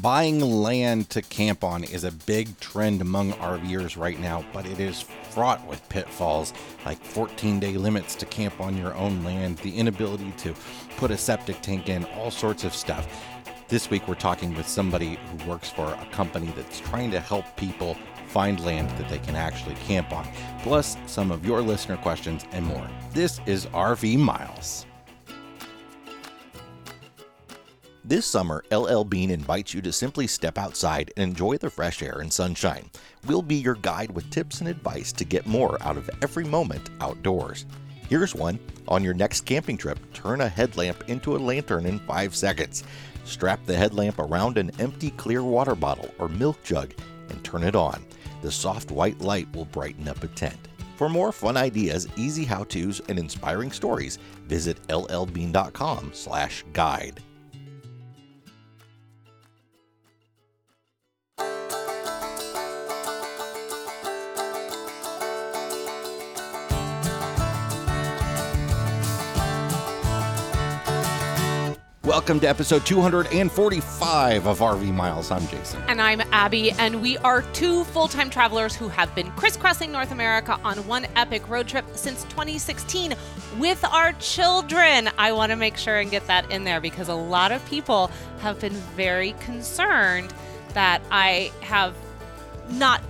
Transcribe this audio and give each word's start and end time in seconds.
Buying 0.00 0.40
land 0.40 1.10
to 1.10 1.20
camp 1.20 1.62
on 1.62 1.84
is 1.84 2.04
a 2.04 2.12
big 2.12 2.58
trend 2.58 3.02
among 3.02 3.32
RVers 3.34 3.98
right 3.98 4.18
now, 4.18 4.42
but 4.50 4.64
it 4.64 4.80
is 4.80 5.02
fraught 5.02 5.66
with 5.66 5.86
pitfalls 5.90 6.54
like 6.86 7.02
14 7.04 7.60
day 7.60 7.76
limits 7.76 8.14
to 8.14 8.26
camp 8.26 8.60
on 8.60 8.78
your 8.78 8.94
own 8.94 9.22
land, 9.24 9.58
the 9.58 9.76
inability 9.76 10.32
to 10.38 10.54
put 10.96 11.10
a 11.10 11.18
septic 11.18 11.60
tank 11.60 11.90
in, 11.90 12.06
all 12.16 12.30
sorts 12.30 12.64
of 12.64 12.74
stuff. 12.74 13.06
This 13.68 13.90
week, 13.90 14.08
we're 14.08 14.14
talking 14.14 14.54
with 14.54 14.66
somebody 14.66 15.18
who 15.18 15.50
works 15.50 15.68
for 15.68 15.92
a 15.92 16.08
company 16.12 16.50
that's 16.56 16.80
trying 16.80 17.10
to 17.10 17.20
help 17.20 17.44
people 17.56 17.94
find 18.28 18.64
land 18.64 18.88
that 18.90 19.08
they 19.10 19.18
can 19.18 19.36
actually 19.36 19.74
camp 19.86 20.12
on, 20.12 20.26
plus 20.62 20.96
some 21.06 21.30
of 21.30 21.44
your 21.44 21.60
listener 21.60 21.98
questions 21.98 22.46
and 22.52 22.64
more. 22.64 22.88
This 23.12 23.40
is 23.44 23.66
RV 23.66 24.16
Miles. 24.16 24.86
This 28.10 28.26
summer, 28.26 28.62
LL 28.72 29.04
Bean 29.04 29.30
invites 29.30 29.72
you 29.72 29.80
to 29.82 29.92
simply 29.92 30.26
step 30.26 30.58
outside 30.58 31.12
and 31.16 31.22
enjoy 31.22 31.58
the 31.58 31.70
fresh 31.70 32.02
air 32.02 32.18
and 32.18 32.32
sunshine. 32.32 32.90
We'll 33.24 33.40
be 33.40 33.54
your 33.54 33.76
guide 33.76 34.10
with 34.10 34.28
tips 34.30 34.58
and 34.58 34.68
advice 34.68 35.12
to 35.12 35.24
get 35.24 35.46
more 35.46 35.80
out 35.80 35.96
of 35.96 36.10
every 36.20 36.44
moment 36.44 36.90
outdoors. 37.00 37.66
Here's 38.08 38.34
one. 38.34 38.58
On 38.88 39.04
your 39.04 39.14
next 39.14 39.42
camping 39.42 39.76
trip, 39.76 40.00
turn 40.12 40.40
a 40.40 40.48
headlamp 40.48 41.08
into 41.08 41.36
a 41.36 41.38
lantern 41.38 41.86
in 41.86 42.00
5 42.00 42.34
seconds. 42.34 42.82
Strap 43.24 43.64
the 43.64 43.76
headlamp 43.76 44.18
around 44.18 44.58
an 44.58 44.72
empty 44.80 45.12
clear 45.12 45.44
water 45.44 45.76
bottle 45.76 46.12
or 46.18 46.28
milk 46.28 46.60
jug 46.64 46.92
and 47.28 47.44
turn 47.44 47.62
it 47.62 47.76
on. 47.76 48.04
The 48.42 48.50
soft 48.50 48.90
white 48.90 49.20
light 49.20 49.46
will 49.54 49.66
brighten 49.66 50.08
up 50.08 50.24
a 50.24 50.26
tent. 50.26 50.66
For 50.96 51.08
more 51.08 51.30
fun 51.30 51.56
ideas, 51.56 52.08
easy 52.16 52.44
how-tos, 52.44 53.00
and 53.08 53.20
inspiring 53.20 53.70
stories, 53.70 54.18
visit 54.48 54.82
llbean.com/guide. 54.88 57.22
Welcome 72.10 72.40
to 72.40 72.48
episode 72.48 72.84
245 72.86 74.46
of 74.48 74.58
RV 74.58 74.92
Miles. 74.92 75.30
I'm 75.30 75.46
Jason. 75.46 75.80
And 75.86 76.02
I'm 76.02 76.20
Abby, 76.32 76.72
and 76.72 77.00
we 77.00 77.16
are 77.18 77.42
two 77.52 77.84
full 77.84 78.08
time 78.08 78.30
travelers 78.30 78.74
who 78.74 78.88
have 78.88 79.14
been 79.14 79.30
crisscrossing 79.30 79.92
North 79.92 80.10
America 80.10 80.58
on 80.64 80.84
one 80.88 81.06
epic 81.14 81.48
road 81.48 81.68
trip 81.68 81.84
since 81.94 82.24
2016 82.24 83.14
with 83.60 83.84
our 83.84 84.12
children. 84.14 85.08
I 85.18 85.30
want 85.30 85.50
to 85.50 85.56
make 85.56 85.76
sure 85.76 86.00
and 86.00 86.10
get 86.10 86.26
that 86.26 86.50
in 86.50 86.64
there 86.64 86.80
because 86.80 87.06
a 87.06 87.14
lot 87.14 87.52
of 87.52 87.64
people 87.66 88.10
have 88.40 88.58
been 88.58 88.74
very 88.96 89.34
concerned 89.34 90.34
that 90.74 91.02
I 91.12 91.52
have 91.60 91.94
not 92.70 93.02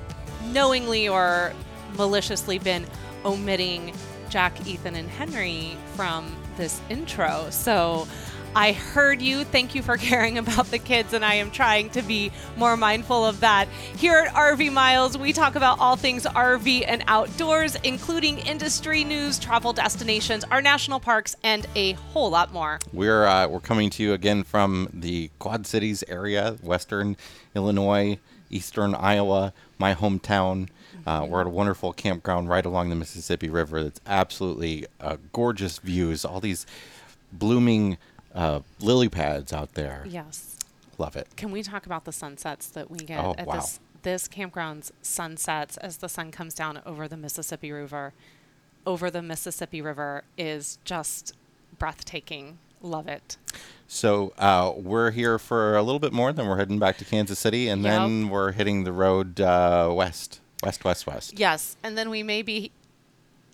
knowingly 0.49 1.09
or 1.09 1.55
maliciously 1.97 2.59
been 2.59 2.85
omitting 3.25 3.95
Jack, 4.29 4.67
Ethan, 4.67 4.95
and 4.95 5.09
Henry 5.09 5.79
from 5.97 6.37
this 6.59 6.83
intro. 6.91 7.49
So, 7.51 8.07
I 8.55 8.73
heard 8.73 9.23
you. 9.23 9.45
Thank 9.45 9.75
you 9.75 9.83
for 9.83 9.97
caring 9.99 10.39
about 10.39 10.67
the 10.67 10.79
kids, 10.79 11.13
and 11.13 11.25
I 11.25 11.35
am 11.35 11.51
trying 11.51 11.91
to 11.91 12.03
be 12.03 12.33
more 12.57 12.77
mindful 12.77 13.25
of 13.25 13.41
that. 13.41 13.69
Here 13.97 14.19
at 14.19 14.35
RV 14.35 14.73
Miles, 14.73 15.17
we 15.17 15.33
talk 15.33 15.55
about 15.55 15.79
all 15.79 15.97
things 15.97 16.25
RV 16.25 16.85
and 16.87 17.05
outdoors, 17.07 17.77
including 17.85 18.39
industry 18.39 19.05
news, 19.05 19.39
travel 19.39 19.73
destinations, 19.73 20.45
our 20.51 20.61
national 20.61 20.99
parks, 20.99 21.37
and 21.45 21.67
a 21.77 21.93
whole 21.93 22.31
lot 22.31 22.53
more. 22.53 22.81
We're 22.93 23.25
uh, 23.27 23.47
we're 23.47 23.61
coming 23.61 23.89
to 23.91 24.03
you 24.03 24.13
again 24.15 24.43
from 24.43 24.89
the 24.93 25.31
Quad 25.39 25.67
Cities 25.67 26.03
area, 26.09 26.57
Western 26.63 27.17
Illinois, 27.55 28.19
Eastern 28.51 28.95
Iowa, 28.95 29.53
my 29.79 29.95
hometown. 29.95 30.69
Uh, 31.07 31.25
we're 31.29 31.41
at 31.41 31.47
a 31.47 31.51
wonderful 31.51 31.93
campground 31.93 32.49
right 32.49 32.67
along 32.67 32.91
the 32.91 32.97
Mississippi 32.97 33.49
River. 33.49 33.83
That's 33.83 34.01
absolutely 34.07 34.87
uh, 35.01 35.17
gorgeous 35.33 35.79
views. 35.79 36.25
All 36.25 36.41
these 36.41 36.67
blooming 37.33 37.97
uh, 38.35 38.61
lily 38.81 39.09
pads 39.09 39.53
out 39.53 39.75
there. 39.75 40.05
Yes. 40.09 40.57
Love 40.99 41.17
it. 41.17 41.29
Can 41.37 41.51
we 41.51 41.63
talk 41.63 41.87
about 41.87 42.05
the 42.05 42.13
sunsets 42.13 42.67
that 42.69 42.91
we 42.91 42.99
get 42.99 43.19
Oh, 43.25 43.35
at 43.39 43.47
wow. 43.47 43.55
this 43.57 43.81
this 44.03 44.29
campground's 44.29 44.93
sunsets 45.03 45.77
as 45.79 45.99
the 45.99 46.09
sun 46.09 46.31
comes 46.31 46.55
down 46.55 46.81
over 46.87 47.07
the 47.09 47.17
Mississippi 47.17 47.71
River? 47.73 48.13
Over 48.87 49.11
the 49.11 49.21
Mississippi 49.23 49.83
River 49.83 50.25
is 50.39 50.79
just 50.85 51.35
breathtaking. 51.79 52.59
Love 52.83 53.09
it. 53.09 53.37
So 53.87 54.33
uh, 54.39 54.73
we're 54.77 55.11
here 55.11 55.39
for 55.39 55.77
a 55.77 55.83
little 55.83 55.99
bit 55.99 56.13
more, 56.15 56.33
then 56.33 56.47
we're 56.49 56.57
heading 56.57 56.79
back 56.79 56.97
to 56.99 57.05
Kansas 57.05 57.39
City, 57.39 57.69
and 57.69 57.83
Yep. 57.83 57.93
then 57.93 58.29
we're 58.31 58.53
hitting 58.53 58.85
the 58.85 58.93
road 58.93 59.39
uh, 59.41 59.91
west, 59.93 60.41
west, 60.63 60.83
west, 60.85 61.07
west. 61.07 61.39
Yes, 61.39 61.77
and 61.83 61.99
then 61.99 62.09
we 62.09 62.23
may 62.23 62.41
be 62.43 62.71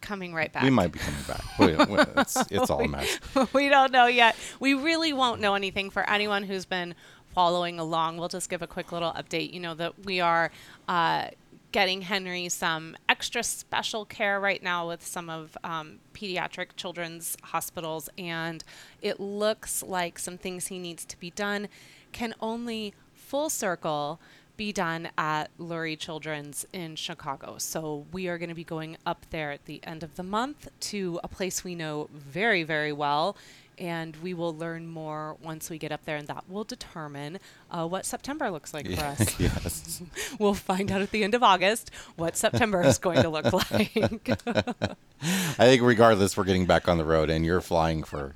coming 0.00 0.34
right 0.34 0.52
back. 0.52 0.62
We 0.62 0.70
might 0.70 0.92
be 0.92 0.98
coming 0.98 1.22
back. 1.26 1.58
We- 1.58 1.96
it's, 2.20 2.36
it's 2.50 2.70
all 2.70 2.82
a 2.82 2.88
mess. 2.88 3.18
we 3.52 3.68
don't 3.68 3.92
know 3.92 4.06
yet. 4.06 4.36
We 4.60 4.74
really 4.74 5.12
won't 5.12 5.40
know 5.40 5.54
anything 5.54 5.90
for 5.90 6.08
anyone 6.08 6.44
who's 6.44 6.64
been 6.64 6.94
following 7.34 7.78
along. 7.78 8.16
We'll 8.16 8.28
just 8.28 8.48
give 8.48 8.62
a 8.62 8.66
quick 8.66 8.92
little 8.92 9.12
update. 9.12 9.52
You 9.52 9.60
know 9.60 9.74
that 9.74 10.04
we 10.04 10.20
are 10.20 10.50
uh, 10.88 11.28
getting 11.72 12.02
Henry 12.02 12.48
some 12.48 12.96
extra 13.08 13.42
special 13.42 14.04
care 14.06 14.40
right 14.40 14.62
now 14.62 14.88
with 14.88 15.04
some 15.04 15.28
of 15.28 15.58
um, 15.62 15.98
pediatric 16.14 16.68
children's 16.76 17.36
hospitals, 17.42 18.08
and 18.16 18.64
it 19.02 19.20
looks 19.20 19.82
like 19.82 20.18
some 20.18 20.38
things 20.38 20.68
he 20.68 20.78
needs 20.78 21.04
to 21.04 21.18
be 21.20 21.30
done 21.30 21.68
can 22.12 22.34
only 22.40 22.94
full 23.14 23.50
circle 23.50 24.18
be 24.56 24.72
done 24.72 25.08
at 25.18 25.56
Lurie 25.58 25.98
Children's 25.98 26.66
in 26.72 26.96
Chicago. 26.96 27.56
So 27.58 28.06
we 28.12 28.28
are 28.28 28.38
going 28.38 28.48
to 28.48 28.54
be 28.54 28.64
going 28.64 28.96
up 29.04 29.26
there 29.30 29.52
at 29.52 29.64
the 29.66 29.80
end 29.84 30.02
of 30.02 30.16
the 30.16 30.22
month 30.22 30.68
to 30.80 31.20
a 31.22 31.28
place 31.28 31.64
we 31.64 31.74
know 31.74 32.08
very, 32.12 32.62
very 32.62 32.92
well. 32.92 33.36
And 33.78 34.16
we 34.16 34.32
will 34.32 34.56
learn 34.56 34.86
more 34.86 35.36
once 35.42 35.68
we 35.68 35.76
get 35.76 35.92
up 35.92 36.06
there, 36.06 36.16
and 36.16 36.26
that 36.28 36.48
will 36.48 36.64
determine 36.64 37.38
uh, 37.70 37.86
what 37.86 38.06
September 38.06 38.50
looks 38.50 38.72
like 38.72 38.90
for 38.90 39.04
us. 39.04 39.38
yes. 39.40 40.00
we'll 40.38 40.54
find 40.54 40.90
out 40.90 41.02
at 41.02 41.10
the 41.10 41.22
end 41.22 41.34
of 41.34 41.42
August 41.42 41.90
what 42.16 42.38
September 42.38 42.82
is 42.82 42.96
going 42.96 43.20
to 43.20 43.28
look 43.28 43.52
like. 43.70 44.30
I 44.46 45.66
think 45.66 45.82
regardless, 45.82 46.38
we're 46.38 46.44
getting 46.44 46.64
back 46.64 46.88
on 46.88 46.96
the 46.96 47.04
road, 47.04 47.28
and 47.28 47.44
you're 47.44 47.60
flying 47.60 48.02
for 48.02 48.32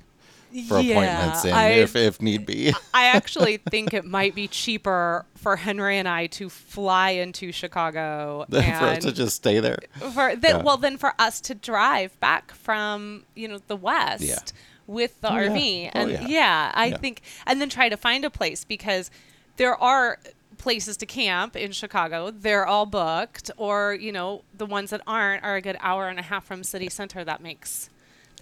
for 0.67 0.79
Yeah, 0.79 0.93
appointments, 0.99 1.45
and 1.45 1.53
I- 1.55 1.67
if 1.69 1.95
if 1.95 2.21
need 2.21 2.45
be. 2.45 2.73
I 2.93 3.05
actually 3.05 3.57
think 3.57 3.93
it 3.93 4.05
might 4.05 4.35
be 4.35 4.47
cheaper 4.47 5.25
for 5.35 5.55
Henry 5.55 5.97
and 5.97 6.07
I 6.07 6.27
to 6.27 6.49
fly 6.49 7.11
into 7.11 7.51
Chicago 7.51 8.45
for 8.51 8.57
us 8.57 8.63
and 8.81 9.01
to 9.01 9.11
just 9.11 9.35
stay 9.37 9.59
there. 9.59 9.79
for 10.13 10.35
that 10.35 10.43
Yeah. 10.43 10.61
well 10.61 10.77
then 10.77 10.97
for 10.97 11.13
us 11.17 11.41
to 11.41 11.55
drive 11.55 12.19
back 12.19 12.51
from 12.51 13.25
you 13.35 13.47
know 13.47 13.59
the 13.67 13.75
west 13.75 14.23
Yeah. 14.23 14.39
with 14.87 15.19
the 15.21 15.31
Oh, 15.31 15.35
yeah. 15.37 15.47
RV 15.49 15.91
Oh, 15.95 15.99
and 15.99 16.11
yeah. 16.11 16.27
yeah, 16.27 16.71
I 16.75 16.85
Yeah. 16.87 16.97
think 16.97 17.21
and 17.47 17.59
then 17.61 17.69
try 17.69 17.89
to 17.89 17.97
find 17.97 18.23
a 18.25 18.29
place 18.29 18.63
because 18.65 19.09
there 19.57 19.75
are 19.81 20.19
places 20.57 20.95
to 20.97 21.07
camp 21.07 21.55
in 21.55 21.71
Chicago 21.71 22.29
they're 22.29 22.67
all 22.67 22.85
booked 22.85 23.49
or 23.57 23.95
you 23.95 24.11
know 24.11 24.43
the 24.55 24.65
ones 24.67 24.91
that 24.91 25.01
aren't 25.07 25.43
are 25.43 25.55
a 25.55 25.61
good 25.61 25.77
hour 25.79 26.07
and 26.07 26.19
a 26.19 26.21
half 26.21 26.45
from 26.45 26.63
city 26.63 26.87
center 26.87 27.23
that 27.23 27.41
makes 27.41 27.89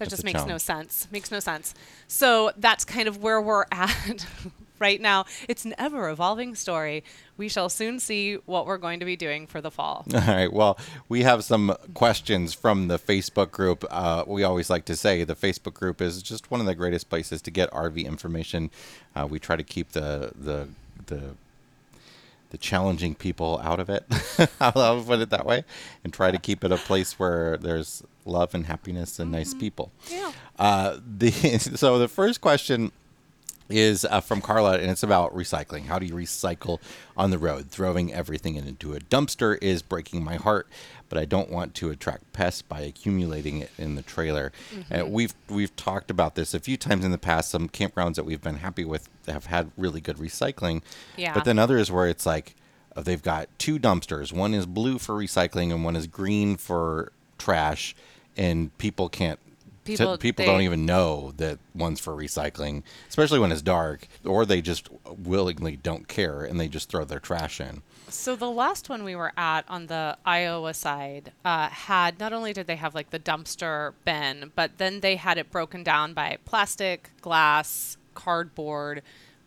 that 0.00 0.06
That's 0.08 0.22
just 0.22 0.24
makes 0.24 0.46
no 0.46 0.58
sense 0.58 1.06
makes 1.12 1.30
no 1.30 1.40
sense 1.40 1.74
so 2.08 2.50
that's 2.56 2.84
kind 2.84 3.06
of 3.06 3.22
where 3.22 3.40
we're 3.40 3.66
at 3.72 4.26
right 4.78 5.00
now 5.00 5.26
it's 5.46 5.66
an 5.66 5.74
ever 5.78 6.08
evolving 6.08 6.54
story 6.54 7.04
we 7.36 7.48
shall 7.48 7.68
soon 7.68 8.00
see 8.00 8.34
what 8.46 8.66
we're 8.66 8.78
going 8.78 8.98
to 9.00 9.06
be 9.06 9.14
doing 9.14 9.46
for 9.46 9.60
the 9.60 9.70
fall 9.70 10.06
All 10.14 10.20
right. 10.20 10.52
Well, 10.52 10.78
we 11.08 11.22
have 11.22 11.44
some 11.44 11.74
questions 11.94 12.52
from 12.52 12.88
the 12.88 12.98
Facebook 12.98 13.50
group. 13.50 13.84
Uh, 13.90 14.24
we 14.26 14.42
always 14.42 14.68
like 14.68 14.84
to 14.86 14.96
say 14.96 15.24
the 15.24 15.34
Facebook 15.34 15.74
group 15.74 16.02
is 16.02 16.22
just 16.22 16.50
one 16.50 16.60
of 16.60 16.66
the 16.66 16.74
greatest 16.74 17.08
places 17.08 17.40
to 17.42 17.50
get 17.50 17.70
RV 17.70 18.04
information. 18.04 18.70
Uh, 19.16 19.26
we 19.28 19.38
try 19.38 19.56
to 19.56 19.62
keep 19.62 19.92
the 19.92 20.32
the 20.38 20.68
the 21.06 21.34
the 22.50 22.58
challenging 22.58 23.14
people 23.14 23.60
out 23.62 23.80
of 23.80 23.88
it. 23.88 24.04
I'll 24.60 25.02
put 25.02 25.20
it 25.20 25.30
that 25.30 25.46
way, 25.46 25.64
and 26.04 26.12
try 26.12 26.30
to 26.30 26.38
keep 26.38 26.62
it 26.64 26.72
a 26.72 26.76
place 26.76 27.18
where 27.18 27.56
there's 27.56 28.02
love 28.24 28.54
and 28.54 28.66
happiness 28.66 29.18
and 29.18 29.32
nice 29.32 29.54
people. 29.54 29.90
Yeah. 30.08 30.32
Uh, 30.58 30.98
the 31.18 31.30
so 31.58 31.98
the 31.98 32.08
first 32.08 32.40
question 32.40 32.92
is 33.68 34.04
uh, 34.04 34.20
from 34.20 34.40
Carla, 34.40 34.78
and 34.78 34.90
it's 34.90 35.02
about 35.02 35.34
recycling. 35.34 35.86
How 35.86 35.98
do 35.98 36.06
you 36.06 36.14
recycle 36.14 36.78
on 37.16 37.30
the 37.30 37.38
road? 37.38 37.70
Throwing 37.70 38.12
everything 38.12 38.56
into 38.56 38.94
a 38.94 39.00
dumpster 39.00 39.56
is 39.62 39.82
breaking 39.82 40.24
my 40.24 40.36
heart, 40.36 40.66
but 41.10 41.18
I 41.18 41.26
don't 41.26 41.50
want 41.50 41.74
to 41.74 41.90
attract 41.90 42.32
pests 42.32 42.62
by 42.62 42.80
accumulating 42.80 43.58
it 43.60 43.70
in 43.76 43.96
the 43.96 44.02
trailer. 44.02 44.52
Uh, 44.90 45.04
we've 45.04 45.34
we've 45.50 45.74
talked 45.76 46.10
about 46.10 46.36
this 46.36 46.54
a 46.54 46.60
few 46.60 46.78
times 46.78 47.04
in 47.04 47.10
the 47.10 47.18
past. 47.18 47.50
Some 47.50 47.68
campgrounds 47.68 48.14
that 48.14 48.24
we've 48.24 48.40
been 48.40 48.56
happy 48.58 48.84
with 48.86 49.10
have 49.28 49.46
had 49.46 49.70
really 49.76 50.00
good 50.00 50.16
recycling, 50.16 50.80
Yeah. 51.18 51.34
but 51.34 51.44
then 51.44 51.58
others 51.58 51.90
where 51.90 52.06
it's 52.06 52.24
like 52.24 52.54
uh, 52.96 53.02
they've 53.02 53.22
got 53.22 53.48
two 53.58 53.78
dumpsters. 53.78 54.32
One 54.32 54.54
is 54.54 54.64
blue 54.64 54.98
for 54.98 55.14
recycling, 55.16 55.70
and 55.72 55.84
one 55.84 55.96
is 55.96 56.06
green 56.06 56.56
for 56.56 57.12
trash, 57.36 57.94
and 58.36 58.76
people 58.78 59.08
can't 59.10 59.38
People, 59.84 60.18
people 60.18 60.44
they- 60.44 60.50
don't 60.52 60.60
even 60.60 60.84
know 60.86 61.32
that 61.38 61.58
one's 61.74 61.98
for 62.00 62.14
recycling, 62.14 62.82
especially 63.08 63.38
when 63.40 63.50
it's 63.50 63.62
dark, 63.62 64.06
or 64.24 64.44
they 64.46 64.60
just 64.60 64.88
willingly 65.06 65.74
don't 65.76 66.06
care 66.06 66.42
and 66.44 66.60
they 66.60 66.68
just 66.68 66.88
throw 66.90 67.04
their 67.04 67.18
trash 67.18 67.60
in. 67.60 67.82
So 68.10 68.34
the 68.34 68.50
last 68.50 68.88
one 68.88 69.04
we 69.04 69.14
were 69.14 69.32
at 69.36 69.64
on 69.68 69.86
the 69.86 70.18
Iowa 70.24 70.74
side 70.74 71.32
uh, 71.44 71.68
had 71.68 72.18
not 72.18 72.32
only 72.32 72.52
did 72.52 72.66
they 72.66 72.76
have 72.76 72.94
like 72.94 73.10
the 73.10 73.18
dumpster 73.18 73.94
bin, 74.04 74.52
but 74.54 74.78
then 74.78 75.00
they 75.00 75.16
had 75.16 75.38
it 75.38 75.50
broken 75.50 75.82
down 75.84 76.12
by 76.12 76.38
plastic, 76.44 77.10
glass, 77.20 77.96
cardboard, 78.14 79.02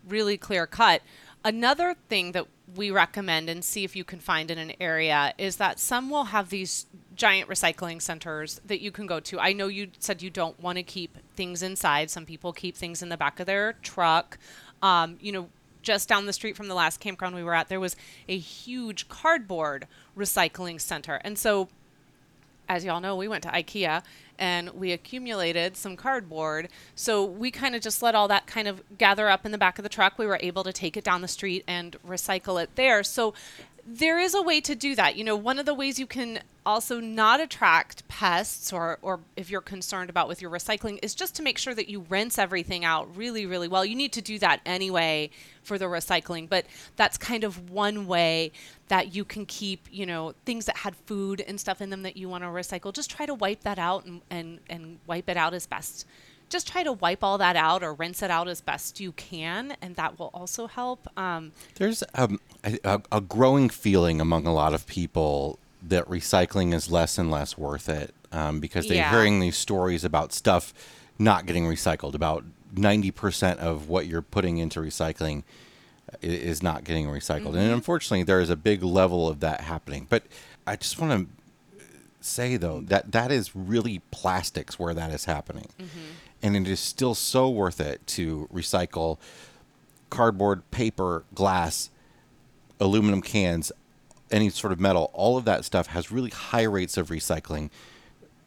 really 0.08 0.36
clear 0.36 0.66
cut. 0.66 1.02
Another 1.44 1.94
thing 2.08 2.32
that 2.32 2.46
we 2.74 2.90
recommend 2.90 3.50
and 3.50 3.62
see 3.62 3.84
if 3.84 3.94
you 3.94 4.02
can 4.02 4.18
find 4.18 4.50
in 4.50 4.56
an 4.56 4.72
area 4.80 5.34
is 5.36 5.56
that 5.56 5.78
some 5.78 6.08
will 6.08 6.24
have 6.24 6.48
these 6.48 6.86
giant 7.14 7.48
recycling 7.48 8.00
centers 8.00 8.60
that 8.66 8.80
you 8.80 8.90
can 8.90 9.06
go 9.06 9.20
to. 9.20 9.38
I 9.38 9.52
know 9.52 9.66
you 9.66 9.88
said 9.98 10.22
you 10.22 10.30
don't 10.30 10.58
want 10.58 10.76
to 10.76 10.82
keep 10.82 11.18
things 11.36 11.62
inside. 11.62 12.10
Some 12.10 12.24
people 12.24 12.52
keep 12.52 12.76
things 12.76 13.02
in 13.02 13.10
the 13.10 13.16
back 13.18 13.38
of 13.40 13.46
their 13.46 13.74
truck. 13.74 14.38
Um, 14.82 15.18
you 15.20 15.32
know, 15.32 15.48
just 15.84 16.08
down 16.08 16.26
the 16.26 16.32
street 16.32 16.56
from 16.56 16.68
the 16.68 16.74
last 16.74 16.98
campground 16.98 17.34
we 17.34 17.44
were 17.44 17.54
at, 17.54 17.68
there 17.68 17.80
was 17.80 17.94
a 18.28 18.36
huge 18.36 19.08
cardboard 19.08 19.86
recycling 20.16 20.80
center. 20.80 21.20
And 21.22 21.38
so, 21.38 21.68
as 22.68 22.84
y'all 22.84 23.00
know, 23.00 23.14
we 23.14 23.28
went 23.28 23.42
to 23.44 23.50
IKEA 23.50 24.02
and 24.38 24.70
we 24.70 24.92
accumulated 24.92 25.76
some 25.76 25.96
cardboard. 25.96 26.68
So 26.94 27.24
we 27.24 27.50
kind 27.50 27.74
of 27.76 27.82
just 27.82 28.02
let 28.02 28.14
all 28.14 28.26
that 28.28 28.46
kind 28.46 28.66
of 28.66 28.82
gather 28.98 29.28
up 29.28 29.46
in 29.46 29.52
the 29.52 29.58
back 29.58 29.78
of 29.78 29.82
the 29.82 29.88
truck. 29.88 30.18
We 30.18 30.26
were 30.26 30.38
able 30.40 30.64
to 30.64 30.72
take 30.72 30.96
it 30.96 31.04
down 31.04 31.20
the 31.20 31.28
street 31.28 31.62
and 31.68 31.96
recycle 32.06 32.60
it 32.62 32.70
there. 32.74 33.02
So 33.02 33.34
there 33.86 34.18
is 34.18 34.34
a 34.34 34.42
way 34.42 34.60
to 34.62 34.74
do 34.74 34.94
that. 34.94 35.16
You 35.16 35.24
know, 35.24 35.36
one 35.36 35.58
of 35.58 35.66
the 35.66 35.74
ways 35.74 35.98
you 35.98 36.06
can 36.06 36.40
also 36.66 36.98
not 37.00 37.40
attract 37.40 38.06
pests 38.08 38.72
or 38.72 38.98
or 39.02 39.20
if 39.36 39.50
you're 39.50 39.60
concerned 39.60 40.08
about 40.08 40.28
with 40.28 40.40
your 40.40 40.50
recycling 40.50 40.98
is 41.02 41.14
just 41.14 41.34
to 41.36 41.42
make 41.42 41.58
sure 41.58 41.74
that 41.74 41.88
you 41.88 42.06
rinse 42.08 42.38
everything 42.38 42.84
out 42.84 43.14
really 43.16 43.44
really 43.44 43.68
well. 43.68 43.84
You 43.84 43.94
need 43.94 44.12
to 44.12 44.22
do 44.22 44.38
that 44.38 44.60
anyway 44.64 45.30
for 45.62 45.76
the 45.78 45.84
recycling, 45.86 46.48
but 46.48 46.64
that's 46.96 47.18
kind 47.18 47.44
of 47.44 47.70
one 47.70 48.06
way 48.06 48.52
that 48.88 49.14
you 49.14 49.24
can 49.24 49.46
keep, 49.46 49.86
you 49.90 50.06
know, 50.06 50.34
things 50.44 50.66
that 50.66 50.78
had 50.78 50.94
food 50.94 51.42
and 51.46 51.58
stuff 51.60 51.80
in 51.80 51.90
them 51.90 52.02
that 52.02 52.16
you 52.16 52.28
want 52.28 52.44
to 52.44 52.48
recycle. 52.48 52.92
Just 52.92 53.10
try 53.10 53.26
to 53.26 53.34
wipe 53.34 53.62
that 53.62 53.78
out 53.78 54.06
and 54.06 54.22
and 54.30 54.60
and 54.70 54.98
wipe 55.06 55.28
it 55.28 55.36
out 55.36 55.52
as 55.54 55.66
best 55.66 56.06
just 56.50 56.68
try 56.68 56.82
to 56.82 56.92
wipe 56.92 57.24
all 57.24 57.38
that 57.38 57.56
out 57.56 57.82
or 57.82 57.94
rinse 57.94 58.22
it 58.22 58.30
out 58.30 58.48
as 58.48 58.60
best 58.60 59.00
you 59.00 59.12
can, 59.12 59.76
and 59.82 59.96
that 59.96 60.18
will 60.18 60.30
also 60.34 60.66
help. 60.66 61.08
Um, 61.18 61.52
There's 61.76 62.04
um, 62.14 62.38
a, 62.84 63.02
a, 63.12 63.20
growing 63.20 63.68
feeling 63.68 64.20
among 64.20 64.46
a 64.46 64.52
lot 64.54 64.74
of 64.74 64.86
people 64.86 65.58
that 65.82 66.06
recycling 66.08 66.72
is 66.74 66.90
less 66.90 67.18
and 67.18 67.30
less 67.30 67.58
worth 67.58 67.88
it 67.88 68.14
um, 68.32 68.60
because 68.60 68.86
they're 68.88 68.96
Yeah. 68.96 69.10
hearing 69.10 69.40
these 69.40 69.56
stories 69.56 70.04
about 70.04 70.32
stuff 70.32 70.72
not 71.18 71.46
getting 71.46 71.66
recycled. 71.66 72.14
About 72.14 72.44
90% 72.74 73.58
of 73.58 73.88
what 73.88 74.06
you're 74.06 74.22
putting 74.22 74.58
into 74.58 74.80
recycling 74.80 75.42
is 76.22 76.62
not 76.62 76.84
getting 76.84 77.06
recycled. 77.06 77.54
And 77.54 77.70
unfortunately, 77.72 78.22
there 78.22 78.40
is 78.40 78.50
a 78.50 78.56
big 78.56 78.82
level 78.82 79.28
of 79.28 79.40
that 79.40 79.60
happening. 79.62 80.06
But 80.08 80.24
I 80.66 80.76
just 80.76 80.98
want 81.00 81.28
to 81.28 81.86
say, 82.20 82.56
though, 82.56 82.80
that 82.80 83.12
that 83.12 83.30
is 83.30 83.54
really 83.54 84.00
plastics 84.10 84.78
where 84.78 84.94
that 84.94 85.10
is 85.10 85.26
happening. 85.26 85.68
And 86.42 86.56
it 86.56 86.66
is 86.68 86.80
still 86.80 87.14
so 87.14 87.48
worth 87.48 87.80
it 87.80 88.06
to 88.08 88.48
recycle 88.52 89.18
cardboard, 90.10 90.68
paper, 90.70 91.24
glass, 91.34 91.90
aluminum 92.80 93.22
cans, 93.22 93.72
any 94.30 94.50
sort 94.50 94.72
of 94.72 94.80
metal, 94.80 95.10
all 95.12 95.36
of 95.36 95.44
that 95.44 95.64
stuff 95.64 95.88
has 95.88 96.10
really 96.10 96.30
high 96.30 96.62
rates 96.62 96.96
of 96.96 97.08
recycling. 97.08 97.70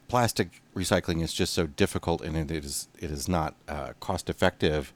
Plastic 0.08 0.62
recycling 0.74 1.22
is 1.22 1.32
just 1.32 1.52
so 1.52 1.66
difficult, 1.66 2.22
and 2.22 2.36
it 2.36 2.50
is 2.64 2.88
it 2.98 3.10
is 3.10 3.28
not 3.28 3.54
uh, 3.68 3.92
cost 4.00 4.30
effective 4.30 4.92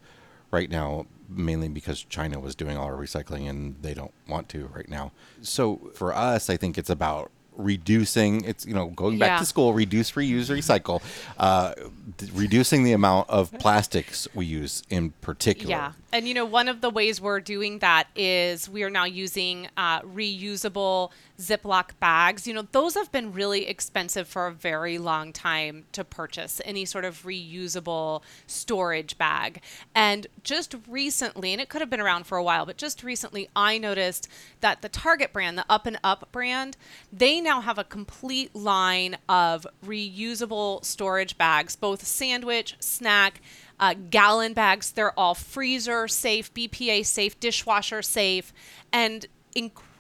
right 0.51 0.71
now, 0.71 1.07
mainly 1.29 1.69
because 1.69 2.05
China 2.05 2.39
was 2.39 2.55
doing 2.55 2.77
all 2.77 2.87
our 2.87 2.97
recycling 2.97 3.49
and 3.49 3.77
they 3.83 3.95
don't 3.95 4.13
want 4.29 4.49
to 4.51 4.67
right 4.75 4.89
now. 4.89 5.13
So 5.41 5.91
for 5.95 6.15
us, 6.15 6.49
I 6.49 6.57
think 6.57 6.79
it's 6.79 6.91
about 6.91 7.31
reducing 7.57 8.43
it's 8.45 8.65
you 8.67 8.75
know 8.75 8.87
going 8.89 9.19
back 9.19 9.29
Yeah. 9.33 9.39
to 9.39 9.45
school 9.47 9.75
reduce 9.75 10.13
reuse 10.13 10.49
recycle 10.51 11.03
uh, 11.39 11.75
d- 12.17 12.31
reducing 12.35 12.83
the 12.85 12.93
amount 12.93 13.29
of 13.29 13.53
plastics 13.59 14.27
we 14.35 14.47
use 14.47 14.83
in 14.91 15.11
particular 15.21 15.71
Yeah. 15.71 15.93
And 16.15 16.29
you 16.29 16.35
know, 16.35 16.45
one 16.45 16.69
of 16.69 16.83
the 16.83 16.91
ways 16.91 17.23
we're 17.23 17.41
doing 17.41 17.79
that 17.79 18.07
is 18.15 18.69
we 18.69 18.83
are 18.83 18.91
now 18.91 19.05
using 19.07 19.69
uh, 19.79 20.01
reusable 20.03 21.11
Ziploc 21.43 21.91
bags. 21.99 22.47
You 22.47 22.55
know, 22.55 22.67
those 22.71 22.95
have 22.95 23.11
been 23.11 23.33
really 23.33 23.67
expensive 23.67 24.29
for 24.29 24.47
a 24.47 24.53
very 24.53 24.97
long 24.97 25.33
time 25.33 25.85
to 25.93 26.05
purchase 26.05 26.61
any 26.65 26.85
sort 26.85 27.05
of 27.05 27.25
reusable 27.25 28.23
storage 28.47 29.19
bag. 29.19 29.61
And 29.95 30.29
just 30.45 30.77
recently, 30.89 31.53
and 31.53 31.61
it 31.61 31.69
could 31.69 31.81
have 31.81 31.91
been 31.91 32.01
around 32.01 32.27
for 32.27 32.39
a 32.39 32.45
while, 32.45 32.65
but 32.65 32.77
just 32.77 33.03
recently, 33.03 33.49
I 33.57 33.77
noticed 33.77 34.29
that 34.61 34.83
the 34.83 34.89
Target 34.89 35.33
brand, 35.33 35.59
the 35.59 35.67
Up 35.69 35.85
and 35.85 35.99
Up 36.05 36.29
brand, 36.31 36.77
they 37.13 37.41
now 37.41 37.61
have 37.61 37.79
a 37.79 37.85
complete 37.85 38.55
line 38.55 39.17
of 39.29 39.67
reusable 39.85 40.85
storage 40.85 41.37
bags, 41.37 41.75
both 41.75 42.07
sandwich, 42.07 42.77
snack, 42.79 43.41
uh, 43.81 43.95
gallon 44.11 44.53
bags. 44.53 44.93
They're 44.93 45.19
all 45.19 45.35
freezer 45.35 46.07
safe, 46.07 46.55
BPA 46.55 47.05
safe, 47.05 47.39
dishwasher 47.41 48.01
safe, 48.01 48.53
and 48.93 49.27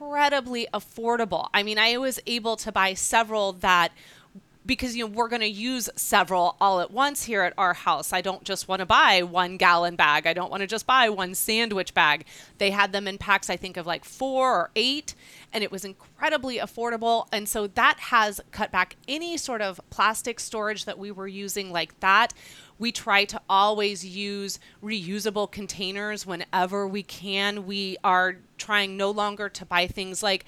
incredibly 0.02 0.66
affordable. 0.74 1.48
I 1.54 1.62
mean, 1.62 1.78
I 1.78 1.96
was 1.96 2.20
able 2.26 2.56
to 2.56 2.72
buy 2.72 2.94
several 2.94 3.52
that 3.54 3.92
because 4.64 4.96
you 4.96 5.06
know 5.06 5.12
we're 5.12 5.28
going 5.28 5.40
to 5.40 5.48
use 5.48 5.90
several 5.96 6.56
all 6.60 6.80
at 6.80 6.90
once 6.90 7.24
here 7.24 7.42
at 7.42 7.52
our 7.58 7.74
house. 7.74 8.12
I 8.12 8.20
don't 8.20 8.44
just 8.44 8.68
want 8.68 8.80
to 8.80 8.86
buy 8.86 9.22
one 9.22 9.56
gallon 9.56 9.96
bag. 9.96 10.26
I 10.26 10.32
don't 10.32 10.50
want 10.50 10.60
to 10.60 10.66
just 10.66 10.86
buy 10.86 11.08
one 11.08 11.34
sandwich 11.34 11.94
bag. 11.94 12.26
They 12.58 12.70
had 12.70 12.92
them 12.92 13.08
in 13.08 13.18
packs 13.18 13.50
I 13.50 13.56
think 13.56 13.76
of 13.76 13.86
like 13.86 14.04
4 14.04 14.54
or 14.54 14.70
8 14.76 15.14
and 15.52 15.64
it 15.64 15.72
was 15.72 15.84
incredibly 15.84 16.58
affordable 16.58 17.26
and 17.32 17.48
so 17.48 17.66
that 17.66 17.98
has 17.98 18.40
cut 18.50 18.70
back 18.70 18.96
any 19.08 19.36
sort 19.36 19.62
of 19.62 19.80
plastic 19.90 20.38
storage 20.38 20.84
that 20.84 20.98
we 20.98 21.10
were 21.10 21.28
using 21.28 21.72
like 21.72 21.98
that. 22.00 22.32
We 22.78 22.90
try 22.90 23.24
to 23.26 23.40
always 23.48 24.04
use 24.04 24.58
reusable 24.82 25.50
containers 25.50 26.26
whenever 26.26 26.86
we 26.86 27.02
can. 27.02 27.66
We 27.66 27.96
are 28.02 28.38
trying 28.58 28.96
no 28.96 29.10
longer 29.10 29.48
to 29.48 29.64
buy 29.64 29.86
things 29.86 30.22
like 30.22 30.44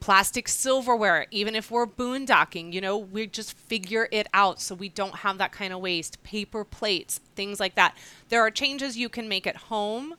plastic 0.00 0.48
silverware, 0.48 1.26
even 1.30 1.54
if 1.54 1.70
we're 1.70 1.86
boondocking, 1.86 2.72
you 2.72 2.80
know, 2.80 2.96
we 2.96 3.26
just 3.26 3.56
figure 3.56 4.08
it 4.12 4.26
out 4.32 4.60
so 4.60 4.74
we 4.74 4.88
don't 4.88 5.16
have 5.16 5.38
that 5.38 5.52
kind 5.52 5.72
of 5.72 5.80
waste. 5.80 6.22
Paper 6.22 6.64
plates, 6.64 7.20
things 7.34 7.58
like 7.60 7.74
that. 7.74 7.96
There 8.28 8.40
are 8.40 8.50
changes 8.50 8.96
you 8.96 9.08
can 9.08 9.28
make 9.28 9.46
at 9.46 9.56
home 9.56 10.14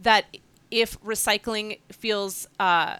that 0.00 0.36
if 0.70 1.00
recycling 1.00 1.80
feels 1.90 2.46
uh, 2.58 2.96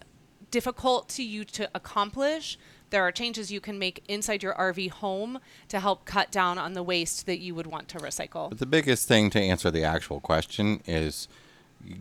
difficult 0.51 1.09
to 1.11 1.23
you 1.23 1.45
to 1.45 1.71
accomplish, 1.75 2.59
there 2.91 3.03
are 3.03 3.13
changes 3.13 3.53
you 3.53 3.61
can 3.61 3.79
make 3.79 4.05
inside 4.09 4.43
your 4.43 4.55
RV 4.55 4.91
home 4.91 5.39
to 5.69 5.81
help 5.81 6.05
cut 6.05 6.31
down 6.33 6.59
on 6.59 6.73
the 6.73 6.83
waste 6.83 7.27
that 7.27 7.39
you 7.39 7.55
would 7.55 7.67
want 7.67 7.89
to 7.89 7.99
recycle. 7.99 8.49
But 8.49 8.59
the 8.59 8.67
biggest 8.67 9.07
thing 9.07 9.31
to 9.31 9.41
answer 9.41 9.71
the 9.71 9.85
actual 9.85 10.21
question 10.21 10.83
is 10.87 11.29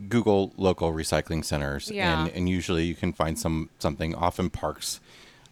Google 0.08 0.52
local 0.56 0.92
recycling 0.92 1.44
centers, 1.44 1.90
Yeah. 1.90 2.24
and, 2.24 2.32
and 2.32 2.48
usually 2.48 2.84
you 2.84 2.94
can 2.94 3.12
find 3.12 3.38
some 3.38 3.70
something. 3.78 4.14
Often 4.14 4.50
parks 4.50 5.00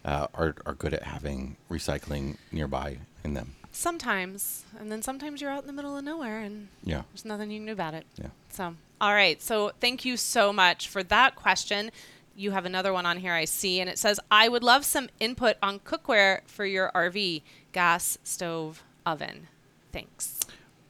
uh, 0.05 0.27
are 0.33 0.55
are 0.65 0.73
good 0.73 0.93
at 0.93 1.03
having 1.03 1.57
recycling 1.69 2.37
nearby 2.51 2.99
in 3.23 3.33
them. 3.33 3.55
Sometimes, 3.71 4.65
and 4.79 4.91
then 4.91 5.01
sometimes 5.01 5.41
you're 5.41 5.51
out 5.51 5.61
in 5.61 5.67
the 5.67 5.73
middle 5.73 5.95
of 5.97 6.03
nowhere 6.03 6.39
and 6.41 6.67
Yeah, 6.83 7.03
There's 7.13 7.23
nothing 7.25 7.49
you 7.51 7.59
can 7.59 7.67
do 7.67 7.71
about 7.71 7.93
it. 7.93 8.05
yeah. 8.15 8.27
So, 8.49 8.75
all 8.99 9.13
right. 9.13 9.41
So, 9.41 9.71
thank 9.79 10.03
you 10.05 10.17
so 10.17 10.51
much 10.51 10.87
for 10.89 11.01
that 11.03 11.35
question. 11.35 11.91
You 12.35 12.51
have 12.51 12.65
another 12.65 12.91
one 12.93 13.05
on 13.05 13.17
here 13.17 13.33
I 13.33 13.45
see, 13.45 13.79
and 13.79 13.89
it 13.89 13.97
says, 13.97 14.19
I 14.31 14.47
would 14.49 14.63
love 14.63 14.85
some 14.85 15.09
input 15.19 15.57
on 15.61 15.79
cookware 15.79 16.39
for 16.45 16.65
your 16.65 16.91
RV 16.95 17.41
gas, 17.71 18.17
stove, 18.23 18.81
oven. 19.05 19.47
Thanks. 19.91 20.38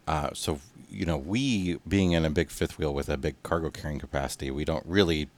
Uh, 0.10 0.30
so 0.34 0.60
you 0.90 1.06
know, 1.06 1.18
we 1.18 1.78
being 1.88 2.14
in 2.14 2.26
a 2.26 2.30
big 2.32 2.50
fifth 2.50 2.78
wheel 2.80 2.94
with 2.94 3.10
a 3.10 3.18
big 3.18 3.36
cargo 3.44 3.70
carrying 3.70 4.00
capacity, 4.00 4.50
we 4.50 4.66
don't 4.66 4.86
really 4.88 5.30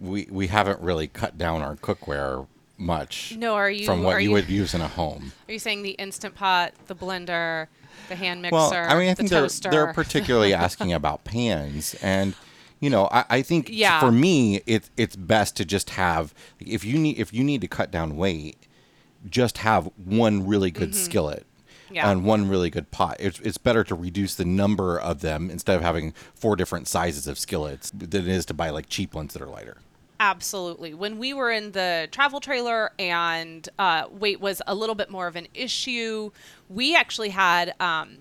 we 0.00 0.26
we 0.30 0.48
haven't 0.48 0.80
really 0.80 1.06
cut 1.06 1.38
down 1.38 1.62
our 1.62 1.76
cookware 1.76 2.46
much. 2.76 3.34
No, 3.38 3.54
are 3.54 3.70
you- 3.70 3.86
from 3.86 4.02
what 4.02 4.16
are 4.16 4.20
you, 4.20 4.28
you- 4.30 4.34
would 4.34 4.48
use 4.48 4.74
in 4.74 4.80
a 4.80 4.88
home? 4.88 5.32
Are 5.48 5.52
you 5.52 5.58
saying 5.58 5.82
the 5.82 5.92
instant 5.92 6.34
pot, 6.34 6.72
the 6.88 6.94
blender, 6.94 7.68
the 8.08 8.16
hand 8.16 8.42
mixer, 8.42 8.54
Well, 8.56 8.72
I 8.74 8.98
mean, 8.98 9.08
I 9.08 9.14
think 9.14 9.28
the 9.28 9.36
they're 9.36 9.44
toaster? 9.44 9.70
they're 9.70 9.92
particularly 9.94 10.52
asking 10.66 10.92
about 10.92 11.24
pans, 11.24 11.94
and 12.02 12.34
you 12.80 12.90
know, 12.90 13.08
I, 13.12 13.24
I 13.30 13.42
think 13.42 13.68
Yeah. 13.70 14.00
for 14.00 14.10
me, 14.12 14.60
it 14.66 14.90
it's 14.96 15.16
best 15.16 15.56
to 15.56 15.64
just 15.64 15.90
have 15.90 16.34
if 16.58 16.84
you 16.84 16.98
need 16.98 17.18
if 17.18 17.32
you 17.32 17.44
need 17.44 17.60
to 17.62 17.68
cut 17.68 17.90
down 17.90 18.16
weight, 18.16 18.66
just 19.30 19.58
have 19.58 19.88
one 20.04 20.46
really 20.46 20.70
good 20.72 20.94
skillet. 20.94 21.46
Yeah. 21.94 22.10
And 22.10 22.24
one 22.24 22.48
really 22.48 22.70
good 22.70 22.90
pot. 22.90 23.16
It's, 23.20 23.38
it's 23.40 23.58
better 23.58 23.84
to 23.84 23.94
reduce 23.94 24.34
the 24.34 24.44
number 24.44 24.98
of 24.98 25.20
them 25.20 25.50
instead 25.50 25.76
of 25.76 25.82
having 25.82 26.12
four 26.34 26.56
different 26.56 26.88
sizes 26.88 27.26
of 27.26 27.38
skillets 27.38 27.90
than 27.90 28.22
it 28.22 28.28
is 28.28 28.44
to 28.46 28.54
buy 28.54 28.70
like 28.70 28.88
cheap 28.88 29.14
ones 29.14 29.32
that 29.34 29.42
are 29.42 29.46
lighter. 29.46 29.78
Absolutely. 30.20 30.94
When 30.94 31.18
we 31.18 31.34
were 31.34 31.50
in 31.50 31.72
the 31.72 32.08
travel 32.10 32.40
trailer 32.40 32.92
and 32.98 33.68
uh, 33.78 34.06
weight 34.10 34.40
was 34.40 34.62
a 34.66 34.74
little 34.74 34.94
bit 34.94 35.10
more 35.10 35.26
of 35.26 35.36
an 35.36 35.48
issue, 35.54 36.30
we 36.68 36.96
actually 36.96 37.30
had 37.30 37.74
um, 37.80 38.16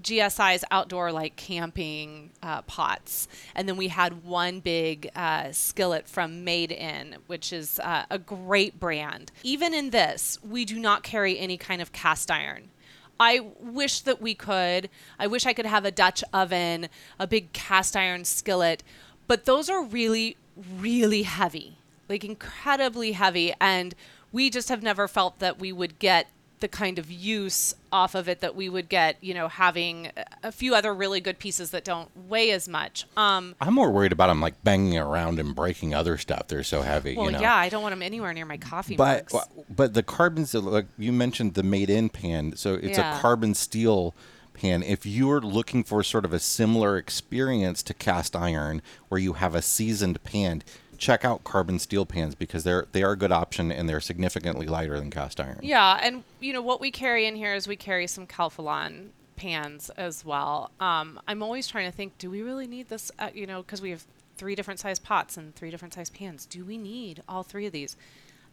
GSI's 0.00 0.64
outdoor 0.70 1.12
like 1.12 1.36
camping 1.36 2.30
uh, 2.42 2.62
pots, 2.62 3.28
and 3.54 3.68
then 3.68 3.76
we 3.76 3.88
had 3.88 4.24
one 4.24 4.60
big 4.60 5.10
uh, 5.14 5.52
skillet 5.52 6.08
from 6.08 6.44
Made 6.44 6.72
In, 6.72 7.16
which 7.26 7.52
is 7.52 7.78
uh, 7.80 8.04
a 8.10 8.18
great 8.18 8.78
brand. 8.78 9.32
Even 9.42 9.72
in 9.72 9.90
this, 9.90 10.38
we 10.42 10.64
do 10.64 10.78
not 10.78 11.02
carry 11.02 11.38
any 11.38 11.56
kind 11.56 11.80
of 11.80 11.92
cast 11.92 12.30
iron. 12.30 12.70
I 13.18 13.40
wish 13.60 14.00
that 14.00 14.20
we 14.20 14.34
could. 14.34 14.90
I 15.18 15.26
wish 15.26 15.46
I 15.46 15.52
could 15.52 15.66
have 15.66 15.84
a 15.84 15.90
Dutch 15.90 16.22
oven, 16.32 16.88
a 17.18 17.26
big 17.26 17.52
cast 17.52 17.96
iron 17.96 18.24
skillet, 18.24 18.82
but 19.26 19.44
those 19.44 19.70
are 19.70 19.82
really, 19.82 20.36
really 20.56 21.22
heavy, 21.22 21.78
like 22.08 22.24
incredibly 22.24 23.12
heavy. 23.12 23.54
And 23.60 23.94
we 24.32 24.50
just 24.50 24.68
have 24.68 24.82
never 24.82 25.08
felt 25.08 25.38
that 25.38 25.58
we 25.58 25.72
would 25.72 25.98
get 25.98 26.28
the 26.60 26.68
kind 26.68 26.98
of 26.98 27.10
use 27.10 27.74
off 27.92 28.14
of 28.14 28.28
it 28.28 28.40
that 28.40 28.56
we 28.56 28.68
would 28.68 28.88
get, 28.88 29.16
you 29.22 29.34
know, 29.34 29.46
having 29.48 30.10
a 30.42 30.50
few 30.50 30.74
other 30.74 30.94
really 30.94 31.20
good 31.20 31.38
pieces 31.38 31.70
that 31.70 31.84
don't 31.84 32.08
weigh 32.28 32.50
as 32.50 32.66
much. 32.66 33.06
Um, 33.16 33.54
I'm 33.60 33.74
more 33.74 33.90
worried 33.90 34.12
about 34.12 34.28
them 34.28 34.40
like 34.40 34.62
banging 34.64 34.96
around 34.96 35.38
and 35.38 35.54
breaking 35.54 35.94
other 35.94 36.16
stuff. 36.16 36.48
They're 36.48 36.62
so 36.62 36.80
heavy. 36.82 37.14
well, 37.14 37.26
you 37.26 37.32
know? 37.32 37.40
yeah, 37.40 37.54
I 37.54 37.68
don't 37.68 37.82
want 37.82 37.92
them 37.92 38.02
anywhere 38.02 38.32
near 38.32 38.46
my 38.46 38.56
coffee 38.56 38.96
But 38.96 39.30
mugs. 39.32 39.46
but 39.68 39.94
the 39.94 40.02
carbons, 40.02 40.48
steel, 40.50 40.62
like 40.62 40.86
you 40.96 41.12
mentioned, 41.12 41.54
the 41.54 41.62
made-in 41.62 42.08
pan. 42.08 42.56
So 42.56 42.74
it's 42.74 42.96
Yeah. 42.98 43.18
a 43.18 43.20
carbon 43.20 43.54
steel 43.54 44.14
pan. 44.54 44.82
If 44.82 45.04
you're 45.04 45.40
looking 45.42 45.84
for 45.84 46.02
sort 46.02 46.24
of 46.24 46.32
a 46.32 46.38
similar 46.38 46.96
experience 46.96 47.82
to 47.82 47.92
cast 47.92 48.34
iron, 48.34 48.80
where 49.08 49.20
you 49.20 49.34
have 49.34 49.54
a 49.54 49.60
seasoned 49.60 50.22
pan, 50.22 50.62
check 50.96 51.24
out 51.24 51.44
carbon 51.44 51.78
steel 51.78 52.04
pans 52.06 52.34
because 52.34 52.64
they're 52.64 52.86
they 52.92 53.02
are 53.02 53.12
a 53.12 53.16
good 53.16 53.32
option 53.32 53.70
and 53.70 53.88
they're 53.88 54.00
significantly 54.00 54.66
lighter 54.66 54.98
than 54.98 55.10
cast 55.10 55.38
iron. 55.40 55.60
Yeah, 55.62 56.00
and 56.02 56.24
you 56.40 56.52
know 56.52 56.62
what 56.62 56.80
we 56.80 56.90
carry 56.90 57.26
in 57.26 57.36
here 57.36 57.54
is 57.54 57.68
we 57.68 57.76
carry 57.76 58.06
some 58.06 58.26
Calphalon 58.26 59.08
pans 59.36 59.90
as 59.90 60.24
well. 60.24 60.70
Um, 60.80 61.20
I'm 61.28 61.42
always 61.42 61.68
trying 61.68 61.90
to 61.90 61.96
think, 61.96 62.16
do 62.18 62.30
we 62.30 62.42
really 62.42 62.66
need 62.66 62.88
this? 62.88 63.10
Uh, 63.18 63.28
you 63.34 63.46
know, 63.46 63.62
because 63.62 63.82
we 63.82 63.90
have 63.90 64.04
three 64.38 64.54
different 64.54 64.80
size 64.80 64.98
pots 64.98 65.36
and 65.36 65.54
three 65.54 65.70
different 65.70 65.94
size 65.94 66.10
pans. 66.10 66.46
Do 66.46 66.64
we 66.64 66.78
need 66.78 67.22
all 67.28 67.42
three 67.42 67.66
of 67.66 67.72
these? 67.72 67.96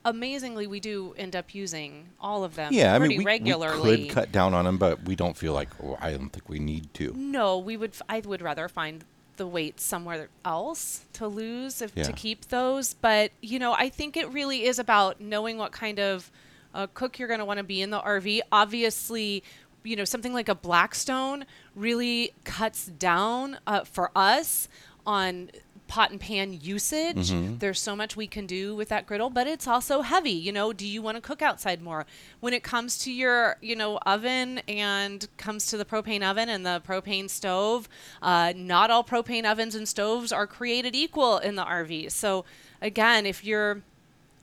Amazingly, 0.06 0.68
we 0.68 0.82
do 0.82 1.14
end 1.18 1.34
up 1.34 1.56
using 1.56 2.10
all 2.20 2.44
of 2.44 2.56
them 2.56 2.74
Yeah, 2.74 2.94
I 2.94 3.00
mean, 3.00 3.10
we, 3.10 3.18
we 3.20 3.24
regularly. 3.24 4.08
could 4.08 4.14
cut 4.14 4.32
down 4.34 4.54
on 4.54 4.66
them, 4.66 4.78
but 4.78 5.02
we 5.04 5.16
don't 5.16 5.38
feel 5.38 5.54
like 5.54 5.70
oh, 5.82 5.98
I 6.02 6.12
don't 6.12 6.30
think 6.30 6.50
we 6.50 6.60
need 6.60 6.94
to. 6.96 7.14
No, 7.16 7.58
we 7.58 7.78
would. 7.78 7.92
f- 7.92 8.02
I 8.10 8.20
would 8.20 8.42
rather 8.42 8.68
find 8.68 9.06
the 9.38 9.48
weight 9.48 9.80
somewhere 9.80 10.30
else 10.46 11.06
to 11.14 11.28
lose 11.28 11.82
if, 11.82 11.92
Yeah. 11.96 12.04
to 12.04 12.14
keep 12.14 12.46
those. 12.50 12.94
But 12.94 13.32
you 13.42 13.60
know, 13.60 13.74
I 13.74 13.90
think 13.90 14.16
it 14.18 14.30
really 14.32 14.66
is 14.66 14.80
about 14.80 15.20
knowing 15.22 15.58
what 15.58 15.72
kind 15.72 16.00
of 16.00 16.32
uh, 16.74 16.88
cook 16.94 17.20
you're 17.20 17.28
going 17.28 17.40
to 17.40 17.46
want 17.46 17.58
to 17.60 17.64
be 17.64 17.82
in 17.82 17.90
the 17.92 18.00
RV. 18.00 18.42
Obviously, 18.52 19.44
you 19.84 19.96
know 19.96 20.06
something 20.06 20.34
like 20.34 20.50
a 20.50 20.56
Blackstone 20.56 21.46
really 21.76 22.34
cuts 22.46 22.86
down 22.86 23.58
uh, 23.68 23.84
for 23.84 24.12
us 24.16 24.68
on 25.06 25.50
pot 25.88 26.12
and 26.12 26.20
pan 26.20 26.54
usage. 26.62 27.30
There's 27.60 27.80
so 27.80 27.96
much 27.96 28.16
we 28.16 28.26
can 28.26 28.46
do 28.48 28.76
with 28.76 28.90
that 28.90 29.06
griddle, 29.06 29.30
but 29.30 29.48
it's 29.48 29.68
also 29.68 30.02
heavy. 30.02 30.32
You 30.32 30.52
know, 30.52 30.74
do 30.74 30.88
you 30.88 31.02
want 31.02 31.18
to 31.18 31.22
cook 31.22 31.42
outside 31.42 31.82
more? 31.82 32.06
When 32.40 32.54
it 32.54 32.64
comes 32.64 32.98
to 33.00 33.12
your, 33.12 33.58
you 33.62 33.76
know, 33.76 33.98
oven 34.06 34.60
and 34.68 35.28
comes 35.38 35.68
to 35.68 35.78
the 35.78 35.86
propane 35.86 36.24
oven 36.24 36.50
and 36.50 36.66
the 36.66 36.82
propane 36.88 37.30
stove, 37.30 37.88
uh, 38.22 38.54
not 38.56 38.90
all 38.90 39.04
propane 39.04 39.50
ovens 39.50 39.76
and 39.76 39.88
stoves 39.88 40.32
are 40.32 40.48
created 40.48 40.96
equal 40.96 41.38
in 41.38 41.56
the 41.56 41.64
RV. 41.64 42.12
So 42.12 42.46
again, 42.82 43.26
if 43.26 43.44
you're 43.44 43.82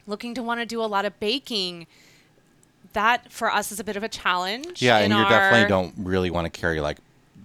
looking 0.07 0.33
to 0.35 0.43
want 0.43 0.59
to 0.59 0.65
do 0.65 0.81
a 0.81 0.85
lot 0.85 1.05
of 1.05 1.19
baking, 1.19 1.87
that 2.93 3.31
for 3.31 3.51
us 3.51 3.71
is 3.71 3.79
a 3.79 3.83
bit 3.83 3.95
of 3.95 4.03
a 4.03 4.09
challenge. 4.09 4.81
Yeah, 4.81 4.97
and 4.97 5.13
you 5.13 5.23
definitely 5.23 5.69
don't 5.69 5.93
really 5.97 6.29
want 6.29 6.51
to 6.51 6.59
carry 6.59 6.79
like 6.81 6.97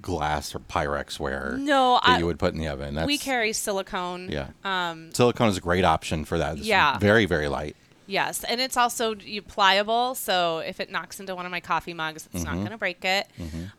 glass 0.07 0.55
or 0.55 0.61
Pyrex 0.61 1.19
ware 1.19 1.57
No, 1.59 2.01
that 2.05 2.13
I- 2.15 2.19
you 2.19 2.27
would 2.27 2.39
put 2.39 2.55
in 2.55 2.61
the 2.61 2.69
oven. 2.69 2.95
That's, 2.95 3.07
we 3.07 3.19
carry 3.19 3.53
silicone. 3.53 4.31
Yeah. 4.31 4.49
Um, 4.65 5.13
Silicone 5.13 5.49
is 5.49 5.57
a 5.59 5.61
great 5.61 5.85
option 5.85 6.25
for 6.25 6.39
that. 6.39 6.59
It's 6.59 6.67
Yeah. 6.67 6.97
Very, 6.99 7.27
very 7.27 7.49
light. 7.49 7.75
Yes, 8.09 8.45
and 8.45 8.61
it's 8.61 8.77
also 8.77 9.17
pliable, 9.49 10.15
so 10.15 10.59
if 10.59 10.79
it 10.81 10.91
knocks 10.91 11.19
into 11.19 11.35
one 11.35 11.45
of 11.45 11.51
my 11.51 11.61
coffee 11.61 11.93
mugs, 11.95 12.27
it's 12.27 12.45
Mm-hmm. 12.45 12.45
not 12.45 12.55
going 12.61 12.71
to 12.71 12.79
break 12.79 13.05
it. 13.05 13.27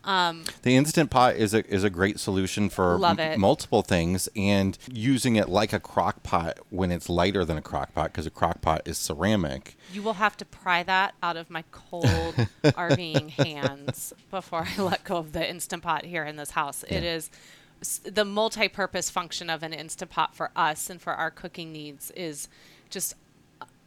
Um, 0.04 0.44
The 0.62 0.76
instant 0.76 1.10
pot 1.10 1.36
is 1.36 1.54
a 1.54 1.66
is 1.66 1.82
a 1.84 1.90
great 1.90 2.20
solution 2.20 2.68
for 2.68 3.02
m- 3.04 3.40
multiple 3.40 3.82
things, 3.82 4.28
and 4.36 4.76
using 4.92 5.36
it 5.36 5.48
like 5.48 5.72
a 5.72 5.80
crock 5.80 6.22
pot 6.22 6.58
when 6.70 6.90
it's 6.92 7.08
lighter 7.08 7.44
than 7.44 7.56
a 7.56 7.62
crock 7.62 7.94
pot 7.94 8.12
because 8.12 8.26
a 8.26 8.30
crock 8.30 8.60
pot 8.60 8.82
is 8.84 8.98
ceramic. 8.98 9.76
you 9.92 10.02
will 10.02 10.14
have 10.14 10.36
to 10.36 10.44
pry 10.44 10.82
that 10.82 11.14
out 11.22 11.36
of 11.36 11.48
my 11.48 11.64
cold 11.72 12.34
RVing 12.64 13.30
hands 13.30 14.12
before 14.30 14.66
I 14.76 14.82
let 14.82 15.04
go 15.04 15.16
of 15.16 15.32
the 15.32 15.48
instant 15.48 15.82
pot 15.82 16.04
here 16.04 16.24
in 16.24 16.36
this 16.36 16.50
house. 16.50 16.84
It 16.84 17.02
Yeah. 17.02 17.14
is 17.16 17.30
s- 17.80 18.00
the 18.04 18.24
multi-purpose 18.24 19.08
function 19.10 19.48
of 19.48 19.62
an 19.62 19.72
instant 19.72 20.10
pot 20.10 20.34
for 20.34 20.50
us 20.54 20.90
and 20.90 21.00
for 21.00 21.14
our 21.14 21.30
cooking 21.30 21.72
needs 21.72 22.10
is 22.12 22.48
just 22.90 23.14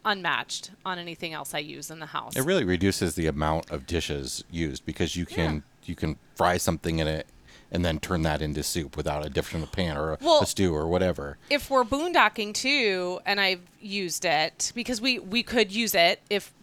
unmatched 0.05 0.72
on 0.86 0.98
anything 1.00 1.34
else 1.34 1.53
I 1.53 1.60
use 1.60 1.89
in 1.91 2.00
the 2.00 2.08
house. 2.08 2.36
It 2.36 2.43
really 2.46 2.63
reduces 2.63 3.15
the 3.15 3.27
amount 3.27 3.70
of 3.72 3.86
dishes 3.86 4.43
used 4.51 4.86
because 4.86 5.15
you 5.15 5.25
can 5.25 5.63
you 5.86 5.96
can 5.96 6.17
fry 6.36 6.58
something 6.58 7.00
in 7.00 7.08
it 7.08 7.27
and 7.72 7.86
then 7.86 8.00
turn 8.00 8.22
that 8.24 8.41
into 8.41 8.62
soup 8.63 8.98
without 8.98 9.25
a 9.25 9.29
different 9.29 9.72
pan 9.72 9.98
or 9.98 10.13
a, 10.13 10.17
Well- 10.22 10.41
a 10.41 10.46
stew 10.46 10.75
or 10.75 10.88
whatever. 10.88 11.38
if 11.50 11.70
we're 11.70 11.86
boondocking 11.86 12.53
too, 12.53 13.20
and 13.25 13.39
I've 13.39 13.62
used 13.79 14.25
it 14.25 14.72
because 14.75 15.00
we 15.01 15.20
we 15.20 15.41
could 15.43 15.72
use 15.72 15.96
it 15.96 16.22
if 16.29 16.53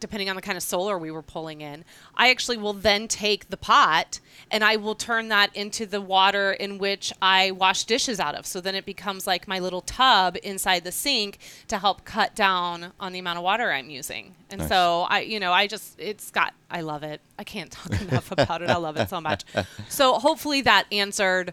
depending 0.00 0.28
on 0.28 0.36
the 0.36 0.42
kind 0.42 0.56
of 0.56 0.62
solar 0.62 0.98
we 0.98 1.10
were 1.10 1.22
pulling 1.22 1.60
in, 1.60 1.84
I 2.16 2.30
actually 2.30 2.56
will 2.56 2.72
then 2.72 3.06
take 3.08 3.50
the 3.50 3.56
pot 3.56 4.18
and 4.50 4.64
I 4.64 4.76
will 4.76 4.94
turn 4.94 5.28
that 5.28 5.54
into 5.54 5.86
the 5.86 6.00
water 6.00 6.52
in 6.52 6.78
which 6.78 7.12
I 7.22 7.50
wash 7.52 7.84
dishes 7.84 8.18
out 8.18 8.34
of. 8.34 8.46
So 8.46 8.60
then 8.60 8.74
it 8.74 8.84
becomes 8.86 9.26
like 9.26 9.46
my 9.46 9.58
little 9.58 9.82
tub 9.82 10.36
inside 10.42 10.84
the 10.84 10.92
sink 10.92 11.38
to 11.68 11.78
help 11.78 12.04
cut 12.04 12.34
down 12.34 12.92
on 12.98 13.12
the 13.12 13.18
amount 13.18 13.38
of 13.38 13.44
water 13.44 13.70
I'm 13.70 13.90
using. 13.90 14.34
And 14.50 14.60
Nice. 14.60 14.68
so 14.68 15.02
I, 15.08 15.20
you 15.20 15.38
know, 15.38 15.52
I 15.52 15.66
just, 15.66 16.00
it's 16.00 16.30
got, 16.30 16.54
I 16.70 16.80
love 16.80 17.02
it. 17.02 17.20
I 17.38 17.44
can't 17.44 17.70
talk 17.70 18.00
enough 18.08 18.32
about 18.32 18.62
it. 18.62 18.70
I 18.70 18.76
love 18.76 18.96
it 18.96 19.08
so 19.08 19.20
much. 19.20 19.44
So 19.88 20.14
hopefully 20.14 20.62
that 20.62 20.86
answered 20.92 21.52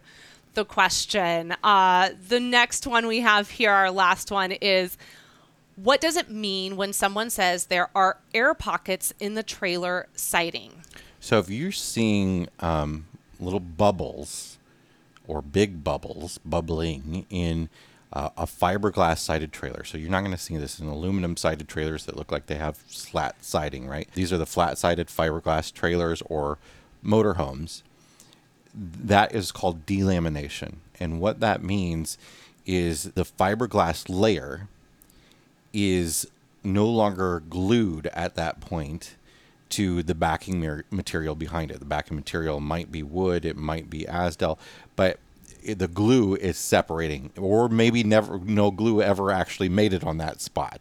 the 0.54 0.64
question. 0.66 1.56
Uh, 1.64 2.10
the 2.30 2.40
next 2.40 2.88
one 2.88 3.06
we 3.08 3.20
have 3.20 3.50
here, 3.50 3.72
our 3.72 3.92
last 3.92 4.32
one 4.32 4.52
is 4.54 4.98
what 5.78 6.02
does 6.02 6.18
it 6.18 6.30
mean 6.30 6.76
when 6.76 6.92
someone 6.92 7.30
says 7.30 7.68
there 7.68 7.90
are 7.96 8.18
air 8.34 8.54
pockets 8.56 9.14
in 9.20 9.36
the 9.36 9.44
trailer 9.44 10.08
siding? 10.16 10.72
So 11.20 11.38
if 11.38 11.50
you're 11.50 11.72
seeing 11.72 12.50
um, 12.60 13.06
little 13.40 13.60
bubbles 13.60 14.58
or 15.28 15.42
big 15.42 15.84
bubbles 15.84 16.40
bubbling 16.44 17.28
in 17.30 17.70
uh, 18.12 18.30
a 18.36 18.46
fiberglass 18.46 19.20
sided 19.20 19.52
trailer, 19.52 19.84
so 19.84 20.00
you're 20.00 20.10
not 20.10 20.22
going 20.22 20.32
to 20.32 20.38
see 20.38 20.58
this 20.58 20.80
in 20.80 20.88
aluminum 20.88 21.38
sided 21.38 21.68
trailers 21.68 22.06
that 22.06 22.18
look 22.18 22.32
like 22.32 22.48
they 22.48 22.56
have 22.56 22.78
flat 22.78 23.36
siding, 23.46 23.88
right? 23.88 24.10
These 24.16 24.34
are 24.34 24.38
the 24.38 24.48
flat 24.48 24.80
sided 24.80 25.10
fiberglass 25.10 25.72
trailers 25.72 26.24
or 26.26 26.58
motorhomes. 27.06 27.84
That 28.74 29.36
is 29.36 29.52
called 29.52 29.86
delamination. 29.86 30.78
And 31.00 31.22
what 31.22 31.40
that 31.42 31.62
means 31.62 32.18
is 32.66 33.04
the 33.04 33.26
fiberglass 33.26 34.06
layer 34.10 34.68
is 35.78 36.28
no 36.64 36.88
longer 36.88 37.40
glued 37.40 38.08
at 38.08 38.34
that 38.34 38.60
point 38.60 39.16
to 39.70 40.02
the 40.02 40.16
backing 40.16 40.84
material 40.90 41.36
behind 41.36 41.70
it. 41.70 41.78
The 41.78 41.86
backing 41.86 42.18
material 42.18 42.60
might 42.60 42.92
be 42.92 43.04
wood, 43.04 43.46
it 43.46 43.56
might 43.56 43.88
be 43.90 44.06
Azdel, 44.06 44.58
but 44.96 45.20
the 45.64 45.88
glue 45.88 46.36
is 46.36 46.58
separating, 46.58 47.32
or 47.38 47.70
maybe 47.70 48.04
never 48.04 48.40
no 48.40 48.72
glue 48.72 49.04
ever 49.04 49.32
actually 49.32 49.70
made 49.70 49.94
it 49.94 50.04
on 50.04 50.18
that 50.18 50.42
spot. 50.42 50.80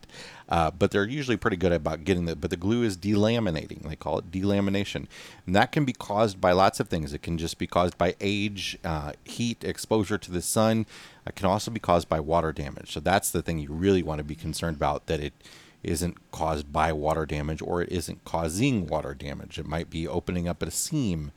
Uh, 0.48 0.70
but 0.70 0.90
they're 0.92 1.04
usually 1.04 1.36
pretty 1.36 1.56
good 1.56 1.72
about 1.72 2.04
getting 2.04 2.28
it. 2.28 2.40
But 2.40 2.50
the 2.50 2.56
glue 2.56 2.82
is 2.82 2.96
delaminating. 2.96 3.82
They 3.82 3.96
call 3.96 4.18
it 4.18 4.30
delamination, 4.30 5.06
and 5.44 5.56
that 5.56 5.72
can 5.72 5.84
be 5.84 5.92
caused 5.92 6.40
by 6.40 6.52
lots 6.52 6.78
of 6.78 6.88
things. 6.88 7.12
It 7.12 7.22
can 7.22 7.36
just 7.36 7.58
be 7.58 7.66
caused 7.66 7.98
by 7.98 8.14
age, 8.20 8.78
uh, 8.84 9.12
heat, 9.24 9.64
exposure 9.64 10.18
to 10.18 10.30
the 10.30 10.42
sun. 10.42 10.86
It 11.26 11.34
can 11.34 11.46
also 11.46 11.70
be 11.70 11.80
caused 11.80 12.08
by 12.08 12.20
water 12.20 12.52
damage. 12.52 12.92
So 12.92 13.00
that's 13.00 13.30
the 13.30 13.42
thing 13.42 13.58
you 13.58 13.72
really 13.72 14.02
want 14.02 14.18
to 14.18 14.24
be 14.24 14.36
concerned 14.36 14.76
about. 14.76 15.06
That 15.06 15.20
it 15.20 15.34
isn't 15.82 16.30
caused 16.30 16.72
by 16.72 16.92
water 16.92 17.26
damage 17.26 17.62
or 17.62 17.82
it 17.82 17.90
isn't 17.92 18.24
causing 18.24 18.86
water 18.86 19.14
damage. 19.14 19.58
It 19.58 19.66
might 19.66 19.88
be 19.88 20.06
opening 20.06 20.48
up 20.48 20.62
a 20.62 20.70
seam 20.70 21.32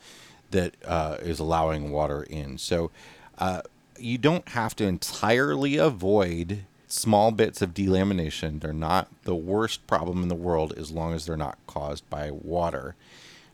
that 0.52 0.76
uh, 0.86 1.18
is 1.22 1.40
allowing 1.40 1.92
water 1.92 2.24
in. 2.24 2.58
So 2.58 2.92
uh, 3.38 3.62
you 3.98 4.18
don't 4.18 4.48
have 4.50 4.76
to 4.78 4.86
entirely 4.86 5.78
avoid 5.78 6.66
small 6.90 7.32
bits 7.32 7.62
of 7.62 7.74
delamination. 7.74 8.60
They're 8.60 8.74
not 8.74 9.08
the 9.24 9.36
worst 9.36 9.88
problem 9.88 10.22
in 10.22 10.28
the 10.28 10.36
world 10.36 10.74
as 10.76 10.92
long 10.92 11.14
as 11.14 11.26
they're 11.26 11.38
not 11.38 11.58
caused 11.68 12.10
by 12.10 12.32
water. 12.32 12.96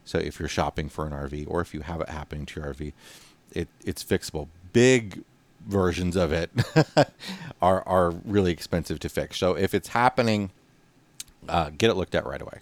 So 0.05 0.17
if 0.17 0.39
you're 0.39 0.49
shopping 0.49 0.89
for 0.89 1.05
an 1.05 1.11
RV 1.11 1.45
or 1.47 1.61
if 1.61 1.73
you 1.73 1.81
have 1.81 2.01
it 2.01 2.09
happening 2.09 2.45
to 2.47 2.59
your 2.59 2.73
RV, 2.73 2.93
it, 3.51 3.67
it's 3.83 4.03
fixable. 4.03 4.47
Big 4.73 5.23
versions 5.67 6.15
of 6.15 6.31
it 6.31 6.51
are 7.61 7.87
are 7.87 8.11
really 8.23 8.51
expensive 8.51 8.99
to 8.99 9.09
fix. 9.09 9.37
So 9.37 9.55
if 9.55 9.73
it's 9.73 9.89
happening, 9.89 10.51
uh, 11.49 11.71
get 11.77 11.89
it 11.89 11.95
looked 11.95 12.15
at 12.15 12.25
right 12.25 12.41
away. 12.41 12.59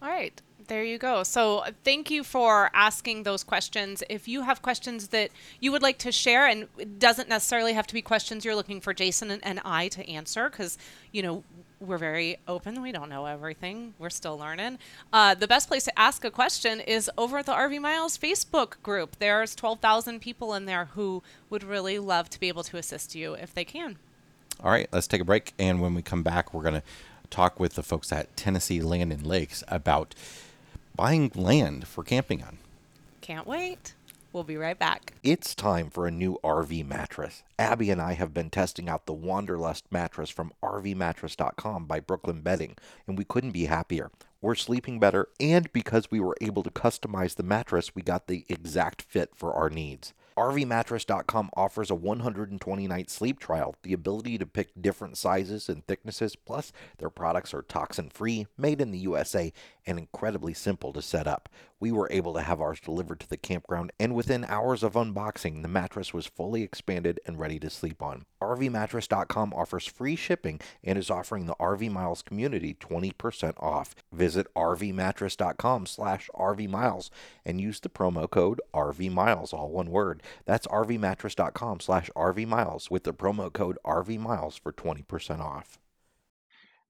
All 0.00 0.08
right. 0.08 0.40
There 0.66 0.82
you 0.82 0.98
go. 0.98 1.22
So, 1.22 1.64
thank 1.84 2.10
you 2.10 2.24
for 2.24 2.70
asking 2.74 3.22
those 3.22 3.44
questions. 3.44 4.02
If 4.08 4.26
you 4.26 4.42
have 4.42 4.62
questions 4.62 5.08
that 5.08 5.30
you 5.60 5.70
would 5.72 5.82
like 5.82 5.98
to 5.98 6.10
share, 6.10 6.46
and 6.46 6.66
it 6.76 6.98
doesn't 6.98 7.28
necessarily 7.28 7.72
have 7.74 7.86
to 7.86 7.94
be 7.94 8.02
questions 8.02 8.44
you're 8.44 8.56
looking 8.56 8.80
for 8.80 8.92
Jason 8.92 9.30
and, 9.30 9.44
and 9.44 9.60
I 9.64 9.88
to 9.88 10.08
answer, 10.08 10.48
because, 10.48 10.76
you 11.12 11.22
know, 11.22 11.44
we're 11.80 11.98
very 11.98 12.38
open. 12.48 12.82
We 12.82 12.90
don't 12.90 13.08
know 13.08 13.26
everything. 13.26 13.94
We're 13.98 14.10
still 14.10 14.38
learning. 14.38 14.78
Uh, 15.12 15.34
the 15.34 15.46
best 15.46 15.68
place 15.68 15.84
to 15.84 15.98
ask 15.98 16.24
a 16.24 16.30
question 16.30 16.80
is 16.80 17.10
over 17.18 17.38
at 17.38 17.46
the 17.46 17.52
RV 17.52 17.80
Miles 17.80 18.16
Facebook 18.16 18.82
group. 18.82 19.16
There's 19.18 19.54
12,000 19.54 20.20
people 20.20 20.54
in 20.54 20.64
there 20.64 20.86
who 20.94 21.22
would 21.50 21.62
really 21.62 21.98
love 21.98 22.30
to 22.30 22.40
be 22.40 22.48
able 22.48 22.64
to 22.64 22.76
assist 22.76 23.14
you 23.14 23.34
if 23.34 23.54
they 23.54 23.64
can. 23.64 23.98
All 24.62 24.70
right, 24.70 24.88
let's 24.90 25.06
take 25.06 25.20
a 25.20 25.24
break. 25.24 25.52
And 25.58 25.80
when 25.80 25.94
we 25.94 26.02
come 26.02 26.22
back, 26.22 26.54
we're 26.54 26.62
going 26.62 26.74
to 26.74 26.82
talk 27.28 27.60
with 27.60 27.74
the 27.74 27.82
folks 27.82 28.10
at 28.12 28.34
Tennessee 28.36 28.80
Land 28.80 29.12
and 29.12 29.26
Lakes 29.26 29.62
about 29.68 30.14
buying 30.96 31.30
land 31.34 31.86
for 31.86 32.02
camping 32.02 32.42
on. 32.42 32.58
Can't 33.20 33.46
wait. 33.46 33.94
We'll 34.32 34.44
be 34.44 34.56
right 34.56 34.78
back. 34.78 35.14
It's 35.22 35.54
time 35.54 35.88
for 35.88 36.06
a 36.06 36.10
new 36.10 36.38
RV 36.44 36.86
mattress. 36.86 37.42
Abby 37.58 37.90
and 37.90 38.00
I 38.00 38.14
have 38.14 38.34
been 38.34 38.50
testing 38.50 38.88
out 38.88 39.06
the 39.06 39.12
Wanderlust 39.12 39.84
mattress 39.90 40.30
from 40.30 40.52
RVMattress.com 40.62 41.86
by 41.86 42.00
Brooklyn 42.00 42.42
Bedding, 42.42 42.76
and 43.06 43.16
we 43.16 43.24
couldn't 43.24 43.52
be 43.52 43.66
happier. 43.66 44.10
We're 44.42 44.54
sleeping 44.54 45.00
better, 45.00 45.28
and 45.40 45.72
because 45.72 46.10
we 46.10 46.20
were 46.20 46.36
able 46.40 46.62
to 46.62 46.70
customize 46.70 47.36
the 47.36 47.42
mattress, 47.42 47.94
we 47.94 48.02
got 48.02 48.26
the 48.26 48.44
exact 48.48 49.00
fit 49.02 49.30
for 49.34 49.54
our 49.54 49.70
needs. 49.70 50.12
RVMattress.com 50.36 51.48
offers 51.56 51.90
a 51.90 51.94
120 51.94 52.86
night 52.86 53.08
sleep 53.08 53.40
trial, 53.40 53.74
the 53.82 53.94
ability 53.94 54.36
to 54.36 54.44
pick 54.44 54.68
different 54.78 55.16
sizes 55.16 55.70
and 55.70 55.86
thicknesses, 55.86 56.36
plus, 56.36 56.72
their 56.98 57.08
products 57.08 57.54
are 57.54 57.62
toxin 57.62 58.10
free, 58.10 58.46
made 58.58 58.82
in 58.82 58.90
the 58.90 58.98
USA, 58.98 59.50
and 59.86 59.98
incredibly 59.98 60.52
simple 60.52 60.92
to 60.92 61.02
set 61.02 61.26
up. 61.26 61.48
We 61.78 61.92
were 61.92 62.08
able 62.10 62.32
to 62.34 62.40
have 62.40 62.60
ours 62.60 62.80
delivered 62.80 63.20
to 63.20 63.28
the 63.28 63.36
campground, 63.36 63.92
and 64.00 64.14
within 64.14 64.44
hours 64.46 64.82
of 64.82 64.94
unboxing, 64.94 65.62
the 65.62 65.68
mattress 65.68 66.14
was 66.14 66.26
fully 66.26 66.62
expanded 66.62 67.20
and 67.26 67.38
ready 67.38 67.58
to 67.60 67.70
sleep 67.70 68.02
on. 68.02 68.24
RVMattress.com 68.40 69.52
offers 69.52 69.86
free 69.86 70.16
shipping 70.16 70.60
and 70.82 70.98
is 70.98 71.10
offering 71.10 71.46
the 71.46 71.54
RV 71.56 71.90
Miles 71.90 72.22
community 72.22 72.74
20% 72.74 73.52
off. 73.58 73.94
Visit 74.12 74.46
RVMattress.com 74.54 75.86
slash 75.86 76.30
RVMiles 76.34 77.10
and 77.44 77.60
use 77.60 77.80
the 77.80 77.88
promo 77.88 78.28
code 78.28 78.60
RVMiles, 78.74 79.52
all 79.52 79.70
one 79.70 79.90
word. 79.90 80.22
That's 80.46 80.66
RVMattress.com 80.66 81.80
slash 81.80 82.10
RVMiles 82.16 82.90
with 82.90 83.04
the 83.04 83.12
promo 83.14 83.52
code 83.52 83.78
RVMiles 83.84 84.58
for 84.58 84.72
20% 84.72 85.40
off. 85.40 85.78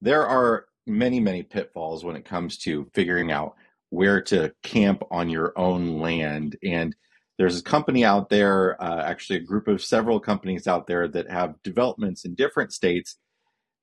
There 0.01 0.27
are 0.27 0.67
many, 0.87 1.21
many 1.21 1.43
pitfalls 1.43 2.05
when 2.05 2.17
it 2.17 2.25
comes 2.25 2.59
to 2.59 2.89
figuring 2.95 3.31
out 3.31 3.55
where 3.91 4.21
to 4.21 4.53
camp 4.63 5.03
on 5.11 5.29
your 5.29 5.53
own 5.57 5.99
land. 6.01 6.57
And 6.63 6.95
there's 7.39 7.61
a 7.61 7.63
company 7.63 8.05
out 8.05 8.31
there, 8.31 8.83
uh, 8.83 9.03
actually, 9.03 9.37
a 9.37 9.45
group 9.45 9.69
of 9.69 9.83
several 9.83 10.21
companies 10.21 10.67
out 10.67 10.87
there 10.87 11.07
that 11.09 11.31
have 11.31 11.63
developments 11.63 12.25
in 12.25 12.35
different 12.35 12.73
states 12.73 13.19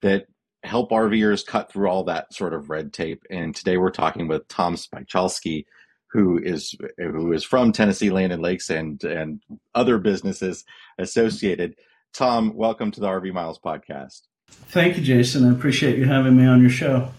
that 0.01 0.25
help 0.63 0.91
RVers 0.91 1.45
cut 1.45 1.71
through 1.71 1.89
all 1.89 2.05
that 2.05 2.33
sort 2.33 2.53
of 2.53 2.69
red 2.69 2.93
tape. 2.93 3.23
And 3.29 3.55
today 3.55 3.77
we're 3.77 3.91
talking 3.91 4.27
with 4.27 4.47
Tom 4.47 4.75
Spychalski, 4.75 5.65
who 6.11 6.39
is 6.41 6.75
who 6.97 7.33
is 7.33 7.43
from 7.43 7.71
Tennessee 7.71 8.09
Land 8.09 8.31
and 8.31 8.41
Lakes 8.41 8.69
and 8.69 9.03
and 9.03 9.41
other 9.75 9.97
businesses 9.97 10.63
associated. 10.97 11.75
Tom, 12.13 12.55
welcome 12.55 12.91
to 12.91 12.99
the 12.99 13.07
RV 13.07 13.33
Miles 13.33 13.59
podcast. 13.59 14.21
Thank 14.49 14.97
you, 14.97 15.03
Jason. 15.03 15.45
I 15.47 15.51
appreciate 15.53 15.97
you 15.97 16.05
having 16.05 16.35
me 16.35 16.45
on 16.45 16.61
your 16.61 16.69
show. 16.69 17.11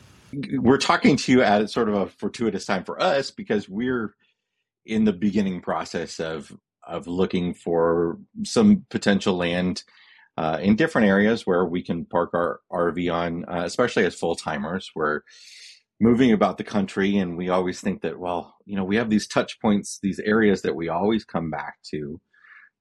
We're 0.54 0.78
talking 0.78 1.16
to 1.16 1.32
you 1.32 1.42
at 1.42 1.70
sort 1.70 1.88
of 1.88 1.94
a 1.94 2.06
fortuitous 2.08 2.66
time 2.66 2.82
for 2.82 3.00
us 3.00 3.30
because 3.30 3.68
we're 3.68 4.14
in 4.84 5.04
the 5.04 5.12
beginning 5.12 5.60
process 5.60 6.18
of 6.20 6.52
of 6.86 7.06
looking 7.06 7.54
for 7.54 8.18
some 8.44 8.84
potential 8.90 9.36
land 9.36 9.84
uh, 10.36 10.58
in 10.60 10.76
different 10.76 11.08
areas 11.08 11.46
where 11.46 11.64
we 11.64 11.82
can 11.82 12.04
park 12.04 12.30
our 12.34 12.60
RV 12.70 13.12
on, 13.12 13.44
uh, 13.44 13.62
especially 13.64 14.04
as 14.04 14.14
full 14.14 14.34
timers. 14.34 14.90
We're 14.94 15.20
moving 16.00 16.32
about 16.32 16.58
the 16.58 16.64
country, 16.64 17.16
and 17.16 17.36
we 17.36 17.48
always 17.48 17.80
think 17.80 18.02
that, 18.02 18.18
well, 18.18 18.56
you 18.66 18.76
know, 18.76 18.84
we 18.84 18.96
have 18.96 19.10
these 19.10 19.28
touch 19.28 19.60
points, 19.60 19.98
these 20.02 20.18
areas 20.18 20.62
that 20.62 20.76
we 20.76 20.88
always 20.88 21.24
come 21.24 21.50
back 21.50 21.76
to. 21.90 22.20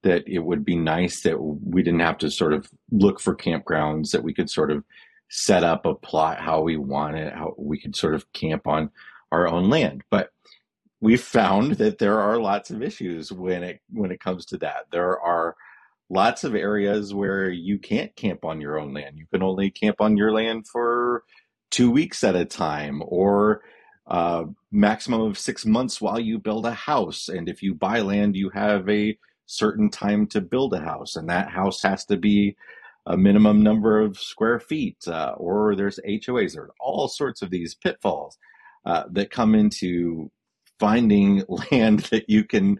That 0.03 0.27
it 0.27 0.39
would 0.39 0.65
be 0.65 0.75
nice 0.75 1.21
that 1.21 1.41
we 1.41 1.81
didn't 1.81 2.01
have 2.01 2.17
to 2.19 2.29
sort 2.29 2.53
of 2.53 2.69
look 2.91 3.19
for 3.19 3.35
campgrounds, 3.35 4.11
that 4.11 4.23
we 4.23 4.33
could 4.33 4.49
sort 4.49 4.71
of 4.71 4.83
set 5.29 5.63
up 5.63 5.85
a 5.85 5.95
plot 5.95 6.39
how 6.39 6.61
we 6.61 6.77
want 6.77 7.17
it, 7.17 7.33
how 7.33 7.55
we 7.57 7.79
could 7.79 7.95
sort 7.95 8.13
of 8.13 8.31
camp 8.33 8.67
on 8.67 8.91
our 9.31 9.47
own 9.47 9.69
land. 9.69 10.03
But 10.11 10.29
we've 11.01 11.21
found 11.21 11.73
that 11.77 11.99
there 11.99 12.19
are 12.19 12.39
lots 12.39 12.69
of 12.69 12.81
issues 12.81 13.31
when 13.31 13.63
it 13.63 13.81
when 13.89 14.11
it 14.11 14.19
comes 14.19 14.45
to 14.47 14.57
that. 14.59 14.85
There 14.91 15.19
are 15.19 15.55
lots 16.09 16.43
of 16.43 16.53
areas 16.53 17.13
where 17.13 17.49
you 17.49 17.79
can't 17.79 18.15
camp 18.15 18.45
on 18.45 18.61
your 18.61 18.79
own 18.79 18.93
land. 18.93 19.17
You 19.17 19.25
can 19.31 19.41
only 19.41 19.71
camp 19.71 19.97
on 19.99 20.17
your 20.17 20.31
land 20.31 20.67
for 20.67 21.23
two 21.71 21.89
weeks 21.89 22.23
at 22.23 22.35
a 22.35 22.45
time, 22.45 23.01
or 23.05 23.61
uh, 24.05 24.43
maximum 24.71 25.21
of 25.21 25.39
six 25.39 25.65
months 25.65 25.99
while 25.99 26.19
you 26.19 26.37
build 26.37 26.65
a 26.65 26.73
house. 26.73 27.29
And 27.29 27.49
if 27.49 27.63
you 27.63 27.73
buy 27.73 28.01
land, 28.01 28.35
you 28.35 28.49
have 28.51 28.87
a 28.89 29.17
certain 29.53 29.89
time 29.89 30.27
to 30.27 30.41
build 30.41 30.73
a 30.73 30.79
house, 30.79 31.15
and 31.15 31.29
that 31.29 31.49
house 31.49 31.81
has 31.83 32.05
to 32.05 32.17
be 32.17 32.55
a 33.05 33.17
minimum 33.17 33.61
number 33.61 33.99
of 33.99 34.17
square 34.17 34.59
feet, 34.59 34.97
uh, 35.07 35.33
or 35.37 35.75
there's 35.75 35.99
HOAs. 36.07 36.53
There's 36.53 36.71
all 36.79 37.07
sorts 37.07 37.41
of 37.41 37.49
these 37.49 37.75
pitfalls 37.75 38.37
uh, 38.85 39.03
that 39.11 39.31
come 39.31 39.55
into 39.55 40.31
finding 40.79 41.43
land 41.71 42.01
that 42.11 42.29
you 42.29 42.43
can 42.43 42.77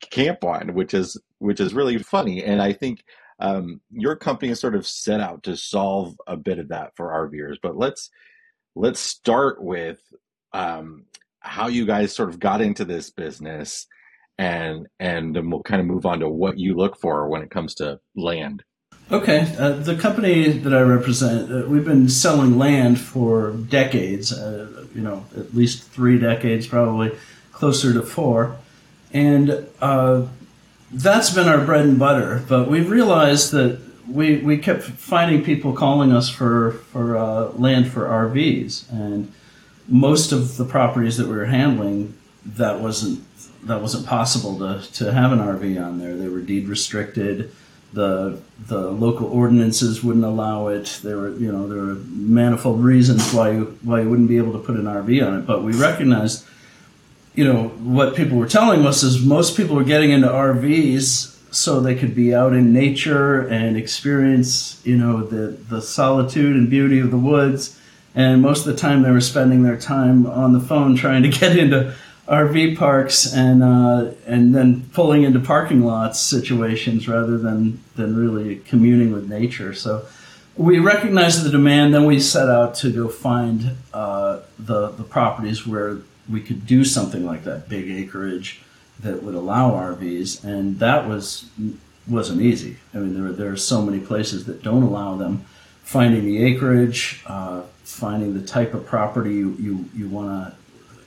camp 0.00 0.44
on, 0.44 0.74
which 0.74 0.94
is 0.94 1.20
which 1.38 1.60
is 1.60 1.74
really 1.74 1.98
funny. 1.98 2.42
And 2.42 2.62
I 2.62 2.72
think 2.72 3.04
um, 3.38 3.80
your 3.90 4.16
company 4.16 4.50
is 4.50 4.60
sort 4.60 4.74
of 4.74 4.86
set 4.86 5.20
out 5.20 5.42
to 5.44 5.56
solve 5.56 6.16
a 6.26 6.36
bit 6.36 6.58
of 6.58 6.68
that 6.68 6.96
for 6.96 7.08
RVers. 7.30 7.56
But 7.62 7.76
let's 7.76 8.10
let's 8.74 9.00
start 9.00 9.62
with 9.62 9.98
um, 10.52 11.04
how 11.40 11.68
you 11.68 11.86
guys 11.86 12.14
sort 12.14 12.28
of 12.28 12.38
got 12.38 12.60
into 12.60 12.84
this 12.84 13.10
business, 13.10 13.86
and 14.38 14.86
and 14.98 15.34
then 15.34 15.50
we'll 15.50 15.62
kind 15.62 15.80
of 15.80 15.86
move 15.86 16.06
on 16.06 16.20
to 16.20 16.28
what 16.28 16.58
you 16.58 16.74
look 16.74 16.96
for 16.96 17.28
when 17.28 17.42
it 17.42 17.50
comes 17.50 17.74
to 17.76 18.00
land. 18.14 18.62
Okay, 19.10 19.54
uh, 19.58 19.70
the 19.70 19.94
company 19.94 20.48
that 20.48 20.74
I 20.74 20.80
represent, 20.80 21.50
uh, 21.52 21.68
we've 21.68 21.84
been 21.84 22.08
selling 22.08 22.58
land 22.58 22.98
for 22.98 23.52
decades. 23.52 24.32
Uh, 24.32 24.86
you 24.94 25.00
know, 25.00 25.24
at 25.36 25.54
least 25.54 25.84
three 25.90 26.18
decades, 26.18 26.66
probably 26.66 27.12
closer 27.52 27.92
to 27.92 28.02
four, 28.02 28.56
and 29.12 29.66
uh, 29.80 30.26
that's 30.90 31.30
been 31.30 31.48
our 31.48 31.64
bread 31.64 31.84
and 31.84 31.98
butter. 31.98 32.42
But 32.48 32.68
we 32.68 32.80
realized 32.80 33.52
that 33.52 33.80
we 34.08 34.38
we 34.38 34.58
kept 34.58 34.82
finding 34.82 35.44
people 35.44 35.72
calling 35.72 36.12
us 36.12 36.28
for 36.28 36.72
for 36.72 37.16
uh, 37.16 37.48
land 37.50 37.92
for 37.92 38.06
RVs, 38.06 38.90
and 38.90 39.32
most 39.88 40.32
of 40.32 40.56
the 40.56 40.64
properties 40.64 41.16
that 41.16 41.28
we 41.28 41.36
were 41.36 41.46
handling, 41.46 42.14
that 42.44 42.80
wasn't 42.80 43.24
that 43.66 43.82
wasn't 43.82 44.06
possible 44.06 44.58
to 44.58 44.92
to 44.94 45.12
have 45.12 45.32
an 45.32 45.38
RV 45.38 45.84
on 45.84 45.98
there. 45.98 46.16
They 46.16 46.28
were 46.28 46.40
deed 46.40 46.68
restricted 46.68 47.52
the 47.96 48.38
the 48.66 48.90
local 48.90 49.26
ordinances 49.26 50.04
wouldn't 50.04 50.24
allow 50.24 50.68
it. 50.68 51.00
There 51.02 51.16
were 51.16 51.30
you 51.30 51.50
know 51.50 51.66
there 51.66 51.78
were 51.78 51.94
manifold 51.94 52.84
reasons 52.84 53.32
why 53.32 53.52
you 53.52 53.78
why 53.82 54.02
you 54.02 54.10
wouldn't 54.10 54.28
be 54.28 54.36
able 54.36 54.52
to 54.52 54.58
put 54.58 54.76
an 54.76 54.84
RV 54.84 55.26
on 55.26 55.38
it. 55.38 55.46
But 55.46 55.62
we 55.62 55.72
recognized, 55.72 56.44
you 57.34 57.44
know, 57.44 57.68
what 57.68 58.14
people 58.14 58.36
were 58.36 58.48
telling 58.48 58.86
us 58.86 59.02
is 59.02 59.24
most 59.24 59.56
people 59.56 59.76
were 59.76 59.84
getting 59.84 60.10
into 60.10 60.28
RVs 60.28 61.32
so 61.54 61.80
they 61.80 61.94
could 61.94 62.14
be 62.14 62.34
out 62.34 62.52
in 62.52 62.72
nature 62.72 63.46
and 63.48 63.76
experience 63.76 64.80
you 64.84 64.96
know 64.96 65.22
the 65.22 65.56
the 65.68 65.80
solitude 65.80 66.54
and 66.54 66.68
beauty 66.68 67.00
of 67.00 67.10
the 67.10 67.18
woods. 67.18 67.80
And 68.14 68.40
most 68.40 68.66
of 68.66 68.72
the 68.72 68.80
time 68.80 69.02
they 69.02 69.10
were 69.10 69.20
spending 69.20 69.62
their 69.62 69.76
time 69.76 70.26
on 70.26 70.54
the 70.54 70.60
phone 70.60 70.96
trying 70.96 71.22
to 71.22 71.28
get 71.28 71.56
into 71.56 71.94
RV 72.28 72.76
parks 72.76 73.32
and 73.32 73.62
uh, 73.62 74.10
and 74.26 74.54
then 74.54 74.88
pulling 74.92 75.22
into 75.22 75.38
parking 75.38 75.84
lots 75.84 76.18
situations 76.18 77.08
rather 77.08 77.38
than 77.38 77.82
than 77.94 78.16
really 78.16 78.56
communing 78.56 79.12
with 79.12 79.28
nature. 79.28 79.72
So 79.74 80.06
we 80.56 80.78
recognized 80.78 81.44
the 81.44 81.50
demand. 81.50 81.94
Then 81.94 82.04
we 82.04 82.18
set 82.18 82.48
out 82.48 82.74
to 82.76 82.92
go 82.92 83.08
find 83.08 83.76
uh, 83.94 84.40
the 84.58 84.88
the 84.88 85.04
properties 85.04 85.66
where 85.66 85.98
we 86.28 86.40
could 86.40 86.66
do 86.66 86.84
something 86.84 87.24
like 87.24 87.44
that, 87.44 87.68
big 87.68 87.88
acreage 87.88 88.60
that 89.00 89.22
would 89.22 89.34
allow 89.34 89.70
RVs, 89.70 90.42
and 90.42 90.80
that 90.80 91.06
was 91.06 91.48
wasn't 92.08 92.40
easy. 92.40 92.78
I 92.92 92.98
mean, 92.98 93.14
there 93.14 93.32
there 93.32 93.52
are 93.52 93.56
so 93.56 93.82
many 93.82 94.00
places 94.00 94.46
that 94.46 94.62
don't 94.62 94.82
allow 94.82 95.16
them. 95.16 95.44
Finding 95.84 96.24
the 96.24 96.42
acreage, 96.42 97.22
uh, 97.26 97.62
finding 97.84 98.34
the 98.34 98.44
type 98.44 98.74
of 98.74 98.84
property 98.84 99.34
you 99.34 99.56
you, 99.60 99.88
you 99.94 100.08
want 100.08 100.28
to 100.28 100.56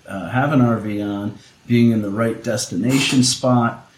uh, 0.09 0.29
have 0.29 0.51
an 0.51 0.59
RV 0.59 1.05
on, 1.07 1.37
being 1.67 1.91
in 1.91 2.01
the 2.01 2.09
right 2.09 2.43
destination 2.43 3.23
spot. 3.23 3.89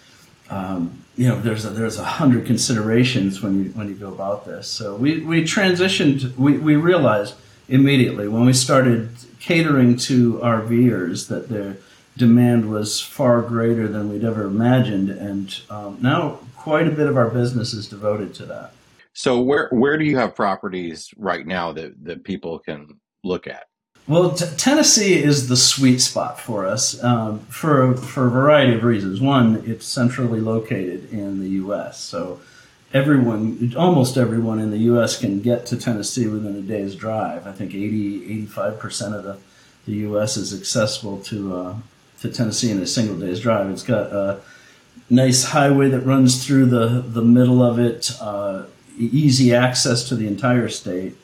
Um, 0.49 1.03
you 1.15 1.27
know, 1.27 1.39
there's 1.39 1.65
a, 1.65 1.69
there's 1.69 1.97
a 1.97 2.03
hundred 2.03 2.45
considerations 2.45 3.41
when 3.41 3.63
you 3.63 3.71
when 3.71 3.87
you 3.87 3.95
go 3.95 4.09
about 4.09 4.45
this. 4.45 4.67
So 4.67 4.95
we, 4.95 5.21
we 5.21 5.43
transitioned. 5.43 6.35
We, 6.35 6.57
we 6.57 6.75
realized 6.75 7.35
immediately 7.69 8.27
when 8.27 8.45
we 8.45 8.53
started 8.53 9.09
catering 9.39 9.97
to 9.97 10.33
RVers 10.39 11.27
that 11.29 11.49
their 11.49 11.77
demand 12.17 12.69
was 12.69 12.99
far 12.99 13.41
greater 13.41 13.87
than 13.87 14.09
we'd 14.09 14.23
ever 14.23 14.43
imagined, 14.43 15.09
and 15.09 15.59
um, 15.69 15.97
now 16.01 16.39
quite 16.57 16.87
a 16.87 16.91
bit 16.91 17.07
of 17.07 17.17
our 17.17 17.29
business 17.29 17.73
is 17.73 17.87
devoted 17.87 18.33
to 18.35 18.45
that. 18.45 18.73
So 19.13 19.41
where 19.41 19.69
where 19.71 19.97
do 19.97 20.05
you 20.05 20.17
have 20.17 20.35
properties 20.35 21.09
right 21.17 21.45
now 21.45 21.73
that 21.73 22.03
that 22.05 22.23
people 22.23 22.59
can 22.59 22.99
look 23.23 23.47
at? 23.47 23.65
Well, 24.07 24.31
t- 24.31 24.45
Tennessee 24.57 25.21
is 25.21 25.47
the 25.47 25.55
sweet 25.55 25.99
spot 25.99 26.39
for 26.39 26.65
us 26.65 27.01
um, 27.03 27.39
for 27.41 27.95
for 27.95 28.27
a 28.27 28.29
variety 28.29 28.73
of 28.73 28.83
reasons. 28.83 29.21
One, 29.21 29.63
it's 29.65 29.85
centrally 29.85 30.41
located 30.41 31.11
in 31.11 31.39
the 31.39 31.49
U.S., 31.49 31.99
so 31.99 32.41
everyone, 32.93 33.73
almost 33.77 34.17
everyone 34.17 34.59
in 34.59 34.71
the 34.71 34.79
U.S. 34.79 35.19
can 35.19 35.39
get 35.39 35.65
to 35.67 35.77
Tennessee 35.77 36.27
within 36.27 36.55
a 36.55 36.61
day's 36.61 36.95
drive. 36.95 37.47
I 37.47 37.51
think 37.51 37.73
80, 37.73 38.25
85 38.25 38.79
percent 38.79 39.15
of 39.15 39.23
the 39.23 39.37
the 39.85 39.93
U.S. 39.93 40.37
is 40.37 40.53
accessible 40.53 41.19
to 41.23 41.55
uh, 41.55 41.75
to 42.21 42.29
Tennessee 42.29 42.71
in 42.71 42.79
a 42.79 42.87
single 42.87 43.17
day's 43.17 43.39
drive. 43.39 43.69
It's 43.69 43.83
got 43.83 44.11
a 44.11 44.41
nice 45.09 45.43
highway 45.45 45.89
that 45.89 46.01
runs 46.01 46.45
through 46.45 46.67
the 46.67 47.01
the 47.01 47.21
middle 47.21 47.61
of 47.63 47.77
it, 47.77 48.11
uh, 48.19 48.63
easy 48.97 49.53
access 49.53 50.07
to 50.09 50.15
the 50.15 50.27
entire 50.27 50.69
state 50.69 51.15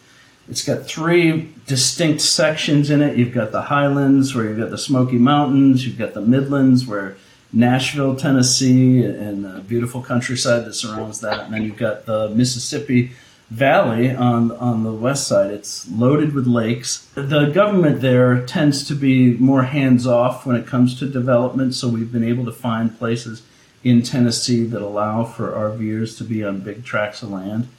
it's 0.50 0.64
got 0.64 0.86
three 0.86 1.54
distinct 1.66 2.22
sections 2.22 2.90
in 2.90 3.02
it. 3.02 3.18
You've 3.18 3.34
got 3.34 3.52
the 3.52 3.64
Highlands, 3.64 4.34
where 4.34 4.46
you've 4.46 4.60
got 4.60 4.70
the 4.70 4.78
Smoky 4.78 5.18
Mountains. 5.18 5.86
You've 5.86 5.98
got 5.98 6.14
the 6.14 6.22
Midlands, 6.22 6.86
where 6.86 7.18
Nashville, 7.52 8.16
Tennessee, 8.16 9.04
and 9.04 9.44
the 9.44 9.62
beautiful 9.62 10.02
countryside 10.02 10.66
that 10.66 10.74
surrounds 10.74 11.20
that. 11.22 11.46
And 11.46 11.54
then 11.54 11.64
you've 11.64 11.78
got 11.78 12.06
the 12.06 12.30
Mississippi 12.30 13.12
Valley 13.50 14.14
on 14.14 14.52
on 14.52 14.84
the 14.84 14.92
west 14.92 15.28
side. 15.28 15.52
It's 15.52 15.90
loaded 15.90 16.34
with 16.34 16.48
lakes. 16.48 17.10
The 17.16 17.46
government 17.46 18.02
there 18.02 18.46
tends 18.46 18.86
to 18.88 18.96
be 18.96 19.38
more 19.38 19.64
hands 19.64 20.06
off 20.06 20.46
when 20.46 20.58
it 20.58 20.68
comes 20.68 21.00
to 21.00 21.08
development. 21.08 21.74
So 21.74 21.88
we've 21.88 22.12
been 22.12 22.26
able 22.26 22.44
to 22.46 22.52
find 22.52 22.98
places 22.98 23.44
in 23.86 24.02
Tennessee 24.02 24.66
that 24.66 24.82
allow 24.82 25.24
for 25.24 25.52
RVers 25.52 26.18
to 26.18 26.26
be 26.26 26.44
on 26.44 26.60
big 26.60 26.84
tracts 26.84 27.22
of 27.22 27.30
land 27.30 27.70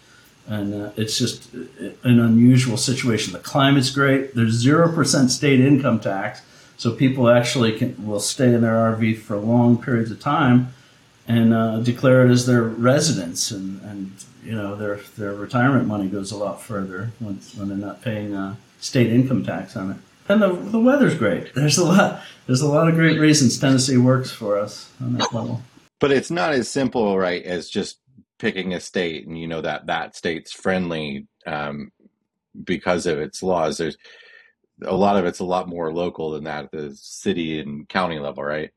and 0.49 0.75
uh, 0.75 0.91
it's 0.97 1.19
just 1.19 1.53
an 1.53 2.21
unusual 2.21 2.77
situation. 2.77 3.33
The 3.35 3.39
climate's 3.39 3.91
great. 3.91 4.35
There's 4.35 4.53
zero 4.53 4.93
percent 4.93 5.31
state 5.31 5.61
income 5.61 6.01
tax, 6.01 6.41
so 6.77 6.93
people 6.93 7.29
actually 7.29 7.79
can 7.79 8.07
will 8.07 8.21
stay 8.21 8.53
in 8.55 8.63
their 8.63 8.75
RV 8.75 9.19
for 9.19 9.37
long 9.37 9.81
periods 9.81 10.11
of 10.11 10.21
time 10.21 10.73
and 11.29 11.53
uh, 11.53 11.79
declare 11.81 12.27
it 12.27 12.31
as 12.31 12.47
their 12.47 12.63
residence, 12.63 13.51
and, 13.51 13.83
and 13.83 14.13
you 14.43 14.53
know 14.53 14.75
their 14.75 14.97
their 15.19 15.35
retirement 15.35 15.87
money 15.87 16.09
goes 16.09 16.33
a 16.33 16.37
lot 16.37 16.63
further 16.63 17.13
when, 17.19 17.37
when 17.57 17.69
they're 17.69 17.77
not 17.77 18.03
paying 18.03 18.35
uh, 18.35 18.57
state 18.81 19.13
income 19.13 19.45
tax 19.45 19.77
on 19.77 19.91
it. 19.91 19.97
And 20.31 20.43
the, 20.43 20.53
the 20.53 20.81
weather's 20.81 21.15
great. 21.15 21.55
There's 21.55 21.79
a 21.79 21.85
lot 21.85 22.23
there's 22.47 22.63
a 22.63 22.69
lot 22.69 22.89
of 22.89 22.95
great 22.95 23.19
reasons 23.19 23.59
Tennessee 23.59 23.99
works 23.99 24.31
for 24.31 24.59
us 24.59 24.91
on 25.01 25.13
that 25.15 25.33
level. 25.33 25.63
But 26.01 26.13
it's 26.13 26.31
not 26.31 26.53
as 26.53 26.69
simple, 26.69 27.19
right, 27.19 27.43
as 27.43 27.69
just 27.69 27.99
picking 28.39 28.75
a 28.75 28.81
state 28.81 29.27
and 29.27 29.39
you 29.39 29.47
know 29.47 29.61
that 29.61 29.87
that 29.87 30.17
state's 30.17 30.53
friendly 30.53 31.27
um, 31.47 31.91
because 32.65 33.07
of 33.07 33.19
its 33.19 33.43
laws 33.43 33.79
there's 33.79 33.97
a 34.85 34.95
lot 34.95 35.17
of 35.17 35.25
it's 35.25 35.41
a 35.41 35.45
lot 35.45 35.69
more 35.69 35.93
local 35.93 36.31
than 36.31 36.45
that 36.45 36.65
at 36.65 36.71
the 36.71 36.95
city 36.95 37.61
and 37.61 37.89
county 37.89 38.19
level 38.19 38.45
right? 38.45 38.71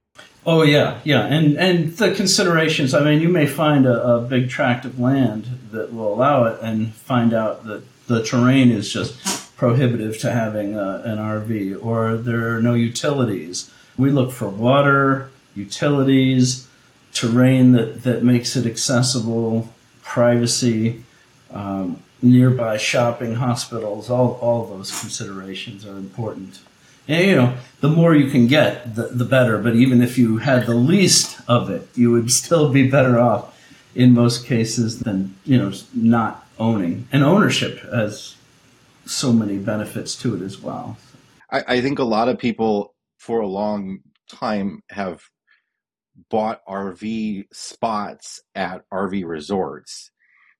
Oh 0.45 0.63
yeah 0.63 0.99
yeah 1.03 1.25
and 1.25 1.57
and 1.57 1.93
the 1.93 2.13
considerations 2.13 2.93
i 2.93 3.03
mean 3.03 3.21
you 3.21 3.29
may 3.29 3.45
find 3.45 3.85
a, 3.85 4.15
a 4.15 4.21
big 4.21 4.49
tract 4.49 4.83
of 4.85 4.99
land 4.99 5.47
that 5.71 5.93
will 5.93 6.13
allow 6.13 6.45
it 6.45 6.59
and 6.61 6.93
find 6.93 7.33
out 7.33 7.65
that 7.65 7.83
the 8.07 8.23
terrain 8.23 8.71
is 8.71 8.91
just 8.91 9.41
prohibitive 9.55 10.17
to 10.17 10.31
having 10.31 10.75
a, 10.75 11.01
an 11.05 11.19
rv 11.19 11.85
or 11.85 12.17
there 12.17 12.55
are 12.55 12.61
no 12.61 12.73
utilities. 12.73 13.71
We 13.95 14.09
look 14.09 14.31
for 14.31 14.49
water 14.49 15.29
utilities 15.53 16.67
terrain 17.13 17.73
that, 17.73 18.03
that 18.03 18.23
makes 18.23 18.55
it 18.55 18.65
accessible, 18.65 19.69
privacy, 20.01 21.03
um, 21.51 22.01
nearby 22.21 22.77
shopping, 22.77 23.35
hospitals, 23.35 24.09
all, 24.09 24.33
all 24.41 24.65
those 24.65 24.97
considerations 24.99 25.85
are 25.85 25.97
important. 25.97 26.59
And, 27.07 27.27
you 27.27 27.35
know, 27.35 27.57
the 27.79 27.89
more 27.89 28.15
you 28.15 28.29
can 28.29 28.47
get, 28.47 28.95
the, 28.95 29.07
the 29.07 29.25
better. 29.25 29.57
But 29.57 29.75
even 29.75 30.01
if 30.01 30.17
you 30.17 30.37
had 30.37 30.65
the 30.65 30.75
least 30.75 31.39
of 31.47 31.69
it, 31.69 31.87
you 31.95 32.11
would 32.11 32.31
still 32.43 32.71
be 32.71 32.89
better 32.89 33.19
off 33.19 33.57
in 33.95 34.13
most 34.13 34.45
cases 34.45 34.99
than, 34.99 35.35
you 35.43 35.57
know, 35.57 35.73
not 35.93 36.47
owning. 36.59 37.07
And 37.11 37.23
ownership 37.23 37.79
has 37.91 38.35
so 39.05 39.33
many 39.33 39.57
benefits 39.57 40.15
to 40.17 40.35
it 40.35 40.41
as 40.41 40.61
well. 40.61 40.97
I, 41.51 41.63
I 41.67 41.81
think 41.81 41.99
a 41.99 42.03
lot 42.03 42.29
of 42.29 42.37
people 42.37 42.93
for 43.17 43.41
a 43.41 43.47
long 43.47 43.99
time 44.29 44.81
have 44.91 45.21
bought 46.29 46.65
RV 46.65 47.45
spots 47.51 48.41
at 48.55 48.83
RV 48.91 49.25
resorts. 49.25 50.11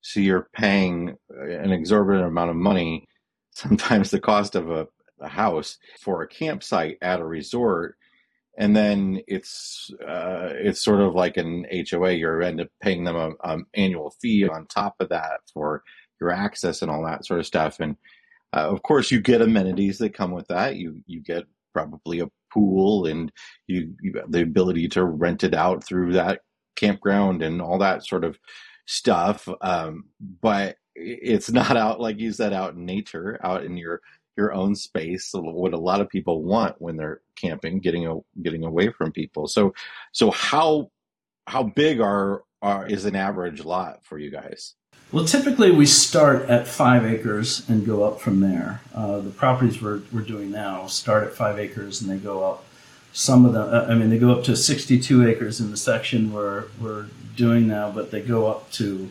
So 0.01 0.19
you're 0.19 0.49
paying 0.53 1.15
an 1.29 1.71
exorbitant 1.71 2.27
amount 2.27 2.49
of 2.49 2.55
money, 2.55 3.07
sometimes 3.51 4.11
the 4.11 4.19
cost 4.19 4.55
of 4.55 4.71
a, 4.71 4.87
a 5.19 5.27
house 5.27 5.77
for 6.01 6.21
a 6.21 6.27
campsite 6.27 6.97
at 7.01 7.19
a 7.19 7.25
resort. 7.25 7.95
And 8.57 8.75
then 8.75 9.21
it's 9.27 9.89
uh, 10.01 10.49
it's 10.53 10.83
sort 10.83 10.99
of 10.99 11.15
like 11.15 11.37
an 11.37 11.65
HOA. 11.89 12.11
You 12.11 12.41
end 12.41 12.61
up 12.61 12.67
paying 12.81 13.05
them 13.05 13.35
an 13.43 13.65
annual 13.73 14.13
fee 14.21 14.47
on 14.47 14.67
top 14.67 14.95
of 14.99 15.09
that 15.09 15.39
for 15.53 15.83
your 16.19 16.31
access 16.31 16.81
and 16.81 16.91
all 16.91 17.03
that 17.05 17.25
sort 17.25 17.39
of 17.39 17.45
stuff. 17.45 17.79
And 17.79 17.95
uh, 18.53 18.69
of 18.69 18.83
course, 18.83 19.09
you 19.09 19.21
get 19.21 19.41
amenities 19.41 19.99
that 19.99 20.13
come 20.13 20.31
with 20.31 20.47
that. 20.49 20.75
You 20.75 21.01
you 21.07 21.21
get 21.21 21.45
probably 21.73 22.19
a 22.19 22.27
pool 22.53 23.05
and 23.05 23.31
you, 23.67 23.93
you 24.01 24.13
the 24.29 24.41
ability 24.41 24.87
to 24.89 25.05
rent 25.05 25.43
it 25.43 25.53
out 25.53 25.83
through 25.83 26.13
that 26.13 26.41
campground 26.75 27.41
and 27.41 27.61
all 27.61 27.77
that 27.77 28.05
sort 28.05 28.23
of 28.23 28.37
stuff. 28.85 29.47
Um, 29.61 30.05
but 30.41 30.75
it's 30.95 31.51
not 31.51 31.77
out 31.77 31.99
like 31.99 32.19
you 32.19 32.31
said 32.31 32.53
out 32.53 32.73
in 32.75 32.85
nature, 32.85 33.39
out 33.43 33.63
in 33.63 33.77
your 33.77 34.01
your 34.37 34.53
own 34.53 34.75
space. 34.75 35.31
What 35.33 35.73
a 35.73 35.77
lot 35.77 36.01
of 36.01 36.09
people 36.09 36.43
want 36.43 36.75
when 36.79 36.97
they're 36.97 37.21
camping, 37.35 37.79
getting 37.79 38.07
a, 38.07 38.15
getting 38.41 38.63
away 38.63 38.91
from 38.91 39.11
people. 39.11 39.47
So 39.47 39.73
so 40.13 40.31
how 40.31 40.89
how 41.47 41.63
big 41.63 41.99
are, 42.01 42.43
are 42.61 42.87
is 42.87 43.05
an 43.05 43.15
average 43.15 43.63
lot 43.65 44.05
for 44.05 44.17
you 44.17 44.31
guys? 44.31 44.75
Well, 45.11 45.25
typically 45.25 45.71
we 45.71 45.87
start 45.87 46.49
at 46.49 46.69
five 46.69 47.05
acres 47.05 47.67
and 47.67 47.85
go 47.85 48.05
up 48.05 48.21
from 48.21 48.39
there. 48.39 48.79
Uh, 48.95 49.19
the 49.19 49.29
properties 49.29 49.81
we're, 49.81 50.03
we're 50.09 50.21
doing 50.21 50.51
now 50.51 50.87
start 50.87 51.25
at 51.25 51.33
five 51.33 51.59
acres 51.59 52.01
and 52.01 52.09
they 52.09 52.15
go 52.15 52.45
up. 52.45 52.63
Some 53.11 53.45
of 53.45 53.51
them, 53.51 53.73
uh, 53.73 53.91
I 53.91 53.95
mean, 53.95 54.09
they 54.09 54.17
go 54.17 54.31
up 54.31 54.45
to 54.45 54.55
62 54.55 55.27
acres 55.27 55.59
in 55.59 55.69
the 55.69 55.75
section 55.75 56.31
we're, 56.31 56.65
we're 56.79 57.07
doing 57.35 57.67
now, 57.67 57.91
but 57.91 58.11
they 58.11 58.21
go 58.21 58.47
up 58.49 58.71
to, 58.73 59.09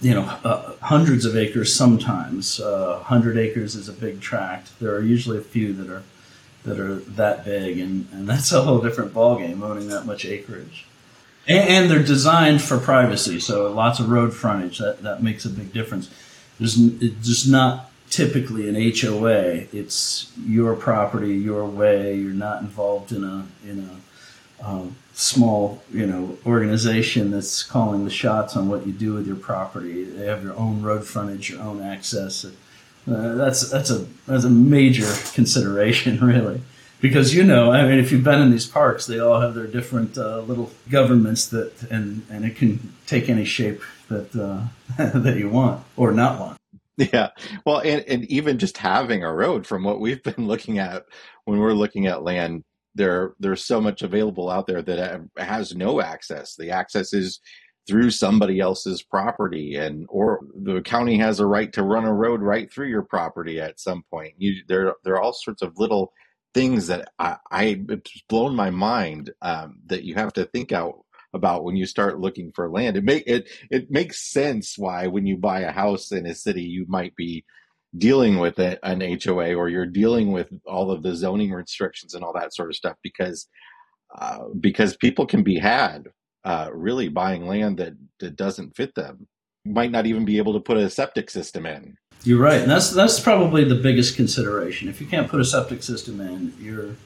you 0.00 0.14
know, 0.14 0.22
uh, 0.42 0.72
hundreds 0.80 1.26
of 1.26 1.36
acres 1.36 1.74
sometimes. 1.74 2.58
Uh, 2.58 2.94
100 2.96 3.36
acres 3.36 3.74
is 3.74 3.90
a 3.90 3.92
big 3.92 4.22
tract. 4.22 4.70
There 4.80 4.94
are 4.94 5.02
usually 5.02 5.36
a 5.36 5.42
few 5.42 5.74
that 5.74 5.90
are 5.90 6.02
that 6.64 6.80
are 6.80 6.96
that 6.96 7.44
big, 7.44 7.78
and, 7.78 8.08
and 8.12 8.26
that's 8.28 8.52
a 8.52 8.62
whole 8.62 8.80
different 8.80 9.12
ballgame 9.12 9.62
owning 9.62 9.88
that 9.88 10.06
much 10.06 10.24
acreage 10.24 10.86
and, 11.48 11.68
and, 11.68 11.90
they're 11.90 12.02
designed 12.02 12.62
for 12.62 12.78
privacy. 12.78 13.40
So 13.40 13.72
lots 13.72 13.98
of 13.98 14.10
road 14.10 14.34
frontage 14.34 14.78
that 14.78 15.02
that 15.02 15.22
makes 15.22 15.44
a 15.44 15.48
big 15.48 15.72
difference. 15.72 16.10
There's 16.58 16.78
it's 16.78 17.26
just 17.26 17.48
not 17.48 17.90
typically 18.10 18.68
an 18.68 18.74
HOA. 18.74 19.66
It's 19.72 20.32
your 20.44 20.74
property, 20.76 21.34
your 21.34 21.64
way. 21.64 22.14
You're 22.16 22.32
not 22.32 22.60
involved 22.62 23.12
in 23.12 23.24
a 23.24 23.46
in 23.64 23.88
a 23.88 24.66
um, 24.66 24.96
small 25.14 25.82
you 25.92 26.06
know 26.06 26.38
organization 26.46 27.30
that's 27.30 27.62
calling 27.62 28.04
the 28.04 28.10
shots 28.10 28.56
on 28.56 28.68
what 28.68 28.86
you 28.86 28.92
do 28.92 29.14
with 29.14 29.26
your 29.26 29.36
property. 29.36 30.04
They 30.04 30.26
have 30.26 30.44
your 30.44 30.56
own 30.56 30.82
road 30.82 31.04
frontage, 31.06 31.50
your 31.50 31.62
own 31.62 31.82
access. 31.82 32.44
Uh, 32.44 32.50
that's 33.06 33.70
that's 33.70 33.90
a 33.90 34.06
that's 34.26 34.44
a 34.44 34.50
major 34.50 35.10
consideration, 35.32 36.20
really 36.24 36.60
because 37.00 37.34
you 37.34 37.44
know, 37.44 37.70
I 37.72 37.86
mean, 37.86 37.98
if 37.98 38.10
you've 38.12 38.24
been 38.24 38.40
in 38.40 38.50
these 38.50 38.66
parks, 38.66 39.06
they 39.06 39.18
all 39.18 39.40
have 39.40 39.54
their 39.54 39.66
different 39.66 40.18
uh, 40.18 40.40
little 40.40 40.70
governments 40.90 41.48
that, 41.48 41.90
and 41.90 42.26
and 42.30 42.44
it 42.44 42.56
can 42.56 42.92
take 43.06 43.28
any 43.28 43.44
shape 43.44 43.82
that 44.08 44.34
uh, 44.34 44.64
that 45.18 45.36
you 45.36 45.48
want 45.48 45.84
or 45.96 46.12
not 46.12 46.40
want. 46.40 46.58
Yeah, 46.96 47.30
well, 47.64 47.80
and 47.80 48.04
and 48.08 48.24
even 48.24 48.58
just 48.58 48.78
having 48.78 49.22
a 49.22 49.32
road, 49.32 49.66
from 49.66 49.84
what 49.84 50.00
we've 50.00 50.22
been 50.24 50.46
looking 50.46 50.78
at 50.78 51.04
when 51.44 51.58
we're 51.58 51.72
looking 51.72 52.06
at 52.06 52.22
land, 52.22 52.64
there 52.94 53.34
there's 53.38 53.64
so 53.64 53.80
much 53.80 54.02
available 54.02 54.50
out 54.50 54.66
there 54.66 54.82
that 54.82 55.22
has 55.36 55.74
no 55.74 56.00
access. 56.00 56.56
The 56.56 56.70
access 56.70 57.12
is 57.12 57.40
through 57.88 58.10
somebody 58.10 58.60
else's 58.60 59.02
property 59.02 59.76
and 59.76 60.04
or 60.10 60.40
the 60.54 60.82
county 60.82 61.16
has 61.16 61.40
a 61.40 61.46
right 61.46 61.72
to 61.72 61.82
run 61.82 62.04
a 62.04 62.12
road 62.12 62.42
right 62.42 62.70
through 62.70 62.88
your 62.88 63.02
property 63.02 63.58
at 63.58 63.80
some 63.80 64.04
point 64.10 64.34
you 64.36 64.62
there 64.68 64.92
there 65.04 65.14
are 65.14 65.22
all 65.22 65.32
sorts 65.32 65.62
of 65.62 65.72
little 65.78 66.12
things 66.54 66.88
that 66.88 67.10
I, 67.18 67.36
I 67.50 67.84
it's 67.88 68.22
blown 68.28 68.54
my 68.54 68.70
mind 68.70 69.32
um, 69.42 69.80
that 69.86 70.04
you 70.04 70.14
have 70.14 70.32
to 70.34 70.44
think 70.44 70.72
out 70.72 71.04
about 71.34 71.64
when 71.64 71.76
you 71.76 71.86
start 71.86 72.20
looking 72.20 72.52
for 72.52 72.70
land. 72.70 72.96
It 72.96 73.04
make 73.04 73.24
it 73.26 73.48
it 73.70 73.90
makes 73.90 74.30
sense 74.30 74.76
why 74.78 75.06
when 75.06 75.26
you 75.26 75.36
buy 75.36 75.60
a 75.60 75.72
house 75.72 76.10
in 76.12 76.26
a 76.26 76.34
city 76.34 76.62
you 76.62 76.86
might 76.88 77.14
be 77.16 77.44
dealing 77.96 78.38
with 78.38 78.58
it, 78.58 78.78
an 78.82 79.00
HOA 79.00 79.54
or 79.54 79.68
you're 79.68 79.86
dealing 79.86 80.32
with 80.32 80.48
all 80.66 80.90
of 80.90 81.02
the 81.02 81.14
zoning 81.14 81.52
restrictions 81.52 82.14
and 82.14 82.22
all 82.22 82.34
that 82.34 82.54
sort 82.54 82.70
of 82.70 82.76
stuff 82.76 82.96
because 83.02 83.48
uh, 84.16 84.44
because 84.58 84.96
people 84.96 85.26
can 85.26 85.42
be 85.42 85.58
had 85.58 86.08
uh, 86.44 86.70
really 86.72 87.08
buying 87.08 87.46
land 87.46 87.78
that, 87.78 87.94
that 88.20 88.36
doesn't 88.36 88.76
fit 88.76 88.94
them. 88.94 89.26
Might 89.64 89.90
not 89.90 90.06
even 90.06 90.24
be 90.24 90.38
able 90.38 90.54
to 90.54 90.60
put 90.60 90.78
a 90.78 90.88
septic 90.88 91.30
system 91.30 91.66
in. 91.66 91.96
You're 92.24 92.40
right, 92.40 92.60
and 92.60 92.70
that's 92.70 92.90
that's 92.90 93.20
probably 93.20 93.64
the 93.64 93.76
biggest 93.76 94.16
consideration. 94.16 94.88
If 94.88 95.00
you 95.00 95.06
can't 95.06 95.28
put 95.28 95.40
a 95.40 95.44
septic 95.44 95.82
system 95.82 96.20
in, 96.20 96.52
you're 96.60 96.96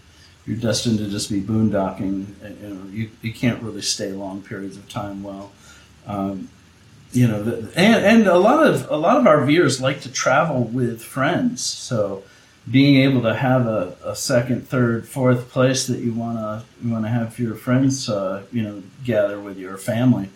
you're 0.47 0.57
destined 0.57 0.99
to 0.99 1.09
just 1.09 1.31
be 1.31 1.41
boondocking. 1.41 2.27
You 2.63 2.75
know, 2.75 2.91
you, 2.91 3.11
you 3.21 3.33
can't 3.33 3.63
really 3.63 3.83
stay 3.83 4.13
long 4.13 4.43
periods 4.43 4.77
of 4.77 4.89
time 4.89 5.23
well. 5.23 5.53
Um, 6.07 6.49
you 7.13 7.29
know, 7.29 7.43
the, 7.43 7.71
and, 7.79 8.05
and 8.05 8.27
a 8.27 8.39
lot 8.39 8.67
of 8.67 8.91
a 8.91 8.97
lot 8.97 9.19
of 9.19 9.27
our 9.27 9.45
viewers 9.45 9.81
like 9.81 10.01
to 10.01 10.11
travel 10.11 10.65
with 10.65 11.03
friends. 11.03 11.63
So 11.63 12.25
being 12.71 12.97
able 12.97 13.23
to 13.23 13.35
have 13.35 13.67
a, 13.67 13.97
a 14.05 14.17
second, 14.17 14.69
third, 14.69 15.07
fourth 15.07 15.51
place 15.51 15.87
that 15.87 15.99
you 15.99 16.13
wanna 16.13 16.65
you 16.83 16.91
wanna 16.91 17.09
have 17.09 17.39
your 17.39 17.55
friends, 17.55 18.09
uh, 18.09 18.43
you 18.51 18.63
know, 18.63 18.83
gather 19.05 19.39
with 19.39 19.59
your 19.59 19.77
family. 19.77 20.31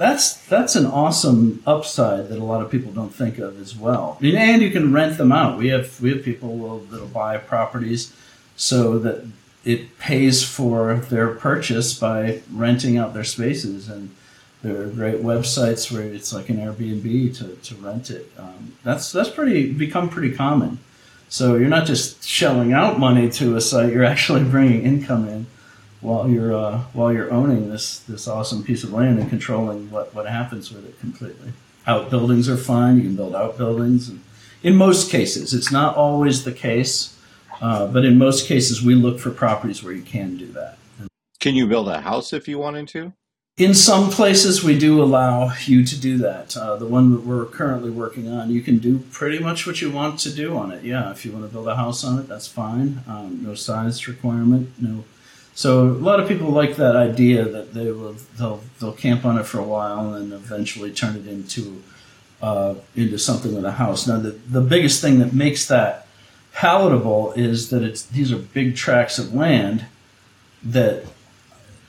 That's 0.00 0.32
that's 0.46 0.76
an 0.76 0.86
awesome 0.86 1.62
upside 1.66 2.30
that 2.30 2.38
a 2.38 2.44
lot 2.44 2.62
of 2.62 2.70
people 2.70 2.90
don't 2.90 3.14
think 3.14 3.36
of 3.36 3.60
as 3.60 3.76
well. 3.76 4.16
And 4.22 4.62
you 4.62 4.70
can 4.70 4.94
rent 4.94 5.18
them 5.18 5.30
out. 5.30 5.58
We 5.58 5.68
have 5.68 6.00
we 6.00 6.08
have 6.08 6.24
people 6.24 6.78
that'll 6.90 7.06
buy 7.08 7.36
properties 7.36 8.10
so 8.56 8.98
that 9.00 9.26
it 9.62 9.98
pays 9.98 10.42
for 10.42 10.94
their 10.94 11.34
purchase 11.34 11.92
by 11.92 12.40
renting 12.50 12.96
out 12.96 13.12
their 13.12 13.24
spaces 13.24 13.90
and 13.90 14.08
there 14.62 14.80
are 14.80 14.86
great 14.86 15.22
websites 15.22 15.92
where 15.92 16.02
it's 16.02 16.32
like 16.32 16.48
an 16.48 16.56
Airbnb 16.56 17.36
to, 17.36 17.56
to 17.56 17.74
rent 17.74 18.08
it. 18.08 18.32
Um, 18.38 18.78
that's 18.82 19.12
that's 19.12 19.28
pretty 19.28 19.70
become 19.70 20.08
pretty 20.08 20.34
common. 20.34 20.78
So 21.28 21.56
you're 21.56 21.68
not 21.68 21.84
just 21.84 22.24
shelling 22.24 22.72
out 22.72 22.98
money 22.98 23.28
to 23.32 23.54
a 23.54 23.60
site; 23.60 23.92
you're 23.92 24.04
actually 24.04 24.44
bringing 24.44 24.80
income 24.80 25.28
in 25.28 25.46
while 26.00 26.28
you're 26.28 26.54
uh, 26.54 26.78
while 26.92 27.12
you're 27.12 27.32
owning 27.32 27.70
this 27.70 28.00
this 28.00 28.26
awesome 28.26 28.62
piece 28.62 28.84
of 28.84 28.92
land 28.92 29.18
and 29.18 29.28
controlling 29.28 29.90
what, 29.90 30.14
what 30.14 30.26
happens 30.26 30.72
with 30.72 30.86
it 30.86 30.98
completely. 31.00 31.52
Outbuildings 31.86 32.48
are 32.48 32.56
fine; 32.56 32.96
you 32.96 33.02
can 33.02 33.16
build 33.16 33.34
outbuildings. 33.34 34.08
And 34.08 34.22
in 34.62 34.76
most 34.76 35.10
cases, 35.10 35.54
it's 35.54 35.72
not 35.72 35.96
always 35.96 36.44
the 36.44 36.52
case, 36.52 37.18
uh, 37.60 37.86
but 37.86 38.04
in 38.04 38.18
most 38.18 38.46
cases, 38.46 38.82
we 38.82 38.94
look 38.94 39.18
for 39.18 39.30
properties 39.30 39.82
where 39.82 39.92
you 39.92 40.02
can 40.02 40.36
do 40.36 40.46
that. 40.52 40.78
Can 41.38 41.54
you 41.54 41.66
build 41.66 41.88
a 41.88 42.02
house 42.02 42.32
if 42.32 42.46
you 42.48 42.58
wanted 42.58 42.86
to? 42.88 43.14
In 43.56 43.74
some 43.74 44.10
places, 44.10 44.64
we 44.64 44.78
do 44.78 45.02
allow 45.02 45.52
you 45.66 45.84
to 45.84 46.00
do 46.00 46.16
that. 46.18 46.56
Uh, 46.56 46.76
the 46.76 46.86
one 46.86 47.12
that 47.12 47.22
we're 47.22 47.44
currently 47.44 47.90
working 47.90 48.26
on, 48.28 48.50
you 48.50 48.62
can 48.62 48.78
do 48.78 49.00
pretty 49.10 49.38
much 49.38 49.66
what 49.66 49.82
you 49.82 49.90
want 49.90 50.18
to 50.20 50.32
do 50.32 50.56
on 50.56 50.70
it. 50.70 50.82
Yeah, 50.82 51.10
if 51.10 51.26
you 51.26 51.32
want 51.32 51.44
to 51.44 51.52
build 51.52 51.68
a 51.68 51.76
house 51.76 52.02
on 52.04 52.18
it, 52.18 52.28
that's 52.28 52.46
fine. 52.46 53.02
Um, 53.06 53.42
no 53.42 53.54
size 53.54 54.08
requirement. 54.08 54.70
No. 54.80 55.04
So 55.54 55.84
a 55.84 55.90
lot 55.90 56.20
of 56.20 56.28
people 56.28 56.48
like 56.50 56.76
that 56.76 56.96
idea 56.96 57.44
that 57.44 57.74
they 57.74 57.90
will 57.90 58.16
they'll 58.38 58.60
they'll 58.78 58.92
camp 58.92 59.24
on 59.24 59.38
it 59.38 59.46
for 59.46 59.58
a 59.58 59.64
while 59.64 60.14
and 60.14 60.32
eventually 60.32 60.90
turn 60.92 61.16
it 61.16 61.26
into 61.26 61.82
uh, 62.40 62.74
into 62.96 63.18
something 63.18 63.54
with 63.54 63.64
a 63.64 63.72
house. 63.72 64.06
Now 64.06 64.18
the 64.18 64.30
the 64.30 64.60
biggest 64.62 65.00
thing 65.00 65.18
that 65.18 65.32
makes 65.32 65.66
that 65.68 66.06
palatable 66.52 67.32
is 67.32 67.70
that 67.70 67.82
it's 67.82 68.02
these 68.06 68.32
are 68.32 68.38
big 68.38 68.76
tracts 68.76 69.18
of 69.18 69.34
land 69.34 69.86
that 70.62 71.04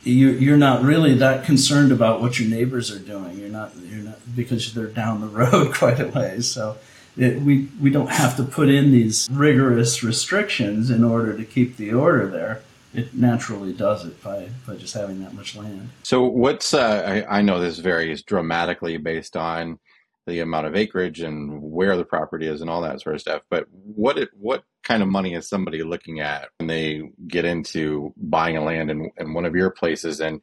you're, 0.03 0.33
you're 0.33 0.57
not 0.57 0.83
really 0.83 1.13
that 1.15 1.45
concerned 1.45 1.91
about 1.91 2.21
what 2.21 2.39
your 2.39 2.49
neighbors 2.49 2.91
are 2.91 2.99
doing. 2.99 3.37
You're 3.37 3.49
not, 3.49 3.71
you're 3.83 4.03
not 4.03 4.19
because 4.35 4.73
they're 4.73 4.87
down 4.87 5.21
the 5.21 5.27
road 5.27 5.73
quite 5.73 5.99
a 5.99 6.07
ways. 6.07 6.49
So 6.49 6.77
it, 7.17 7.41
we, 7.41 7.67
we 7.79 7.89
don't 7.89 8.09
have 8.09 8.37
to 8.37 8.43
put 8.43 8.69
in 8.69 8.91
these 8.91 9.27
rigorous 9.31 10.03
restrictions 10.03 10.89
in 10.89 11.03
order 11.03 11.37
to 11.37 11.45
keep 11.45 11.77
the 11.77 11.93
order 11.93 12.27
there. 12.27 12.61
It 12.93 13.13
naturally 13.13 13.73
does 13.73 14.05
it 14.05 14.21
by, 14.21 14.49
by 14.67 14.75
just 14.75 14.93
having 14.93 15.21
that 15.23 15.33
much 15.33 15.55
land. 15.55 15.89
So 16.03 16.25
what's, 16.25 16.73
uh, 16.73 17.23
I, 17.29 17.39
I 17.39 17.41
know 17.41 17.59
this 17.59 17.79
varies 17.79 18.23
dramatically 18.23 18.97
based 18.97 19.37
on 19.37 19.79
the 20.27 20.41
amount 20.41 20.67
of 20.67 20.75
acreage 20.75 21.21
and 21.21 21.61
where 21.61 21.97
the 21.97 22.05
property 22.05 22.47
is 22.47 22.61
and 22.61 22.69
all 22.69 22.81
that 22.81 23.01
sort 23.01 23.15
of 23.15 23.21
stuff. 23.21 23.43
But 23.49 23.67
what 23.71 24.17
it, 24.17 24.29
what 24.33 24.63
kind 24.83 25.01
of 25.01 25.09
money 25.09 25.33
is 25.33 25.47
somebody 25.47 25.83
looking 25.83 26.19
at 26.19 26.49
when 26.57 26.67
they 26.67 27.09
get 27.27 27.45
into 27.45 28.13
buying 28.17 28.57
a 28.57 28.63
land 28.63 28.91
in, 28.91 29.09
in 29.17 29.33
one 29.33 29.45
of 29.45 29.55
your 29.55 29.71
places 29.71 30.19
and 30.19 30.41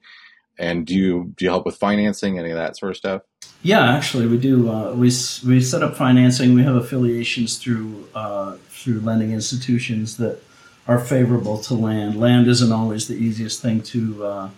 and 0.59 0.87
do 0.87 0.95
you 0.95 1.33
do 1.37 1.45
you 1.45 1.51
help 1.51 1.65
with 1.65 1.77
financing 1.77 2.39
any 2.39 2.51
of 2.51 2.57
that 2.57 2.77
sort 2.77 2.91
of 2.91 2.97
stuff? 2.97 3.23
Yeah, 3.63 3.95
actually, 3.95 4.27
we 4.27 4.39
do. 4.39 4.71
Uh, 4.71 4.93
we 4.93 5.13
we 5.47 5.61
set 5.61 5.83
up 5.83 5.97
financing. 5.97 6.55
We 6.55 6.65
have 6.65 6.75
affiliations 6.75 7.59
through 7.59 8.09
uh, 8.15 8.57
through 8.69 9.01
lending 9.01 9.33
institutions 9.33 10.17
that 10.17 10.43
are 10.88 10.98
favorable 10.98 11.59
to 11.59 11.74
land. 11.74 12.18
Land 12.18 12.48
isn't 12.48 12.72
always 12.72 13.07
the 13.07 13.14
easiest 13.14 13.61
thing 13.61 13.83
to 13.83 14.24
uh, 14.24 14.51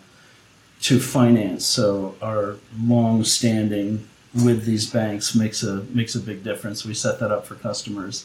to 0.82 0.98
finance, 0.98 1.66
so 1.66 2.14
our 2.22 2.56
long 2.80 3.24
standing 3.24 4.08
with 4.32 4.64
these 4.64 4.88
banks 4.88 5.34
makes 5.34 5.62
a 5.62 5.82
makes 5.92 6.14
a 6.14 6.20
big 6.20 6.44
difference. 6.44 6.86
We 6.86 6.94
set 6.94 7.18
that 7.18 7.32
up 7.32 7.44
for 7.44 7.56
customers. 7.56 8.24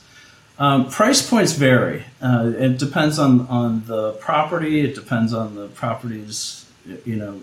Um, 0.57 0.89
price 0.89 1.27
points 1.27 1.53
vary. 1.53 2.05
Uh, 2.21 2.53
it 2.57 2.77
depends 2.77 3.19
on, 3.19 3.41
on 3.47 3.85
the 3.87 4.13
property. 4.13 4.79
It 4.79 4.95
depends 4.95 5.33
on 5.33 5.55
the 5.55 5.67
property's 5.67 6.65
you 7.03 7.15
know 7.15 7.41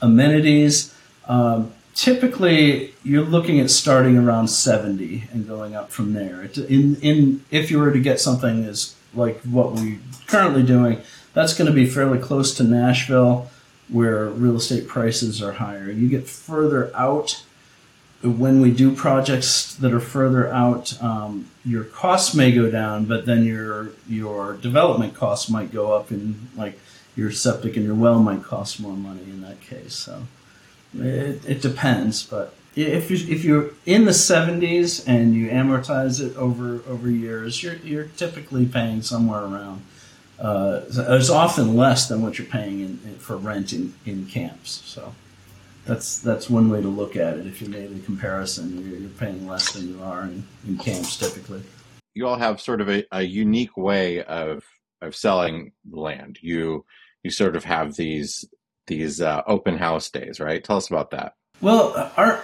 amenities. 0.00 0.94
Um, 1.28 1.72
typically, 1.94 2.94
you're 3.04 3.24
looking 3.24 3.60
at 3.60 3.70
starting 3.70 4.16
around 4.16 4.48
seventy 4.48 5.24
and 5.30 5.46
going 5.46 5.76
up 5.76 5.92
from 5.92 6.14
there. 6.14 6.42
In 6.42 6.96
in 6.96 7.44
if 7.50 7.70
you 7.70 7.78
were 7.78 7.92
to 7.92 8.00
get 8.00 8.18
something 8.18 8.64
as 8.64 8.96
like 9.14 9.40
what 9.42 9.72
we're 9.72 9.98
currently 10.26 10.62
doing, 10.62 11.00
that's 11.34 11.54
going 11.54 11.68
to 11.68 11.74
be 11.74 11.86
fairly 11.86 12.18
close 12.18 12.54
to 12.54 12.64
Nashville, 12.64 13.50
where 13.88 14.26
real 14.26 14.56
estate 14.56 14.88
prices 14.88 15.42
are 15.42 15.52
higher. 15.52 15.90
You 15.90 16.08
get 16.08 16.28
further 16.28 16.90
out 16.94 17.42
when 18.22 18.60
we 18.60 18.70
do 18.70 18.94
projects 18.94 19.74
that 19.76 19.92
are 19.92 20.00
further 20.00 20.52
out, 20.52 21.00
um, 21.02 21.50
your 21.64 21.84
costs 21.84 22.34
may 22.34 22.52
go 22.52 22.70
down, 22.70 23.06
but 23.06 23.24
then 23.24 23.44
your 23.44 23.90
your 24.08 24.54
development 24.54 25.14
costs 25.14 25.48
might 25.48 25.72
go 25.72 25.92
up, 25.92 26.10
and 26.10 26.48
like 26.56 26.78
your 27.16 27.30
septic 27.30 27.76
and 27.76 27.86
your 27.86 27.94
well 27.94 28.18
might 28.18 28.42
cost 28.42 28.80
more 28.80 28.96
money 28.96 29.22
in 29.22 29.40
that 29.40 29.60
case. 29.62 29.94
So 29.94 30.24
it, 30.94 31.40
it 31.46 31.62
depends, 31.62 32.22
but 32.22 32.54
if 32.76 33.10
you 33.10 33.16
if 33.32 33.44
you're 33.44 33.70
in 33.86 34.04
the 34.04 34.12
70s 34.12 35.06
and 35.06 35.34
you 35.34 35.48
amortize 35.48 36.20
it 36.20 36.36
over 36.36 36.82
over 36.88 37.10
years, 37.10 37.62
you're 37.62 37.76
you're 37.76 38.04
typically 38.16 38.66
paying 38.66 39.02
somewhere 39.02 39.42
around. 39.42 39.84
Uh, 40.38 40.82
it's 40.88 41.28
often 41.28 41.76
less 41.76 42.08
than 42.08 42.22
what 42.22 42.38
you're 42.38 42.46
paying 42.46 42.80
in, 42.80 42.98
in, 43.04 43.14
for 43.18 43.36
rent 43.36 43.74
in, 43.74 43.92
in 44.06 44.24
camps. 44.26 44.82
So 44.86 45.14
that's 45.84 46.18
that's 46.18 46.48
one 46.48 46.70
way 46.70 46.80
to 46.80 46.88
look 46.88 47.16
at 47.16 47.36
it. 47.36 47.46
If 47.46 47.60
you 47.60 47.68
made 47.68 47.90
a 47.94 47.98
comparison, 48.00 48.88
you're, 48.88 48.98
you're 49.00 49.10
paying 49.10 49.46
less 49.46 49.72
than 49.72 49.88
you 49.88 50.02
are 50.02 50.22
in, 50.22 50.46
in 50.66 50.78
camps 50.78 51.16
typically. 51.16 51.62
You 52.14 52.26
all 52.26 52.36
have 52.36 52.60
sort 52.60 52.80
of 52.80 52.88
a, 52.88 53.04
a 53.12 53.22
unique 53.22 53.76
way 53.76 54.22
of 54.22 54.64
of 55.02 55.14
selling 55.14 55.72
land. 55.90 56.38
You 56.40 56.84
you 57.22 57.30
sort 57.30 57.56
of 57.56 57.64
have 57.64 57.96
these 57.96 58.44
these 58.86 59.20
uh, 59.20 59.42
open 59.46 59.76
house 59.76 60.10
days, 60.10 60.40
right? 60.40 60.62
Tell 60.62 60.76
us 60.76 60.88
about 60.88 61.10
that. 61.10 61.34
Well, 61.60 62.10
our 62.16 62.36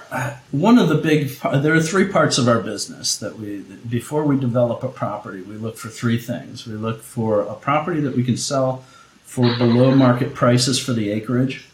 one 0.50 0.78
of 0.78 0.88
the 0.88 0.96
big 0.96 1.28
there 1.62 1.74
are 1.74 1.80
three 1.80 2.08
parts 2.08 2.36
of 2.36 2.48
our 2.48 2.60
business 2.60 3.16
that 3.16 3.38
we 3.38 3.60
before 3.88 4.24
we 4.24 4.38
develop 4.38 4.82
a 4.82 4.88
property, 4.88 5.40
we 5.40 5.56
look 5.56 5.78
for 5.78 5.88
three 5.88 6.18
things. 6.18 6.66
We 6.66 6.74
look 6.74 7.02
for 7.02 7.40
a 7.40 7.54
property 7.54 8.00
that 8.00 8.14
we 8.14 8.22
can 8.24 8.36
sell 8.36 8.84
for 9.24 9.56
below 9.56 9.94
market 9.94 10.34
prices 10.34 10.78
for 10.78 10.92
the 10.92 11.10
acreage. 11.10 11.68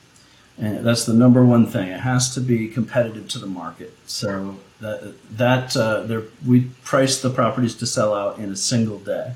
And 0.56 0.86
that's 0.86 1.04
the 1.04 1.14
number 1.14 1.44
one 1.44 1.66
thing. 1.66 1.88
It 1.88 2.00
has 2.00 2.32
to 2.34 2.40
be 2.40 2.68
competitive 2.68 3.28
to 3.30 3.38
the 3.40 3.46
market. 3.46 3.96
So 4.06 4.58
that 4.80 5.14
that 5.32 5.76
uh, 5.76 6.20
we 6.46 6.70
price 6.84 7.20
the 7.20 7.30
properties 7.30 7.74
to 7.76 7.86
sell 7.86 8.14
out 8.14 8.38
in 8.38 8.52
a 8.52 8.56
single 8.56 8.98
day. 8.98 9.34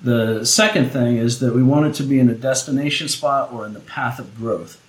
The 0.00 0.44
second 0.44 0.90
thing 0.90 1.16
is 1.16 1.40
that 1.40 1.54
we 1.54 1.62
want 1.62 1.86
it 1.86 1.94
to 1.94 2.04
be 2.04 2.20
in 2.20 2.28
a 2.28 2.34
destination 2.34 3.08
spot 3.08 3.52
or 3.52 3.66
in 3.66 3.72
the 3.72 3.80
path 3.80 4.20
of 4.20 4.36
growth, 4.36 4.80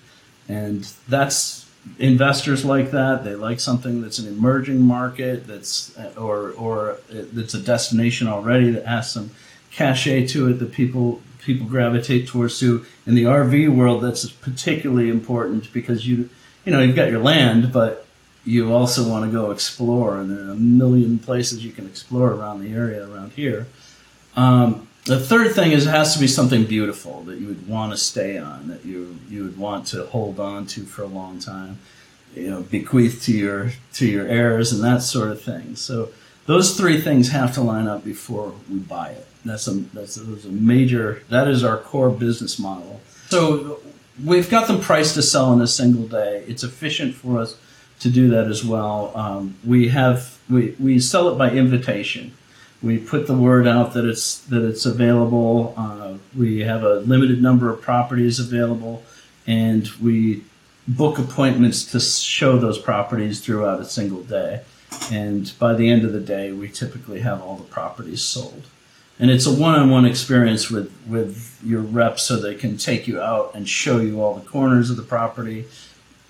and 0.47 0.83
that's 1.07 1.66
investors 1.99 2.65
like 2.65 2.91
that. 2.91 3.23
They 3.23 3.35
like 3.35 3.59
something 3.59 4.01
that's 4.01 4.19
an 4.19 4.27
emerging 4.27 4.81
market 4.81 5.47
that's 5.47 5.97
or 6.17 6.51
or 6.51 6.97
that's 7.09 7.53
a 7.53 7.59
destination 7.61 8.27
already 8.27 8.71
that 8.71 8.85
has 8.85 9.11
some 9.11 9.31
cachet 9.71 10.27
to 10.27 10.49
it 10.49 10.53
that 10.53 10.71
people 10.71 11.21
people 11.47 11.65
gravitate 11.65 12.27
towards 12.27 12.59
too. 12.59 12.85
In 13.05 13.15
the 13.15 13.23
RV 13.23 13.73
world, 13.75 14.03
that's 14.03 14.29
particularly 14.29 15.09
important 15.09 15.71
because 15.71 16.05
you, 16.05 16.29
you 16.65 16.71
know, 16.71 16.81
you've 16.81 16.95
got 16.95 17.09
your 17.09 17.21
land, 17.21 17.71
but 17.71 18.05
you 18.43 18.73
also 18.73 19.09
want 19.09 19.25
to 19.25 19.31
go 19.31 19.51
explore, 19.51 20.17
and 20.17 20.29
there 20.29 20.47
are 20.47 20.51
a 20.51 20.55
million 20.55 21.19
places 21.19 21.63
you 21.63 21.71
can 21.71 21.85
explore 21.85 22.31
around 22.31 22.61
the 22.61 22.73
area 22.73 23.09
around 23.09 23.31
here. 23.33 23.67
Um, 24.35 24.87
The 25.07 25.17
third 25.17 25.55
thing 25.55 25.71
is 25.71 25.87
it 25.87 25.91
has 25.91 26.13
to 26.15 26.19
be 26.19 26.27
something 26.27 26.65
beautiful 26.65 27.21
that 27.23 27.39
you 27.39 27.47
would 27.47 27.65
want 27.65 27.93
to 27.93 27.97
stay 27.97 28.37
on, 28.37 28.67
that 28.67 28.83
you 28.83 29.17
you 29.29 29.43
would 29.43 29.57
want 29.57 29.87
to 29.87 30.05
hold 30.05 30.37
on 30.37 30.67
to 30.67 30.83
for 30.83 31.03
a 31.03 31.07
long 31.07 31.39
time, 31.39 31.79
you 32.35 32.49
know, 32.49 32.61
bequeath 32.61 33.23
to 33.23 33.31
your 33.31 33.71
to 33.93 34.05
your 34.05 34.27
heirs 34.27 34.73
and 34.73 34.83
that 34.83 35.01
sort 35.01 35.31
of 35.31 35.41
thing. 35.41 35.77
So 35.77 36.09
those 36.45 36.75
three 36.75 36.99
things 36.99 37.29
have 37.29 37.53
to 37.53 37.61
line 37.61 37.87
up 37.87 38.03
before 38.03 38.53
we 38.69 38.79
buy 38.79 39.11
it. 39.11 39.25
That's 39.45 39.67
a 39.67 39.71
that's 39.71 40.17
a, 40.17 40.21
that's 40.21 40.43
a 40.43 40.49
major. 40.49 41.23
That 41.29 41.47
is 41.47 41.63
our 41.63 41.77
core 41.77 42.09
business 42.09 42.59
model. 42.59 42.99
So 43.29 43.79
we've 44.23 44.49
got 44.49 44.67
them 44.67 44.81
priced 44.81 45.15
to 45.15 45.21
sell 45.21 45.53
in 45.53 45.61
a 45.61 45.67
single 45.67 46.05
day. 46.07 46.43
It's 46.47 46.63
efficient 46.63 47.15
for 47.15 47.39
us 47.39 47.57
to 48.01 48.09
do 48.09 48.27
that 48.29 48.47
as 48.47 48.65
well. 48.65 49.15
Um, 49.15 49.55
we 49.65 49.87
have 49.87 50.37
we, 50.49 50.75
we 50.79 50.99
sell 50.99 51.29
it 51.29 51.37
by 51.37 51.51
invitation. 51.51 52.33
We 52.81 52.99
put 52.99 53.25
the 53.25 53.33
word 53.33 53.67
out 53.67 53.93
that 53.93 54.05
it's 54.05 54.39
that 54.45 54.63
it's 54.63 54.85
available. 54.85 55.73
Uh, 55.75 56.13
we 56.37 56.59
have 56.59 56.83
a 56.83 56.99
limited 56.99 57.41
number 57.41 57.71
of 57.71 57.81
properties 57.81 58.39
available, 58.39 59.03
and 59.47 59.87
we 60.01 60.43
book 60.87 61.17
appointments 61.17 61.83
to 61.91 61.99
show 61.99 62.57
those 62.57 62.77
properties 62.77 63.39
throughout 63.39 63.79
a 63.79 63.85
single 63.85 64.23
day. 64.23 64.61
And 65.11 65.51
by 65.59 65.73
the 65.73 65.89
end 65.89 66.05
of 66.05 66.13
the 66.13 66.19
day, 66.19 66.51
we 66.51 66.69
typically 66.69 67.19
have 67.21 67.41
all 67.41 67.57
the 67.57 67.63
properties 67.63 68.21
sold. 68.21 68.63
And 69.19 69.31
it's 69.31 69.47
a 69.47 69.51
one-on-one 69.51 70.05
experience 70.05 70.69
with 70.69 70.91
with 71.07 71.59
your 71.63 71.81
reps, 71.81 72.23
so 72.23 72.37
they 72.37 72.55
can 72.55 72.77
take 72.77 73.07
you 73.07 73.19
out 73.19 73.55
and 73.55 73.67
show 73.67 73.97
you 73.99 74.21
all 74.21 74.35
the 74.35 74.47
corners 74.47 74.91
of 74.91 74.97
the 74.97 75.03
property, 75.03 75.65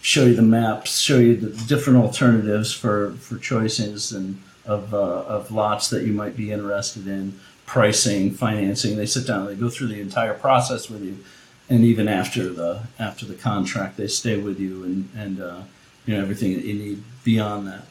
show 0.02 0.24
you 0.24 0.36
the 0.36 0.42
maps, 0.42 0.98
show 1.00 1.20
you 1.20 1.36
the 1.36 1.50
different 1.66 2.00
alternatives 2.00 2.72
for 2.72 3.12
for 3.20 3.38
choices 3.38 4.14
and 4.14 4.42
of 4.68 4.94
uh, 4.94 4.98
of 4.98 5.52
lots 5.52 5.90
that 5.90 6.04
you 6.04 6.14
might 6.14 6.36
be 6.36 6.52
interested 6.52 7.08
in, 7.08 7.40
pricing, 7.66 8.32
financing. 8.32 8.98
They 8.98 9.06
sit 9.06 9.26
down, 9.26 9.46
they 9.46 9.56
go 9.56 9.70
through 9.70 9.88
the 9.88 10.02
entire 10.02 10.34
process 10.34 10.90
with 10.90 11.04
you, 11.04 11.24
and 11.70 11.84
even 11.84 12.08
after 12.08 12.50
the 12.50 12.84
after 13.00 13.26
the 13.26 13.36
contract, 13.36 13.98
they 13.98 14.08
stay 14.08 14.38
with 14.38 14.60
you 14.60 14.84
and 14.84 15.10
and 15.16 15.42
uh, 15.42 15.62
you 16.06 16.16
know 16.16 16.22
everything 16.22 16.54
that 16.54 16.66
you 16.66 16.74
need 16.74 17.04
beyond 17.24 17.68
that. 17.68 17.86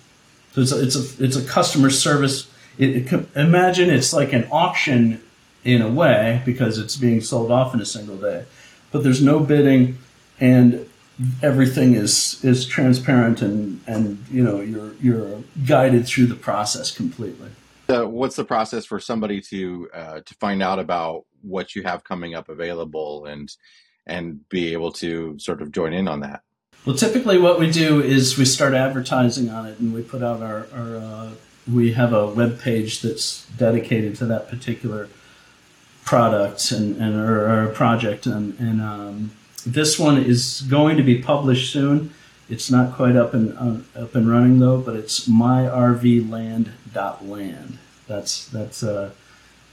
So 0.52 0.60
it's 0.60 0.72
a, 0.72 0.82
it's 0.82 0.96
a 0.96 1.24
it's 1.24 1.36
a 1.36 1.44
customer 1.44 1.90
service. 1.90 2.50
It, 2.78 3.12
it, 3.12 3.28
imagine 3.34 3.88
it's 3.90 4.12
like 4.12 4.32
an 4.32 4.46
auction 4.52 5.22
in 5.64 5.82
a 5.82 5.88
way 5.88 6.42
because 6.44 6.78
it's 6.78 6.96
being 6.96 7.20
sold 7.20 7.50
off 7.50 7.74
in 7.74 7.80
a 7.80 7.86
single 7.86 8.16
day, 8.16 8.44
but 8.92 9.02
there's 9.02 9.22
no 9.22 9.40
bidding, 9.40 9.98
and 10.38 10.86
everything 11.42 11.94
is 11.94 12.44
is 12.44 12.66
transparent 12.66 13.40
and 13.40 13.80
and 13.86 14.24
you 14.30 14.42
know 14.42 14.60
you're 14.60 14.94
you're 14.94 15.42
guided 15.66 16.06
through 16.06 16.26
the 16.26 16.34
process 16.34 16.90
completely. 16.90 17.50
Uh, 17.88 18.04
what's 18.04 18.36
the 18.36 18.44
process 18.44 18.84
for 18.84 18.98
somebody 18.98 19.40
to 19.40 19.88
uh, 19.94 20.20
to 20.20 20.34
find 20.34 20.62
out 20.62 20.78
about 20.78 21.24
what 21.42 21.74
you 21.74 21.82
have 21.82 22.04
coming 22.04 22.34
up 22.34 22.48
available 22.48 23.26
and 23.26 23.54
and 24.06 24.46
be 24.48 24.72
able 24.72 24.92
to 24.92 25.38
sort 25.38 25.62
of 25.62 25.72
join 25.72 25.92
in 25.92 26.08
on 26.08 26.20
that? 26.20 26.42
Well, 26.84 26.96
typically 26.96 27.38
what 27.38 27.58
we 27.58 27.70
do 27.70 28.00
is 28.00 28.38
we 28.38 28.44
start 28.44 28.74
advertising 28.74 29.50
on 29.50 29.66
it 29.66 29.78
and 29.80 29.92
we 29.92 30.02
put 30.02 30.22
out 30.22 30.40
our, 30.40 30.68
our 30.72 30.96
uh, 30.96 31.30
we 31.72 31.92
have 31.92 32.12
a 32.12 32.28
web 32.28 32.60
page 32.60 33.02
that's 33.02 33.46
dedicated 33.56 34.14
to 34.16 34.26
that 34.26 34.48
particular 34.48 35.08
product 36.04 36.70
and, 36.70 36.96
and 37.02 37.16
or, 37.16 37.64
or 37.64 37.66
project 37.68 38.26
and, 38.26 38.56
and 38.60 38.80
um, 38.80 39.32
this 39.66 39.98
one 39.98 40.22
is 40.22 40.62
going 40.62 40.96
to 40.96 41.02
be 41.02 41.20
published 41.20 41.70
soon. 41.72 42.14
It's 42.48 42.70
not 42.70 42.94
quite 42.94 43.16
up 43.16 43.34
and 43.34 43.52
uh, 43.58 43.78
up 44.00 44.14
and 44.14 44.30
running 44.30 44.60
though, 44.60 44.78
but 44.78 44.94
it's 44.94 45.28
myrvland.land. 45.28 47.78
That's 48.06 48.46
that's 48.46 48.84
uh, 48.84 49.10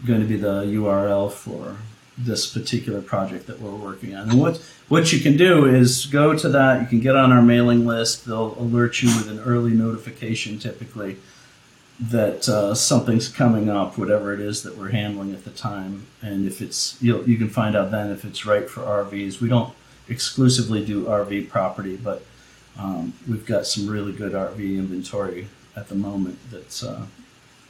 going 0.05 0.21
to 0.21 0.25
be 0.25 0.37
the 0.37 0.63
URL 0.63 1.31
for 1.31 1.77
this 2.17 2.51
particular 2.51 3.01
project 3.01 3.45
that 3.47 3.59
we're 3.59 3.75
working 3.75 4.15
on. 4.15 4.31
And 4.31 4.39
what 4.39 4.59
what 4.87 5.13
you 5.13 5.19
can 5.19 5.37
do 5.37 5.67
is 5.67 6.07
go 6.07 6.35
to 6.35 6.49
that. 6.49 6.81
You 6.81 6.87
can 6.87 6.99
get 6.99 7.15
on 7.15 7.31
our 7.31 7.43
mailing 7.43 7.85
list. 7.85 8.25
They'll 8.25 8.59
alert 8.59 9.03
you 9.03 9.09
with 9.09 9.29
an 9.29 9.41
early 9.41 9.71
notification, 9.71 10.57
typically, 10.57 11.17
that 11.99 12.49
uh, 12.49 12.73
something's 12.73 13.29
coming 13.29 13.69
up, 13.69 13.95
whatever 13.97 14.33
it 14.33 14.39
is 14.39 14.63
that 14.63 14.77
we're 14.77 14.89
handling 14.89 15.31
at 15.33 15.43
the 15.43 15.51
time. 15.51 16.07
And 16.23 16.47
if 16.47 16.59
it's 16.61 16.99
you 17.01 17.23
you 17.25 17.37
can 17.37 17.49
find 17.49 17.75
out 17.75 17.91
then 17.91 18.09
if 18.09 18.25
it's 18.25 18.47
right 18.47 18.67
for 18.67 18.81
RVs. 18.81 19.39
We 19.39 19.47
don't 19.47 19.71
exclusively 20.07 20.85
do 20.85 21.05
RV 21.05 21.49
property, 21.49 21.95
but 21.95 22.23
um, 22.77 23.13
we've 23.27 23.45
got 23.45 23.65
some 23.65 23.87
really 23.87 24.11
good 24.11 24.33
RV 24.33 24.59
inventory 24.59 25.47
at 25.75 25.89
the 25.89 25.95
moment 25.95 26.39
that's 26.51 26.83
uh, 26.83 27.05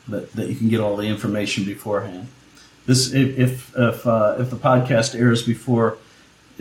that 0.08 0.32
that 0.34 0.48
you 0.50 0.56
can 0.56 0.69
get 0.69 0.80
all 0.80 0.96
the 0.96 1.08
information 1.08 1.63
beforehand. 1.63 2.28
This 2.86 3.13
if 3.13 3.38
if 3.38 3.78
if, 3.78 4.08
uh, 4.08 4.36
if 4.39 4.50
the 4.50 4.58
podcast 4.58 5.17
airs 5.19 5.43
before 5.43 5.98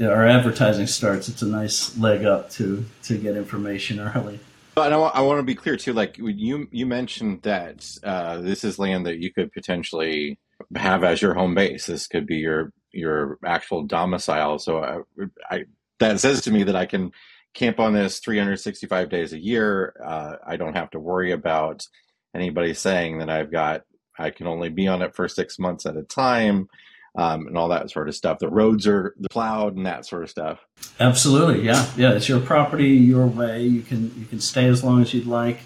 our 0.01 0.27
advertising 0.27 0.87
starts, 0.87 1.29
it's 1.29 1.43
a 1.43 1.47
nice 1.47 1.97
leg 1.99 2.25
up 2.25 2.51
to 2.51 2.85
to 3.05 3.17
get 3.17 3.37
information 3.37 4.01
early. 4.15 4.41
But 4.75 4.93
I, 4.93 4.97
I 4.97 5.21
want 5.21 5.39
to 5.39 5.43
be 5.43 5.55
clear 5.55 5.77
too. 5.77 5.93
Like 5.93 6.17
you 6.19 6.69
you 6.71 6.87
mentioned 6.87 7.43
that 7.43 7.99
uh, 8.03 8.41
this 8.41 8.65
is 8.65 8.79
land 8.79 9.07
that 9.07 9.19
you 9.19 9.33
could 9.33 9.53
potentially 9.53 10.39
have 10.77 11.05
as 11.05 11.21
your 11.21 11.35
home 11.35 11.55
base. 11.55 11.87
This 11.87 12.07
could 12.07 12.27
be 12.27 12.37
your 12.37 12.73
your 12.93 13.39
actual 13.45 13.83
domicile. 13.83 14.59
So 14.59 14.83
I, 14.83 15.25
I, 15.51 15.65
that 15.99 16.21
says 16.21 16.43
to 16.43 16.51
me 16.51 16.63
that 16.65 16.77
I 16.77 16.87
can 16.87 17.13
camp 17.55 17.81
on 17.81 17.93
this 17.93 18.19
365 18.21 19.09
days 19.09 19.33
a 19.33 19.39
year. 19.39 19.95
Uh, 20.05 20.37
I 20.47 20.57
don't 20.57 20.77
have 20.77 20.91
to 20.91 21.01
worry 21.01 21.33
about 21.33 21.87
anybody 22.35 22.75
saying 22.75 23.19
that 23.19 23.31
I've 23.31 23.53
got 23.53 23.83
I 24.19 24.31
can 24.31 24.47
only 24.47 24.69
be 24.69 24.87
on 24.89 25.03
it 25.03 25.15
for 25.15 25.27
six 25.29 25.59
months 25.59 25.87
at 25.87 25.97
a 25.97 26.03
time. 26.03 26.69
Um, 27.15 27.47
and 27.47 27.59
all 27.59 27.69
that 27.69 27.91
sort 27.91 28.09
of 28.09 28.15
stuff. 28.15 28.39
The 28.39 28.49
roads 28.49 28.87
are 28.87 29.15
the 29.21 29.29
plowed 29.29 29.77
and 29.77 29.85
that 29.85 30.07
sort 30.07 30.23
of 30.23 30.31
stuff. 30.31 30.61
Absolutely, 30.99 31.63
yeah, 31.63 31.87
yeah. 31.95 32.13
It's 32.13 32.27
your 32.27 32.41
property, 32.41 32.89
your 32.89 33.27
way. 33.27 33.65
You 33.65 33.83
can 33.83 34.19
you 34.19 34.25
can 34.25 34.41
stay 34.41 34.67
as 34.67 34.83
long 34.83 35.03
as 35.03 35.13
you'd 35.13 35.27
like. 35.27 35.61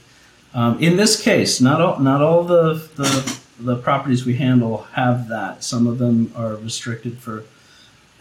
Um, 0.54 0.82
in 0.82 0.96
this 0.96 1.22
case, 1.22 1.60
not 1.60 1.80
all 1.80 2.00
not 2.00 2.20
all 2.20 2.42
the, 2.42 2.88
the 2.96 3.38
the 3.58 3.76
properties 3.76 4.26
we 4.26 4.34
handle 4.34 4.82
have 4.92 5.28
that. 5.28 5.64
Some 5.64 5.86
of 5.86 5.98
them 5.98 6.32
are 6.36 6.56
restricted 6.56 7.18
for 7.18 7.44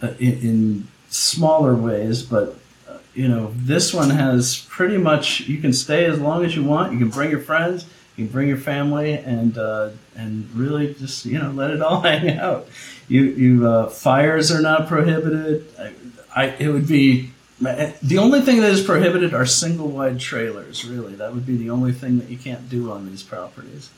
uh, 0.01 0.13
in, 0.19 0.39
in, 0.39 0.87
smaller 1.07 1.75
ways, 1.75 2.23
but 2.23 2.57
uh, 2.89 2.97
you 3.13 3.27
know 3.27 3.51
this 3.55 3.93
one 3.93 4.09
has 4.09 4.65
pretty 4.69 4.97
much. 4.97 5.41
You 5.41 5.59
can 5.59 5.71
stay 5.71 6.05
as 6.05 6.19
long 6.19 6.43
as 6.43 6.55
you 6.55 6.63
want. 6.63 6.93
You 6.93 6.99
can 6.99 7.09
bring 7.09 7.29
your 7.29 7.39
friends. 7.39 7.85
You 8.15 8.25
can 8.25 8.31
bring 8.33 8.47
your 8.47 8.57
family 8.57 9.13
and 9.13 9.57
uh, 9.57 9.91
and 10.15 10.49
really 10.53 10.93
just 10.93 11.25
you 11.25 11.39
know 11.39 11.51
let 11.51 11.71
it 11.71 11.81
all 11.81 12.01
hang 12.01 12.37
out. 12.37 12.67
You 13.07 13.23
you 13.23 13.67
uh, 13.67 13.89
fires 13.89 14.51
are 14.51 14.61
not 14.61 14.87
prohibited. 14.87 15.67
I, 15.79 15.93
I, 16.35 16.45
it 16.59 16.67
would 16.67 16.87
be 16.87 17.31
the 17.59 18.17
only 18.17 18.41
thing 18.41 18.59
that 18.59 18.71
is 18.71 18.83
prohibited 18.83 19.33
are 19.33 19.45
single 19.45 19.87
wide 19.87 20.19
trailers. 20.19 20.85
Really, 20.85 21.15
that 21.15 21.33
would 21.33 21.45
be 21.45 21.55
the 21.55 21.69
only 21.69 21.93
thing 21.93 22.19
that 22.19 22.29
you 22.29 22.37
can't 22.37 22.69
do 22.69 22.91
on 22.91 23.09
these 23.09 23.23
properties. 23.23 23.89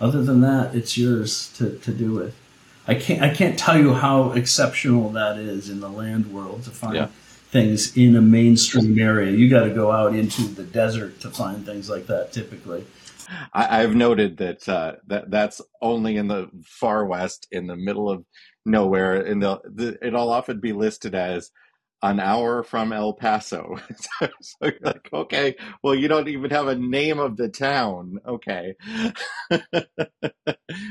Other 0.00 0.22
than 0.22 0.40
that, 0.42 0.74
it's 0.74 0.98
yours 0.98 1.52
to, 1.56 1.78
to 1.78 1.92
do 1.92 2.12
with. 2.12 2.34
I 2.88 2.94
can't 2.94 3.22
I 3.22 3.34
can't 3.34 3.58
tell 3.58 3.78
you 3.78 3.94
how 3.94 4.32
exceptional 4.32 5.10
that 5.10 5.38
is 5.38 5.68
in 5.68 5.80
the 5.80 5.88
land 5.88 6.32
world 6.32 6.62
to 6.64 6.70
find 6.70 6.94
yeah. 6.94 7.08
things 7.50 7.96
in 7.96 8.14
a 8.14 8.20
mainstream 8.20 8.98
area. 8.98 9.32
You 9.32 9.50
got 9.50 9.64
to 9.64 9.70
go 9.70 9.90
out 9.90 10.14
into 10.14 10.42
the 10.42 10.62
desert 10.62 11.20
to 11.20 11.30
find 11.30 11.66
things 11.66 11.90
like 11.90 12.06
that. 12.06 12.32
Typically, 12.32 12.86
I, 13.52 13.80
have 13.80 13.96
noted 13.96 14.36
that 14.36 14.68
uh, 14.68 14.92
that 15.08 15.30
that's 15.30 15.60
only 15.82 16.16
in 16.16 16.28
the 16.28 16.48
far 16.64 17.04
west, 17.04 17.48
in 17.50 17.66
the 17.66 17.76
middle 17.76 18.08
of 18.08 18.24
nowhere, 18.64 19.16
and 19.16 19.42
the, 19.42 19.60
the 19.64 19.98
it'll 20.06 20.30
often 20.30 20.60
be 20.60 20.72
listed 20.72 21.14
as 21.14 21.50
an 22.02 22.20
hour 22.20 22.62
from 22.62 22.92
El 22.92 23.14
Paso. 23.14 23.76
so 24.20 24.28
you're 24.62 24.74
like, 24.82 25.08
okay, 25.12 25.56
well, 25.82 25.94
you 25.94 26.08
don't 26.08 26.28
even 26.28 26.50
have 26.50 26.68
a 26.68 26.74
name 26.74 27.18
of 27.18 27.36
the 27.36 27.48
town. 27.48 28.18
Okay. 28.26 28.74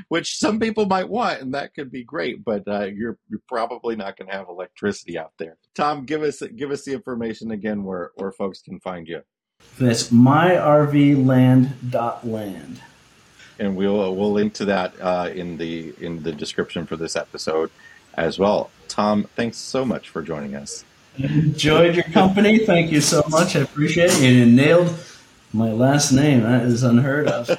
Which 0.09 0.37
some 0.37 0.59
people 0.59 0.85
might 0.85 1.09
want, 1.09 1.41
and 1.41 1.53
that 1.53 1.73
could 1.73 1.91
be 1.91 2.03
great, 2.03 2.43
but 2.43 2.67
uh, 2.67 2.85
you're, 2.85 3.17
you're 3.29 3.41
probably 3.47 3.95
not 3.95 4.17
going 4.17 4.29
to 4.29 4.35
have 4.35 4.49
electricity 4.49 5.17
out 5.17 5.33
there. 5.37 5.57
Tom, 5.75 6.05
give 6.05 6.23
us 6.23 6.41
give 6.55 6.71
us 6.71 6.85
the 6.85 6.93
information 6.93 7.51
again 7.51 7.83
where, 7.83 8.11
where 8.15 8.31
folks 8.31 8.61
can 8.61 8.79
find 8.79 9.07
you. 9.07 9.21
That's 9.79 10.09
myrvland.land. 10.09 12.81
And 13.57 13.77
we'll 13.77 14.13
we'll 14.13 14.33
link 14.33 14.53
to 14.55 14.65
that 14.65 14.93
uh, 14.99 15.29
in 15.33 15.55
the 15.57 15.93
in 16.01 16.23
the 16.23 16.33
description 16.33 16.85
for 16.85 16.97
this 16.97 17.15
episode 17.15 17.71
as 18.15 18.37
well. 18.37 18.69
Tom, 18.87 19.25
thanks 19.35 19.57
so 19.57 19.83
much 19.85 20.09
for 20.09 20.21
joining 20.21 20.55
us. 20.55 20.83
Enjoyed 21.17 21.95
your 21.95 22.03
company. 22.05 22.65
Thank 22.65 22.91
you 22.91 23.01
so 23.01 23.23
much. 23.29 23.55
I 23.55 23.61
appreciate 23.61 24.11
it. 24.11 24.21
You 24.21 24.45
nailed 24.45 24.93
my 25.53 25.71
last 25.71 26.11
name. 26.11 26.43
That 26.43 26.63
is 26.63 26.83
unheard 26.83 27.27
of. 27.27 27.49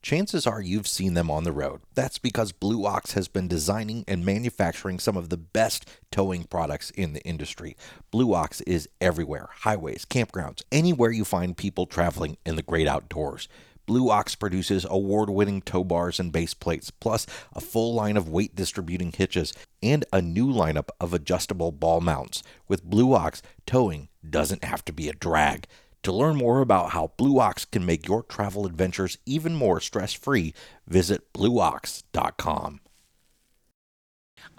Chances 0.00 0.46
are 0.46 0.60
you've 0.60 0.86
seen 0.86 1.14
them 1.14 1.30
on 1.30 1.44
the 1.44 1.52
road. 1.52 1.80
That's 1.94 2.18
because 2.18 2.52
Blue 2.52 2.86
Ox 2.86 3.12
has 3.12 3.28
been 3.28 3.48
designing 3.48 4.04
and 4.08 4.24
manufacturing 4.24 4.98
some 4.98 5.16
of 5.16 5.28
the 5.28 5.36
best 5.36 5.86
towing 6.10 6.44
products 6.44 6.90
in 6.90 7.12
the 7.12 7.22
industry. 7.24 7.76
Blue 8.10 8.32
Ox 8.32 8.60
is 8.62 8.88
everywhere 9.00 9.48
highways, 9.52 10.06
campgrounds, 10.06 10.62
anywhere 10.72 11.10
you 11.10 11.24
find 11.24 11.56
people 11.56 11.84
traveling 11.84 12.38
in 12.46 12.56
the 12.56 12.62
great 12.62 12.88
outdoors. 12.88 13.48
Blue 13.88 14.10
Ox 14.10 14.34
produces 14.34 14.84
award 14.84 15.30
winning 15.30 15.62
tow 15.62 15.82
bars 15.82 16.20
and 16.20 16.30
base 16.30 16.52
plates, 16.52 16.90
plus 16.90 17.26
a 17.54 17.60
full 17.60 17.94
line 17.94 18.18
of 18.18 18.28
weight 18.28 18.54
distributing 18.54 19.12
hitches 19.12 19.54
and 19.82 20.04
a 20.12 20.20
new 20.20 20.46
lineup 20.46 20.90
of 21.00 21.14
adjustable 21.14 21.72
ball 21.72 22.02
mounts. 22.02 22.42
With 22.68 22.84
Blue 22.84 23.14
Ox, 23.14 23.40
towing 23.64 24.08
doesn't 24.28 24.62
have 24.62 24.84
to 24.84 24.92
be 24.92 25.08
a 25.08 25.14
drag. 25.14 25.66
To 26.02 26.12
learn 26.12 26.36
more 26.36 26.60
about 26.60 26.90
how 26.90 27.12
Blue 27.16 27.40
Ox 27.40 27.64
can 27.64 27.86
make 27.86 28.06
your 28.06 28.22
travel 28.22 28.66
adventures 28.66 29.16
even 29.24 29.54
more 29.54 29.80
stress 29.80 30.12
free, 30.12 30.52
visit 30.86 31.32
blueox.com. 31.32 32.80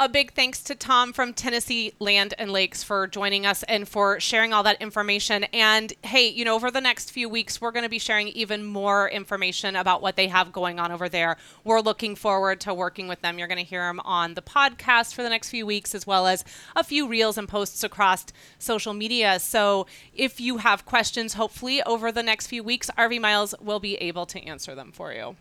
A 0.01 0.07
big 0.07 0.31
thanks 0.31 0.63
to 0.63 0.75
Tom 0.75 1.11
from 1.11 1.33
Tennessee 1.33 1.93
Land 1.99 2.33
and 2.39 2.51
Lakes 2.51 2.83
for 2.83 3.05
joining 3.05 3.45
us 3.45 3.63
and 3.63 3.87
for 3.87 4.19
sharing 4.19 4.53
all 4.53 4.63
that 4.63 4.81
information. 4.81 5.43
And 5.45 5.91
hey, 6.03 6.29
you 6.29 6.45
know, 6.45 6.55
over 6.55 6.71
the 6.71 6.79
next 6.79 7.11
few 7.11 7.27
weeks, 7.27 7.59
we're 7.59 7.71
going 7.71 7.83
to 7.83 7.89
be 7.89 7.99
sharing 7.99 8.29
even 8.29 8.63
more 8.63 9.09
information 9.09 9.75
about 9.75 10.01
what 10.01 10.15
they 10.15 10.27
have 10.27 10.53
going 10.53 10.79
on 10.79 10.91
over 10.93 11.09
there. 11.09 11.35
We're 11.65 11.81
looking 11.81 12.15
forward 12.15 12.61
to 12.61 12.73
working 12.73 13.09
with 13.09 13.21
them. 13.21 13.37
You're 13.37 13.49
going 13.49 13.57
to 13.57 13.63
hear 13.63 13.83
them 13.83 13.99
on 14.05 14.35
the 14.35 14.41
podcast 14.41 15.13
for 15.13 15.21
the 15.21 15.29
next 15.29 15.49
few 15.49 15.65
weeks, 15.65 15.93
as 15.93 16.07
well 16.07 16.27
as 16.27 16.45
a 16.77 16.83
few 16.83 17.05
reels 17.05 17.37
and 17.37 17.47
posts 17.47 17.83
across 17.83 18.25
social 18.57 18.93
media. 18.93 19.39
So 19.39 19.85
if 20.15 20.39
you 20.39 20.57
have 20.57 20.85
questions, 20.85 21.33
hopefully 21.33 21.83
over 21.83 22.09
the 22.11 22.23
next 22.23 22.47
few 22.47 22.63
weeks, 22.63 22.89
RV 22.97 23.19
Miles 23.19 23.53
will 23.59 23.81
be 23.81 23.95
able 23.95 24.25
to 24.27 24.41
answer 24.43 24.75
them 24.75 24.93
for 24.93 25.11
you. 25.11 25.35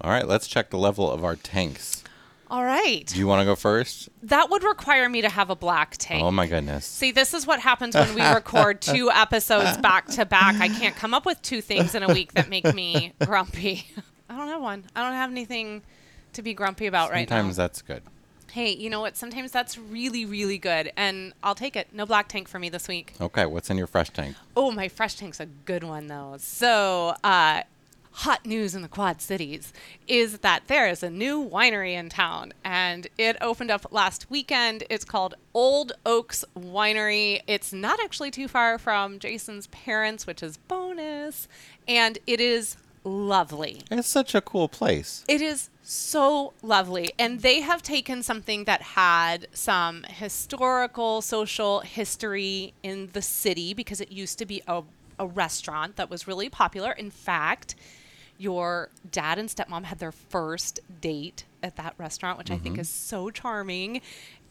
All 0.00 0.10
right, 0.10 0.26
let's 0.26 0.46
check 0.46 0.70
the 0.70 0.78
level 0.78 1.10
of 1.10 1.24
our 1.24 1.36
tanks. 1.36 2.04
All 2.54 2.64
right. 2.64 3.04
Do 3.04 3.18
you 3.18 3.26
want 3.26 3.40
to 3.40 3.44
go 3.44 3.56
first? 3.56 4.08
That 4.22 4.48
would 4.48 4.62
require 4.62 5.08
me 5.08 5.22
to 5.22 5.28
have 5.28 5.50
a 5.50 5.56
black 5.56 5.96
tank. 5.98 6.22
Oh 6.22 6.30
my 6.30 6.46
goodness. 6.46 6.86
See, 6.86 7.10
this 7.10 7.34
is 7.34 7.48
what 7.48 7.58
happens 7.58 7.96
when 7.96 8.14
we 8.14 8.22
record 8.32 8.80
two 8.80 9.10
episodes 9.10 9.76
back 9.78 10.06
to 10.10 10.24
back. 10.24 10.60
I 10.60 10.68
can't 10.68 10.94
come 10.94 11.14
up 11.14 11.26
with 11.26 11.42
two 11.42 11.60
things 11.60 11.96
in 11.96 12.04
a 12.04 12.14
week 12.14 12.34
that 12.34 12.48
make 12.48 12.72
me 12.72 13.12
grumpy. 13.24 13.88
I 14.30 14.36
don't 14.36 14.46
have 14.46 14.62
one. 14.62 14.84
I 14.94 15.02
don't 15.02 15.14
have 15.14 15.32
anything 15.32 15.82
to 16.34 16.42
be 16.42 16.54
grumpy 16.54 16.86
about 16.86 17.10
right 17.10 17.28
now. 17.28 17.38
Sometimes 17.38 17.56
that's 17.56 17.82
good. 17.82 18.04
Hey, 18.52 18.70
you 18.70 18.88
know 18.88 19.00
what? 19.00 19.16
Sometimes 19.16 19.50
that's 19.50 19.76
really, 19.76 20.24
really 20.24 20.58
good, 20.58 20.92
and 20.96 21.32
I'll 21.42 21.56
take 21.56 21.74
it. 21.74 21.88
No 21.92 22.06
black 22.06 22.28
tank 22.28 22.46
for 22.46 22.60
me 22.60 22.68
this 22.68 22.86
week. 22.86 23.14
Okay, 23.20 23.46
what's 23.46 23.68
in 23.68 23.76
your 23.76 23.88
fresh 23.88 24.10
tank? 24.10 24.36
Oh, 24.56 24.70
my 24.70 24.86
fresh 24.86 25.16
tank's 25.16 25.40
a 25.40 25.46
good 25.46 25.82
one 25.82 26.06
though. 26.06 26.36
So, 26.38 27.16
uh, 27.24 27.62
hot 28.18 28.46
news 28.46 28.76
in 28.76 28.82
the 28.82 28.88
Quad 28.88 29.20
Cities 29.20 29.72
is 30.06 30.38
that 30.38 30.68
there 30.68 30.88
is 30.88 31.02
a 31.02 31.10
new 31.10 31.44
winery 31.44 31.94
in 31.94 32.08
town, 32.08 32.52
and 32.64 33.08
it 33.18 33.36
opened 33.40 33.72
up 33.72 33.86
last 33.90 34.30
weekend. 34.30 34.84
It's 34.88 35.04
called 35.04 35.34
Old 35.52 35.92
Oaks 36.06 36.44
Winery. 36.56 37.40
It's 37.48 37.72
not 37.72 37.98
actually 38.02 38.30
too 38.30 38.46
far 38.46 38.78
from 38.78 39.18
Jason's 39.18 39.66
parents, 39.66 40.28
which 40.28 40.44
is 40.44 40.56
bonus, 40.56 41.48
and 41.88 42.18
it 42.26 42.40
is 42.40 42.76
lovely. 43.02 43.82
It's 43.90 44.08
such 44.08 44.34
a 44.34 44.40
cool 44.40 44.68
place. 44.68 45.24
It 45.28 45.42
is 45.42 45.68
so 45.82 46.54
lovely. 46.62 47.12
And 47.18 47.40
they 47.40 47.60
have 47.60 47.82
taken 47.82 48.22
something 48.22 48.64
that 48.64 48.80
had 48.80 49.48
some 49.52 50.04
historical, 50.08 51.20
social 51.20 51.80
history 51.80 52.74
in 52.82 53.10
the 53.12 53.20
city 53.20 53.74
because 53.74 54.00
it 54.00 54.10
used 54.10 54.38
to 54.38 54.46
be 54.46 54.62
a, 54.66 54.82
a 55.18 55.26
restaurant 55.26 55.96
that 55.96 56.08
was 56.08 56.26
really 56.26 56.48
popular. 56.48 56.92
In 56.92 57.10
fact, 57.10 57.74
your 58.38 58.90
dad 59.10 59.38
and 59.38 59.48
stepmom 59.48 59.84
had 59.84 59.98
their 59.98 60.12
first 60.12 60.80
date 61.00 61.44
at 61.62 61.76
that 61.76 61.94
restaurant, 61.98 62.38
which 62.38 62.50
I 62.50 62.58
think 62.58 62.74
mm-hmm. 62.74 62.82
is 62.82 62.88
so 62.88 63.30
charming. 63.30 64.00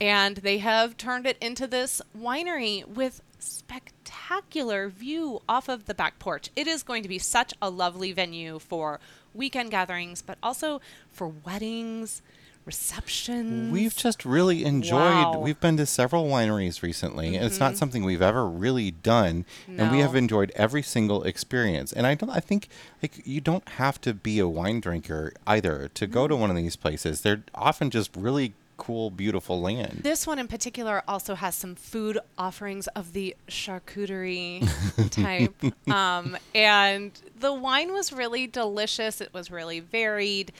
And 0.01 0.37
they 0.37 0.57
have 0.59 0.97
turned 0.97 1.27
it 1.27 1.37
into 1.39 1.67
this 1.67 2.01
winery 2.17 2.87
with 2.87 3.21
spectacular 3.39 4.89
view 4.89 5.41
off 5.47 5.69
of 5.69 5.85
the 5.85 5.93
back 5.93 6.17
porch. 6.19 6.49
It 6.55 6.67
is 6.67 6.83
going 6.83 7.03
to 7.03 7.09
be 7.09 7.19
such 7.19 7.53
a 7.61 7.69
lovely 7.69 8.11
venue 8.11 8.59
for 8.59 8.99
weekend 9.33 9.71
gatherings, 9.71 10.21
but 10.21 10.37
also 10.41 10.81
for 11.11 11.27
weddings, 11.27 12.21
receptions. 12.65 13.71
We've 13.71 13.95
just 13.95 14.25
really 14.25 14.63
enjoyed. 14.65 14.99
Wow. 14.99 15.31
Mm-hmm. 15.33 15.43
We've 15.43 15.59
been 15.59 15.77
to 15.77 15.85
several 15.85 16.25
wineries 16.27 16.81
recently, 16.81 17.35
and 17.35 17.45
it's 17.45 17.59
not 17.59 17.77
something 17.77 18.03
we've 18.03 18.21
ever 18.21 18.45
really 18.47 18.91
done, 18.91 19.45
and 19.67 19.91
we 19.91 19.99
have 19.99 20.15
enjoyed 20.15 20.51
every 20.55 20.81
single 20.81 21.23
experience. 21.23 21.91
And 21.93 22.07
I 22.07 22.15
don't. 22.15 22.29
I 22.29 22.39
think 22.39 22.67
like 23.01 23.25
you 23.25 23.41
don't 23.41 23.67
have 23.69 23.99
to 24.01 24.13
be 24.13 24.39
a 24.39 24.47
wine 24.47 24.79
drinker 24.79 25.33
either 25.45 25.89
to 25.93 26.07
go 26.07 26.23
Mm-hmm. 26.23 26.29
to 26.29 26.35
one 26.37 26.49
of 26.49 26.55
these 26.55 26.75
places. 26.77 27.21
They're 27.21 27.43
often 27.53 27.89
just 27.89 28.15
really 28.15 28.53
cool, 28.77 29.11
beautiful 29.11 29.61
land. 29.61 29.99
This 30.03 30.25
one 30.25 30.39
in 30.39 30.47
particular 30.47 31.03
also 31.07 31.35
has 31.35 31.53
some 31.55 31.75
food 31.75 32.17
offerings 32.37 32.87
of 32.87 33.13
the 33.13 33.35
charcuterie 33.47 34.67
type. 35.11 35.53
Um, 35.93 36.37
and 36.55 37.11
the 37.39 37.53
wine 37.53 37.93
was 37.93 38.11
really 38.13 38.47
delicious. 38.47 39.21
It 39.21 39.33
was 39.33 39.51
really 39.51 39.79
varied. 39.79 40.51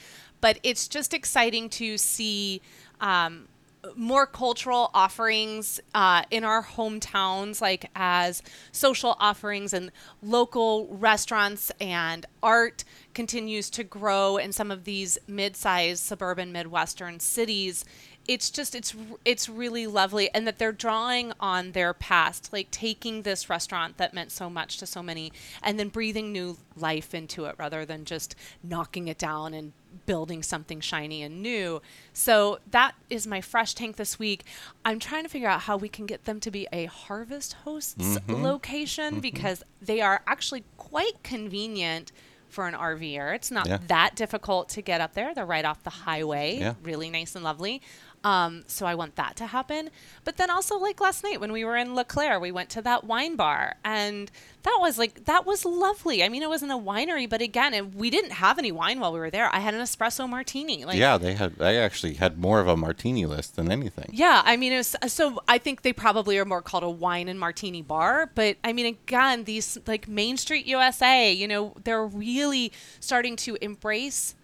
But 0.44 0.58
it's 0.62 0.88
just 0.88 1.14
exciting 1.14 1.70
to 1.70 1.96
see 1.96 2.60
um, 3.00 3.48
more 3.96 4.26
cultural 4.26 4.90
offerings 4.92 5.80
uh, 5.94 6.24
in 6.30 6.44
our 6.44 6.62
hometowns, 6.62 7.62
like 7.62 7.88
as 7.96 8.42
social 8.70 9.16
offerings 9.18 9.72
and 9.72 9.90
local 10.22 10.86
restaurants 10.90 11.72
and 11.80 12.26
art 12.42 12.84
continues 13.14 13.70
to 13.70 13.84
grow 13.84 14.36
in 14.36 14.52
some 14.52 14.70
of 14.70 14.84
these 14.84 15.16
mid-sized 15.26 16.02
suburban 16.02 16.52
Midwestern 16.52 17.20
cities. 17.20 17.86
It's 18.28 18.50
just 18.50 18.74
it's 18.74 18.94
it's 19.24 19.48
really 19.48 19.86
lovely, 19.86 20.28
and 20.34 20.46
that 20.46 20.58
they're 20.58 20.72
drawing 20.72 21.32
on 21.40 21.72
their 21.72 21.94
past, 21.94 22.52
like 22.52 22.70
taking 22.70 23.22
this 23.22 23.48
restaurant 23.48 23.96
that 23.96 24.12
meant 24.12 24.30
so 24.30 24.50
much 24.50 24.76
to 24.76 24.86
so 24.86 25.02
many, 25.02 25.32
and 25.62 25.78
then 25.78 25.88
breathing 25.88 26.32
new 26.32 26.58
life 26.76 27.14
into 27.14 27.46
it 27.46 27.54
rather 27.58 27.86
than 27.86 28.04
just 28.04 28.34
knocking 28.62 29.08
it 29.08 29.16
down 29.16 29.54
and 29.54 29.72
building 30.06 30.42
something 30.42 30.80
shiny 30.80 31.22
and 31.22 31.42
new. 31.42 31.80
So 32.12 32.58
that 32.70 32.94
is 33.10 33.26
my 33.26 33.40
fresh 33.40 33.74
tank 33.74 33.96
this 33.96 34.18
week. 34.18 34.44
I'm 34.84 34.98
trying 34.98 35.24
to 35.24 35.28
figure 35.28 35.48
out 35.48 35.62
how 35.62 35.76
we 35.76 35.88
can 35.88 36.06
get 36.06 36.24
them 36.24 36.40
to 36.40 36.50
be 36.50 36.66
a 36.72 36.86
Harvest 36.86 37.54
Hosts 37.64 37.94
mm-hmm. 38.18 38.42
location 38.42 39.14
mm-hmm. 39.14 39.20
because 39.20 39.62
they 39.80 40.00
are 40.00 40.22
actually 40.26 40.64
quite 40.76 41.22
convenient 41.22 42.12
for 42.54 42.68
an 42.68 42.74
RVer. 42.74 43.34
It's 43.34 43.50
not 43.50 43.66
Yeah. 43.66 43.78
that 43.88 44.14
difficult 44.14 44.68
to 44.70 44.82
get 44.82 45.00
up 45.00 45.14
there. 45.14 45.34
They're 45.34 45.44
right 45.44 45.64
off 45.64 45.82
the 45.82 45.90
highway. 45.90 46.58
Yeah. 46.58 46.74
Really 46.82 47.10
nice 47.10 47.34
and 47.34 47.44
lovely. 47.44 47.82
Um, 48.24 48.64
so 48.66 48.86
I 48.86 48.94
want 48.94 49.16
that 49.16 49.36
to 49.36 49.46
happen. 49.46 49.90
But 50.24 50.38
then 50.38 50.50
also 50.50 50.78
like 50.78 50.98
last 50.98 51.22
night 51.22 51.40
when 51.40 51.52
we 51.52 51.64
were 51.64 51.76
in 51.76 51.94
LeClaire, 51.94 52.40
we 52.40 52.50
went 52.50 52.70
to 52.70 52.82
that 52.82 53.04
wine 53.04 53.36
bar 53.36 53.76
and 53.84 54.30
that 54.62 54.78
was 54.80 54.96
like 54.96 55.26
that 55.26 55.44
was 55.44 55.66
lovely. 55.66 56.24
I 56.24 56.30
mean, 56.30 56.42
it 56.42 56.48
wasn't 56.48 56.72
a 56.72 56.76
winery, 56.76 57.28
but 57.28 57.42
again, 57.42 57.74
it, 57.74 57.94
we 57.94 58.08
didn't 58.08 58.32
have 58.32 58.58
any 58.58 58.72
wine 58.72 58.98
while 58.98 59.12
we 59.12 59.18
were 59.18 59.30
there. 59.30 59.54
I 59.54 59.58
had 59.58 59.74
an 59.74 59.80
espresso 59.80 60.26
martini. 60.26 60.86
Like 60.86 60.96
yeah, 60.96 61.18
they 61.18 61.34
had. 61.34 61.56
They 61.56 61.78
actually 61.78 62.14
had 62.14 62.38
more 62.38 62.60
of 62.60 62.66
a 62.66 62.76
martini 62.76 63.26
list 63.26 63.56
than 63.56 63.70
anything. 63.70 64.08
yeah, 64.12 64.40
I 64.44 64.56
mean, 64.56 64.72
it 64.72 64.78
was, 64.78 64.96
so 65.08 65.42
I 65.46 65.58
think 65.58 65.82
they 65.82 65.92
probably 65.92 66.38
are 66.38 66.46
more 66.46 66.62
called 66.62 66.82
a 66.82 66.88
wine 66.88 67.28
and 67.28 67.38
martini 67.38 67.82
bar. 67.82 68.30
But 68.34 68.56
I 68.64 68.72
mean, 68.72 68.86
again, 68.86 69.44
these 69.44 69.76
like 69.86 70.08
Main 70.08 70.38
Street 70.38 70.64
USA, 70.64 71.30
you 71.30 71.46
know, 71.46 71.74
they're 71.84 72.06
really 72.06 72.72
starting 73.00 73.36
to 73.36 73.58
embrace 73.60 74.34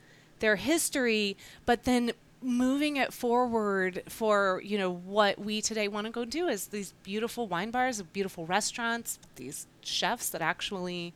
their 0.41 0.57
history, 0.57 1.37
but 1.65 1.85
then 1.85 2.13
moving 2.43 2.97
it 2.97 3.13
forward 3.13 4.03
for 4.09 4.63
you 4.65 4.79
know 4.79 4.91
what 4.91 5.39
we 5.39 5.61
today 5.61 5.89
want 5.89 6.07
to 6.07 6.11
go 6.11 6.25
do 6.25 6.49
is 6.49 6.69
these 6.69 6.93
beautiful 7.03 7.47
wine 7.47 7.71
bars, 7.71 8.01
beautiful 8.03 8.47
restaurants, 8.47 9.19
these 9.37 9.67
chefs 9.83 10.31
that 10.31 10.41
actually 10.41 11.15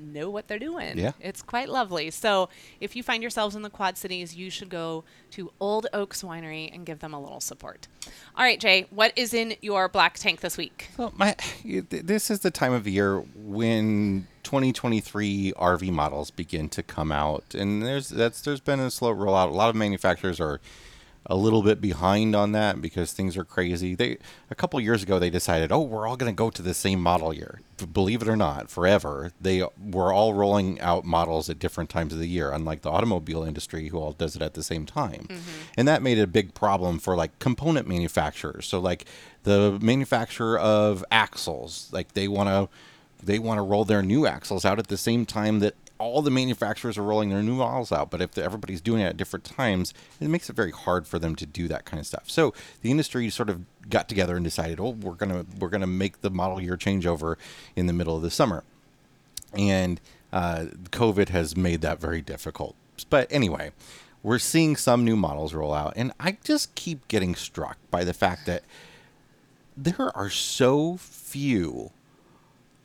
know 0.00 0.30
what 0.30 0.48
they're 0.48 0.58
doing. 0.58 0.98
Yeah. 0.98 1.12
It's 1.20 1.42
quite 1.42 1.68
lovely. 1.68 2.10
So 2.10 2.48
if 2.80 2.96
you 2.96 3.02
find 3.02 3.22
yourselves 3.22 3.56
in 3.56 3.62
the 3.62 3.70
Quad 3.70 3.96
Cities, 3.96 4.34
you 4.34 4.50
should 4.50 4.68
go 4.68 5.04
to 5.32 5.52
Old 5.60 5.86
Oaks 5.92 6.22
Winery 6.22 6.72
and 6.74 6.86
give 6.86 7.00
them 7.00 7.14
a 7.14 7.20
little 7.20 7.40
support. 7.40 7.88
All 8.36 8.44
right, 8.44 8.60
Jay, 8.60 8.86
what 8.90 9.12
is 9.16 9.34
in 9.34 9.56
your 9.60 9.88
black 9.88 10.18
tank 10.18 10.40
this 10.40 10.56
week? 10.56 10.88
Well, 10.96 11.12
my 11.16 11.36
this 11.64 12.30
is 12.30 12.40
the 12.40 12.50
time 12.50 12.72
of 12.72 12.86
year 12.86 13.18
when 13.34 14.26
2023 14.42 15.52
RV 15.56 15.90
models 15.90 16.30
begin 16.30 16.68
to 16.70 16.82
come 16.82 17.12
out, 17.12 17.54
and 17.54 17.82
there's 17.82 18.08
that's 18.08 18.40
there's 18.40 18.60
been 18.60 18.80
a 18.80 18.90
slow 18.90 19.14
rollout. 19.14 19.48
A 19.48 19.52
lot 19.52 19.68
of 19.68 19.76
manufacturers 19.76 20.40
are 20.40 20.60
a 21.28 21.36
little 21.36 21.62
bit 21.62 21.80
behind 21.80 22.34
on 22.34 22.52
that 22.52 22.80
because 22.80 23.12
things 23.12 23.36
are 23.36 23.44
crazy. 23.44 23.94
They 23.94 24.16
a 24.50 24.54
couple 24.54 24.80
years 24.80 25.02
ago 25.02 25.18
they 25.18 25.28
decided, 25.30 25.70
oh, 25.70 25.80
we're 25.80 26.08
all 26.08 26.16
going 26.16 26.32
to 26.32 26.36
go 26.36 26.48
to 26.48 26.62
the 26.62 26.74
same 26.74 27.00
model 27.00 27.34
year. 27.34 27.60
Believe 27.92 28.22
it 28.22 28.28
or 28.28 28.36
not, 28.36 28.70
forever 28.70 29.32
they 29.40 29.62
were 29.78 30.12
all 30.12 30.32
rolling 30.32 30.80
out 30.80 31.04
models 31.04 31.50
at 31.50 31.58
different 31.58 31.90
times 31.90 32.12
of 32.12 32.18
the 32.18 32.28
year, 32.28 32.50
unlike 32.50 32.82
the 32.82 32.90
automobile 32.90 33.42
industry 33.42 33.88
who 33.88 33.98
all 33.98 34.12
does 34.12 34.36
it 34.36 34.42
at 34.42 34.54
the 34.54 34.62
same 34.62 34.86
time. 34.86 35.26
Mm-hmm. 35.28 35.50
And 35.76 35.86
that 35.86 36.02
made 36.02 36.18
it 36.18 36.22
a 36.22 36.26
big 36.26 36.54
problem 36.54 36.98
for 36.98 37.14
like 37.14 37.38
component 37.38 37.86
manufacturers. 37.86 38.66
So 38.66 38.80
like 38.80 39.04
the 39.42 39.78
manufacturer 39.82 40.58
of 40.58 41.04
axles, 41.10 41.90
like 41.92 42.14
they 42.14 42.26
want 42.26 42.48
to 42.48 42.68
they 43.22 43.38
want 43.38 43.58
to 43.58 43.62
roll 43.62 43.84
their 43.84 44.02
new 44.02 44.26
axles 44.26 44.64
out 44.64 44.78
at 44.78 44.86
the 44.86 44.96
same 44.96 45.26
time 45.26 45.58
that 45.58 45.74
all 45.98 46.22
the 46.22 46.30
manufacturers 46.30 46.96
are 46.96 47.02
rolling 47.02 47.28
their 47.30 47.42
new 47.42 47.56
models 47.56 47.92
out. 47.92 48.10
But 48.10 48.22
if 48.22 48.38
everybody's 48.38 48.80
doing 48.80 49.02
it 49.02 49.06
at 49.06 49.16
different 49.16 49.44
times, 49.44 49.92
it 50.20 50.28
makes 50.28 50.48
it 50.48 50.56
very 50.56 50.70
hard 50.70 51.06
for 51.06 51.18
them 51.18 51.34
to 51.36 51.46
do 51.46 51.68
that 51.68 51.84
kind 51.84 52.00
of 52.00 52.06
stuff. 52.06 52.24
So 52.30 52.54
the 52.82 52.90
industry 52.90 53.28
sort 53.30 53.50
of 53.50 53.62
got 53.88 54.08
together 54.08 54.36
and 54.36 54.44
decided, 54.44 54.80
oh, 54.80 54.90
we're 54.90 55.14
gonna 55.14 55.44
we're 55.58 55.68
gonna 55.68 55.86
make 55.86 56.20
the 56.20 56.30
model 56.30 56.60
year 56.60 56.76
changeover 56.76 57.36
in 57.76 57.86
the 57.86 57.92
middle 57.92 58.16
of 58.16 58.22
the 58.22 58.30
summer. 58.30 58.64
And 59.52 60.00
Uh, 60.30 60.66
COVID 60.90 61.30
has 61.30 61.56
made 61.56 61.80
that 61.80 61.98
very 61.98 62.20
difficult. 62.20 62.74
But 63.08 63.32
anyway, 63.32 63.72
we're 64.22 64.38
seeing 64.38 64.76
some 64.76 65.02
new 65.02 65.16
models 65.16 65.54
roll 65.54 65.72
out, 65.72 65.94
and 65.96 66.12
I 66.20 66.36
just 66.44 66.74
keep 66.74 67.08
getting 67.08 67.34
struck 67.34 67.78
by 67.90 68.04
the 68.04 68.12
fact 68.12 68.44
that 68.44 68.62
there 69.74 70.14
are 70.14 70.28
so 70.28 70.98
few 70.98 71.92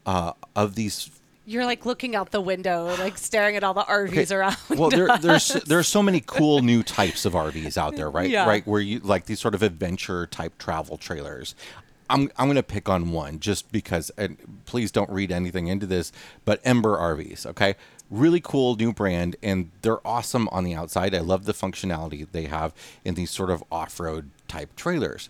uh, 0.05 0.32
of 0.55 0.76
these 0.76 1.11
You're 1.45 1.65
like 1.65 1.85
looking 1.85 2.15
out 2.15 2.31
the 2.31 2.39
window, 2.39 2.95
like 2.99 3.17
staring 3.17 3.57
at 3.57 3.63
all 3.63 3.73
the 3.73 3.83
RVs 3.83 4.31
Okay, 4.31 4.35
around. 4.35 4.55
Well, 4.69 4.89
there, 4.89 5.17
there's 5.17 5.49
there's 5.49 5.87
so 5.87 6.01
many 6.01 6.21
cool 6.25 6.61
new 6.61 6.83
types 6.83 7.25
of 7.25 7.33
RVs 7.33 7.77
out 7.77 7.95
there, 7.95 8.09
right? 8.09 8.29
Yeah. 8.29 8.47
Right, 8.47 8.65
where 8.65 8.79
you 8.79 8.99
like 8.99 9.25
these 9.25 9.39
sort 9.41 9.53
of 9.53 9.61
adventure 9.61 10.25
type 10.25 10.57
travel 10.57 10.97
trailers. 10.97 11.53
I'm 12.09 12.31
I'm 12.37 12.47
gonna 12.47 12.63
pick 12.63 12.87
on 12.87 13.11
one 13.11 13.39
just 13.39 13.71
because, 13.71 14.09
and 14.17 14.37
please 14.65 14.91
don't 14.91 15.09
read 15.09 15.31
anything 15.31 15.67
into 15.67 15.85
this, 15.85 16.11
but 16.45 16.61
Ember 16.63 16.95
RVs, 16.97 17.45
okay, 17.47 17.75
really 18.09 18.39
cool 18.39 18.75
new 18.75 18.93
brand, 18.93 19.35
and 19.43 19.71
they're 19.81 20.05
awesome 20.07 20.47
on 20.49 20.63
the 20.63 20.75
outside. 20.75 21.13
I 21.13 21.19
love 21.19 21.45
the 21.45 21.53
functionality 21.53 22.27
they 22.31 22.45
have 22.45 22.73
in 23.03 23.15
these 23.15 23.31
sort 23.31 23.49
of 23.49 23.63
off-road 23.71 24.29
type 24.47 24.75
trailers. 24.75 25.29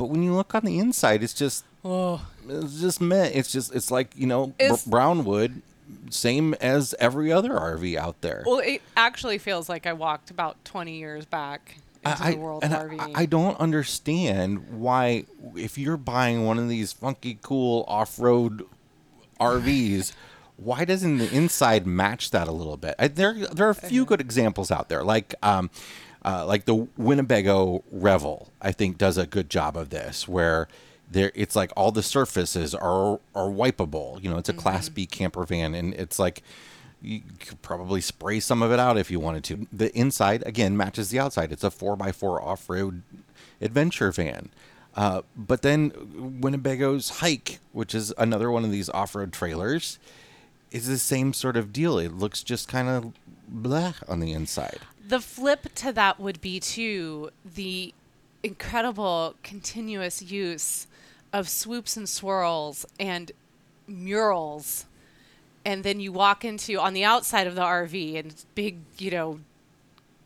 But 0.00 0.08
when 0.08 0.22
you 0.22 0.32
look 0.34 0.54
on 0.54 0.64
the 0.64 0.78
inside, 0.78 1.22
it's 1.22 1.34
just 1.34 1.62
it's 1.84 2.80
just 2.80 3.02
meh. 3.02 3.26
It's 3.34 3.52
just 3.52 3.74
it's 3.74 3.90
like 3.90 4.12
you 4.16 4.26
know 4.26 4.46
br- 4.46 4.54
It's- 4.58 4.86
Brownwood, 4.86 5.60
same 6.08 6.54
as 6.54 6.94
every 6.98 7.30
other 7.30 7.50
RV 7.50 7.96
out 7.98 8.18
there. 8.22 8.42
Well, 8.46 8.60
it 8.60 8.80
actually 8.96 9.36
feels 9.36 9.68
like 9.68 9.86
I 9.86 9.92
walked 9.92 10.30
about 10.30 10.56
20 10.64 10.96
years 10.96 11.26
back 11.26 11.76
into 12.02 12.22
I, 12.24 12.30
the 12.30 12.38
world 12.38 12.64
and 12.64 12.72
of 12.72 12.98
I- 12.98 13.12
I 13.14 13.26
don't 13.26 13.60
understand 13.60 14.70
why, 14.80 15.26
if 15.54 15.76
you're 15.76 15.98
buying 15.98 16.46
one 16.46 16.58
of 16.58 16.66
these 16.66 16.94
funky, 16.94 17.38
cool 17.42 17.84
off-road 17.86 18.64
RVs, 19.38 20.12
why 20.56 20.86
doesn't 20.86 21.18
the 21.18 21.30
inside 21.30 21.86
match 21.86 22.30
that 22.30 22.48
a 22.48 22.52
little 22.52 22.78
bit? 22.78 22.94
I, 22.98 23.08
there, 23.08 23.34
there 23.34 23.66
are 23.66 23.70
a 23.70 23.74
few 23.74 24.06
good 24.06 24.22
examples 24.22 24.70
out 24.70 24.88
there, 24.88 25.04
like, 25.04 25.34
um, 25.42 25.68
uh, 26.24 26.44
like 26.46 26.64
the 26.64 26.88
Winnebago 26.96 27.82
Revel. 27.90 28.52
I 28.60 28.72
think 28.72 28.98
does 28.98 29.18
a 29.18 29.26
good 29.26 29.50
job 29.50 29.76
of 29.76 29.90
this, 29.90 30.28
where 30.28 30.68
there, 31.10 31.32
it's 31.34 31.56
like 31.56 31.72
all 31.76 31.92
the 31.92 32.02
surfaces 32.02 32.74
are 32.74 33.20
are 33.34 33.48
wipeable. 33.48 34.22
You 34.22 34.30
know, 34.30 34.38
it's 34.38 34.48
a 34.48 34.54
Class 34.54 34.88
B 34.88 35.06
camper 35.06 35.44
van, 35.44 35.74
and 35.74 35.94
it's 35.94 36.18
like 36.18 36.42
you 37.02 37.22
could 37.38 37.62
probably 37.62 38.00
spray 38.00 38.40
some 38.40 38.62
of 38.62 38.72
it 38.72 38.78
out 38.78 38.98
if 38.98 39.10
you 39.10 39.18
wanted 39.18 39.44
to. 39.44 39.66
The 39.72 39.96
inside 39.96 40.42
again 40.46 40.76
matches 40.76 41.10
the 41.10 41.18
outside. 41.18 41.52
It's 41.52 41.64
a 41.64 41.70
four 41.70 41.96
x 42.00 42.16
four 42.16 42.40
off 42.42 42.68
road 42.68 43.02
adventure 43.60 44.12
van. 44.12 44.50
Uh, 44.96 45.22
but 45.36 45.62
then 45.62 45.92
Winnebago's 46.40 47.20
Hike, 47.20 47.60
which 47.72 47.94
is 47.94 48.12
another 48.18 48.50
one 48.50 48.64
of 48.64 48.72
these 48.72 48.90
off 48.90 49.14
road 49.14 49.32
trailers, 49.32 49.98
is 50.72 50.88
the 50.88 50.98
same 50.98 51.32
sort 51.32 51.56
of 51.56 51.72
deal. 51.72 51.98
It 51.98 52.12
looks 52.12 52.42
just 52.42 52.68
kind 52.68 52.88
of 52.88 53.12
blah 53.48 53.94
on 54.08 54.20
the 54.20 54.32
inside. 54.32 54.80
The 55.10 55.20
flip 55.20 55.66
to 55.74 55.92
that 55.92 56.20
would 56.20 56.40
be 56.40 56.60
too 56.60 57.30
the 57.44 57.92
incredible 58.44 59.34
continuous 59.42 60.22
use 60.22 60.86
of 61.32 61.48
swoops 61.48 61.96
and 61.96 62.08
swirls 62.08 62.86
and 62.98 63.32
murals. 63.88 64.86
And 65.64 65.82
then 65.82 65.98
you 65.98 66.12
walk 66.12 66.44
into 66.44 66.78
on 66.78 66.94
the 66.94 67.04
outside 67.04 67.48
of 67.48 67.56
the 67.56 67.60
RV 67.62 68.18
and 68.20 68.34
big 68.54 68.78
you 68.98 69.10
know 69.10 69.40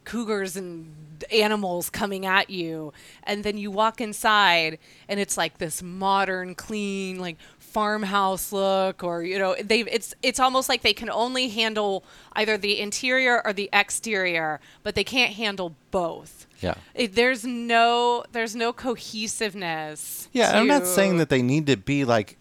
cougars 0.04 0.54
and 0.54 0.94
animals 1.32 1.88
coming 1.88 2.26
at 2.26 2.50
you. 2.50 2.92
And 3.22 3.42
then 3.42 3.56
you 3.56 3.70
walk 3.70 4.02
inside 4.02 4.78
and 5.08 5.18
it's 5.18 5.38
like 5.38 5.56
this 5.56 5.82
modern 5.82 6.54
clean 6.54 7.18
like 7.18 7.38
farmhouse 7.74 8.52
look 8.52 9.02
or 9.02 9.24
you 9.24 9.36
know 9.36 9.56
they 9.62 9.80
it's 9.80 10.14
it's 10.22 10.38
almost 10.38 10.68
like 10.68 10.82
they 10.82 10.92
can 10.94 11.10
only 11.10 11.48
handle 11.48 12.04
either 12.34 12.56
the 12.56 12.78
interior 12.78 13.42
or 13.44 13.52
the 13.52 13.68
exterior 13.72 14.60
but 14.84 14.94
they 14.94 15.02
can't 15.02 15.32
handle 15.34 15.74
both 15.90 16.46
Yeah. 16.60 16.74
It- 16.94 17.14
there's 17.16 17.44
no 17.44 18.24
there's 18.30 18.54
no 18.54 18.72
cohesiveness 18.72 20.28
Yeah, 20.32 20.56
I'm 20.58 20.66
not 20.68 20.86
saying 20.86 21.18
that 21.18 21.28
they 21.28 21.42
need 21.42 21.66
to 21.66 21.76
be 21.76 22.04
like 22.04 22.38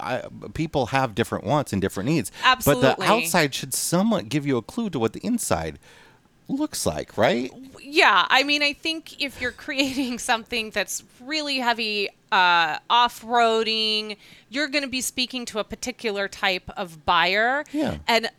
I, 0.00 0.22
people 0.54 0.86
have 0.86 1.14
different 1.14 1.44
wants 1.44 1.72
and 1.72 1.80
different 1.82 2.08
needs. 2.08 2.32
Absolutely. 2.42 2.82
But 2.88 2.98
the 2.98 3.04
outside 3.04 3.54
should 3.54 3.74
somewhat 3.74 4.28
give 4.30 4.46
you 4.46 4.56
a 4.56 4.62
clue 4.62 4.88
to 4.90 4.98
what 4.98 5.12
the 5.12 5.20
inside 5.20 5.78
looks 6.52 6.86
like, 6.86 7.16
right? 7.18 7.50
yeah 7.84 8.26
i 8.30 8.42
mean 8.44 8.62
i 8.62 8.72
think 8.72 9.20
if 9.20 9.40
you're 9.40 9.50
creating 9.52 10.18
something 10.30 10.70
that's 10.70 11.02
really 11.20 11.58
heavy 11.58 12.08
uh, 12.30 12.78
off-roading 12.88 14.16
you're 14.48 14.68
going 14.68 14.84
to 14.84 14.88
be 14.90 15.00
speaking 15.00 15.44
to 15.44 15.58
a 15.58 15.64
particular 15.64 16.28
type 16.28 16.70
of 16.76 17.04
buyer 17.04 17.64
Yeah. 17.72 17.98
and 18.08 18.30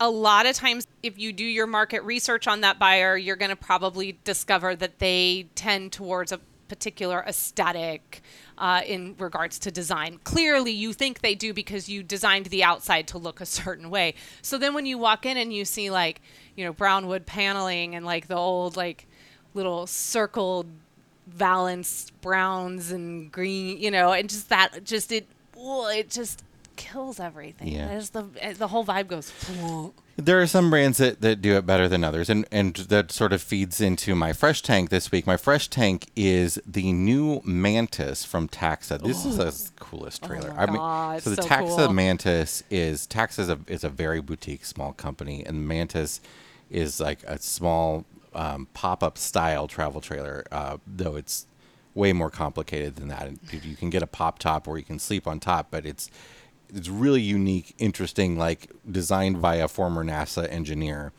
a 0.00 0.08
lot 0.10 0.46
of 0.46 0.54
times 0.54 0.86
if 1.02 1.18
you 1.18 1.32
do 1.32 1.44
your 1.44 1.66
market 1.66 2.02
research 2.02 2.46
on 2.46 2.60
that 2.62 2.78
buyer 2.78 3.16
you're 3.16 3.36
going 3.36 3.50
to 3.50 3.56
probably 3.56 4.18
discover 4.24 4.74
that 4.76 4.98
they 4.98 5.48
tend 5.54 5.92
towards 5.92 6.32
a 6.32 6.40
particular 6.68 7.24
aesthetic 7.26 8.22
uh, 8.58 8.82
in 8.86 9.14
regards 9.18 9.58
to 9.60 9.70
design. 9.70 10.18
Clearly 10.24 10.70
you 10.70 10.92
think 10.92 11.20
they 11.20 11.34
do 11.34 11.52
because 11.52 11.88
you 11.88 12.02
designed 12.02 12.46
the 12.46 12.64
outside 12.64 13.06
to 13.08 13.18
look 13.18 13.40
a 13.40 13.46
certain 13.46 13.90
way. 13.90 14.14
So 14.42 14.58
then 14.58 14.74
when 14.74 14.86
you 14.86 14.98
walk 14.98 15.26
in 15.26 15.36
and 15.36 15.52
you 15.52 15.64
see 15.64 15.90
like 15.90 16.20
you 16.54 16.64
know 16.64 16.72
brown 16.72 17.06
wood 17.06 17.26
paneling 17.26 17.94
and 17.94 18.04
like 18.04 18.28
the 18.28 18.36
old 18.36 18.76
like 18.76 19.06
little 19.54 19.86
circled 19.86 20.66
valance 21.26 22.10
browns 22.20 22.92
and 22.92 23.32
green 23.32 23.78
you 23.78 23.90
know 23.90 24.12
and 24.12 24.28
just 24.28 24.48
that 24.48 24.84
just 24.84 25.10
it 25.10 25.26
it 25.58 26.08
just 26.08 26.44
kills 26.76 27.18
everything 27.18 27.68
Yeah. 27.68 27.88
There's 27.88 28.10
the 28.10 28.24
the 28.56 28.68
whole 28.68 28.84
vibe 28.84 29.08
goes 29.08 29.32
There 30.16 30.40
are 30.40 30.46
some 30.46 30.70
brands 30.70 30.98
that, 30.98 31.20
that 31.20 31.42
do 31.42 31.56
it 31.56 31.66
better 31.66 31.88
than 31.88 32.02
others, 32.02 32.30
and, 32.30 32.46
and 32.50 32.74
that 32.74 33.12
sort 33.12 33.34
of 33.34 33.42
feeds 33.42 33.82
into 33.82 34.14
my 34.14 34.32
fresh 34.32 34.62
tank 34.62 34.88
this 34.88 35.12
week. 35.12 35.26
My 35.26 35.36
fresh 35.36 35.68
tank 35.68 36.08
is 36.16 36.58
the 36.66 36.92
new 36.92 37.42
Mantis 37.44 38.24
from 38.24 38.48
Taxa. 38.48 39.02
This 39.02 39.26
is 39.26 39.36
the 39.36 39.70
coolest 39.78 40.24
trailer. 40.24 40.54
Oh 40.56 40.66
my 40.68 40.76
God, 40.76 41.22
so 41.22 41.30
the 41.30 41.42
so 41.42 41.48
Taxa 41.48 41.86
cool. 41.86 41.92
Mantis 41.92 42.62
is 42.70 43.06
Taxa 43.06 43.40
is 43.40 43.48
a 43.50 43.58
is 43.66 43.84
a 43.84 43.90
very 43.90 44.20
boutique 44.22 44.64
small 44.64 44.92
company, 44.92 45.44
and 45.44 45.68
Mantis 45.68 46.20
is 46.70 46.98
like 46.98 47.22
a 47.24 47.38
small 47.38 48.06
um, 48.34 48.68
pop 48.74 49.02
up 49.02 49.18
style 49.18 49.68
travel 49.68 50.00
trailer, 50.00 50.44
uh, 50.50 50.78
though 50.86 51.16
it's 51.16 51.46
way 51.94 52.12
more 52.12 52.30
complicated 52.30 52.96
than 52.96 53.08
that. 53.08 53.30
You 53.50 53.76
can 53.76 53.90
get 53.90 54.02
a 54.02 54.06
pop 54.06 54.38
top 54.38 54.66
where 54.66 54.76
you 54.76 54.84
can 54.84 54.98
sleep 54.98 55.26
on 55.26 55.40
top, 55.40 55.68
but 55.70 55.86
it's 55.86 56.10
it's 56.74 56.88
really 56.88 57.20
unique, 57.20 57.74
interesting, 57.78 58.36
like 58.36 58.70
designed 58.90 59.40
by 59.40 59.56
a 59.56 59.68
former 59.68 60.04
NASA 60.04 60.50
engineer 60.50 61.12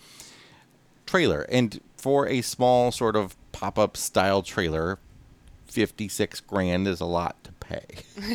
trailer. 1.06 1.46
And 1.50 1.80
for 1.96 2.28
a 2.28 2.42
small 2.42 2.92
sort 2.92 3.16
of 3.16 3.36
pop 3.52 3.80
up 3.80 3.98
style 3.98 4.42
trailer, 4.42 5.00
56 5.68 6.40
grand 6.42 6.88
is 6.88 7.00
a 7.00 7.06
lot 7.06 7.44
to 7.44 7.52
pay. 7.54 7.86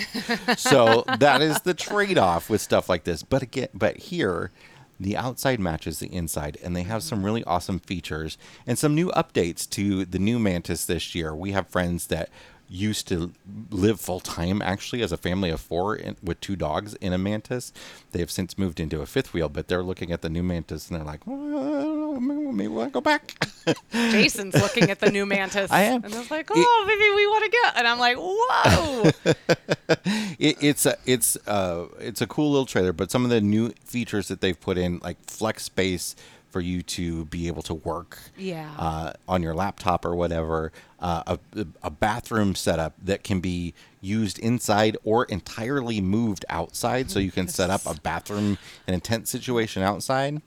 so 0.56 1.04
that 1.18 1.42
is 1.42 1.60
the 1.62 1.74
trade 1.74 2.18
off 2.18 2.50
with 2.50 2.60
stuff 2.60 2.88
like 2.88 3.04
this. 3.04 3.22
But 3.22 3.42
again, 3.42 3.68
but 3.74 3.96
here, 3.96 4.50
the 4.98 5.16
outside 5.16 5.58
matches 5.58 5.98
the 5.98 6.12
inside, 6.12 6.58
and 6.62 6.76
they 6.76 6.82
have 6.82 7.02
some 7.02 7.24
really 7.24 7.42
awesome 7.44 7.80
features 7.80 8.38
and 8.66 8.78
some 8.78 8.94
new 8.94 9.08
updates 9.10 9.68
to 9.70 10.04
the 10.04 10.18
new 10.18 10.38
Mantis 10.38 10.84
this 10.84 11.14
year. 11.14 11.34
We 11.34 11.52
have 11.52 11.68
friends 11.68 12.06
that 12.08 12.28
used 12.68 13.06
to 13.08 13.32
live 13.70 14.00
full 14.00 14.20
time 14.20 14.62
actually 14.62 15.02
as 15.02 15.12
a 15.12 15.16
family 15.16 15.50
of 15.50 15.60
four 15.60 15.94
in, 15.94 16.16
with 16.22 16.40
two 16.40 16.56
dogs 16.56 16.94
in 16.94 17.12
a 17.12 17.18
Mantis. 17.18 17.72
They 18.12 18.20
have 18.20 18.30
since 18.30 18.56
moved 18.56 18.80
into 18.80 19.00
a 19.02 19.06
fifth 19.06 19.32
wheel, 19.34 19.48
but 19.48 19.68
they're 19.68 19.82
looking 19.82 20.10
at 20.12 20.22
the 20.22 20.30
new 20.30 20.42
Mantis 20.42 20.88
and 20.88 20.96
they're 20.98 21.04
like, 21.06 21.26
well, 21.26 21.38
I 21.38 21.82
don't 21.82 22.00
know, 22.26 22.52
maybe, 22.52 22.68
we'll 22.68 22.88
go 22.88 23.00
back. 23.00 23.34
Jason's 23.92 24.54
looking 24.54 24.90
at 24.90 25.00
the 25.00 25.10
new 25.10 25.24
mantis 25.26 25.70
I 25.70 25.82
am. 25.82 26.02
and 26.04 26.12
it's 26.14 26.30
like 26.30 26.50
It- 26.50 26.56
oh 26.56 26.84
maybe 26.86 27.14
we 27.14 27.26
want 27.26 27.44
to 27.44 27.50
get 27.50 27.76
and 27.76 27.86
I'm 27.86 27.98
like 27.98 28.16
whoa 28.18 29.10
it, 30.38 30.56
it's 30.62 30.86
a 30.86 30.96
it's 31.06 31.36
uh 31.46 31.86
it's 32.00 32.20
a 32.20 32.26
cool 32.26 32.50
little 32.50 32.66
trailer, 32.66 32.92
but 32.92 33.10
some 33.10 33.24
of 33.24 33.30
the 33.30 33.40
new 33.40 33.70
features 33.84 34.28
that 34.28 34.40
they've 34.40 34.58
put 34.60 34.78
in, 34.78 34.98
like 34.98 35.16
flex 35.26 35.62
space 35.64 36.16
for 36.52 36.60
you 36.60 36.82
to 36.82 37.24
be 37.26 37.46
able 37.48 37.62
to 37.62 37.74
work, 37.74 38.18
Yeah. 38.36 38.70
uh, 38.78 39.12
on 39.26 39.42
your 39.42 39.54
laptop 39.54 40.04
or 40.04 40.14
whatever, 40.14 40.70
uh, 41.00 41.36
a 41.56 41.66
a 41.82 41.90
bathroom 41.90 42.54
setup 42.54 42.92
that 43.02 43.24
can 43.24 43.40
be 43.40 43.72
used 44.00 44.38
inside 44.38 44.96
or 45.02 45.24
entirely 45.24 46.00
moved 46.00 46.44
outside, 46.50 47.10
so 47.10 47.18
you 47.18 47.32
can 47.32 47.48
set 47.48 47.70
up 47.70 47.80
a 47.86 47.94
bathroom 47.94 48.58
in 48.86 48.94
a 48.94 49.00
tent 49.00 49.26
situation 49.28 49.82
outside. 49.82 50.42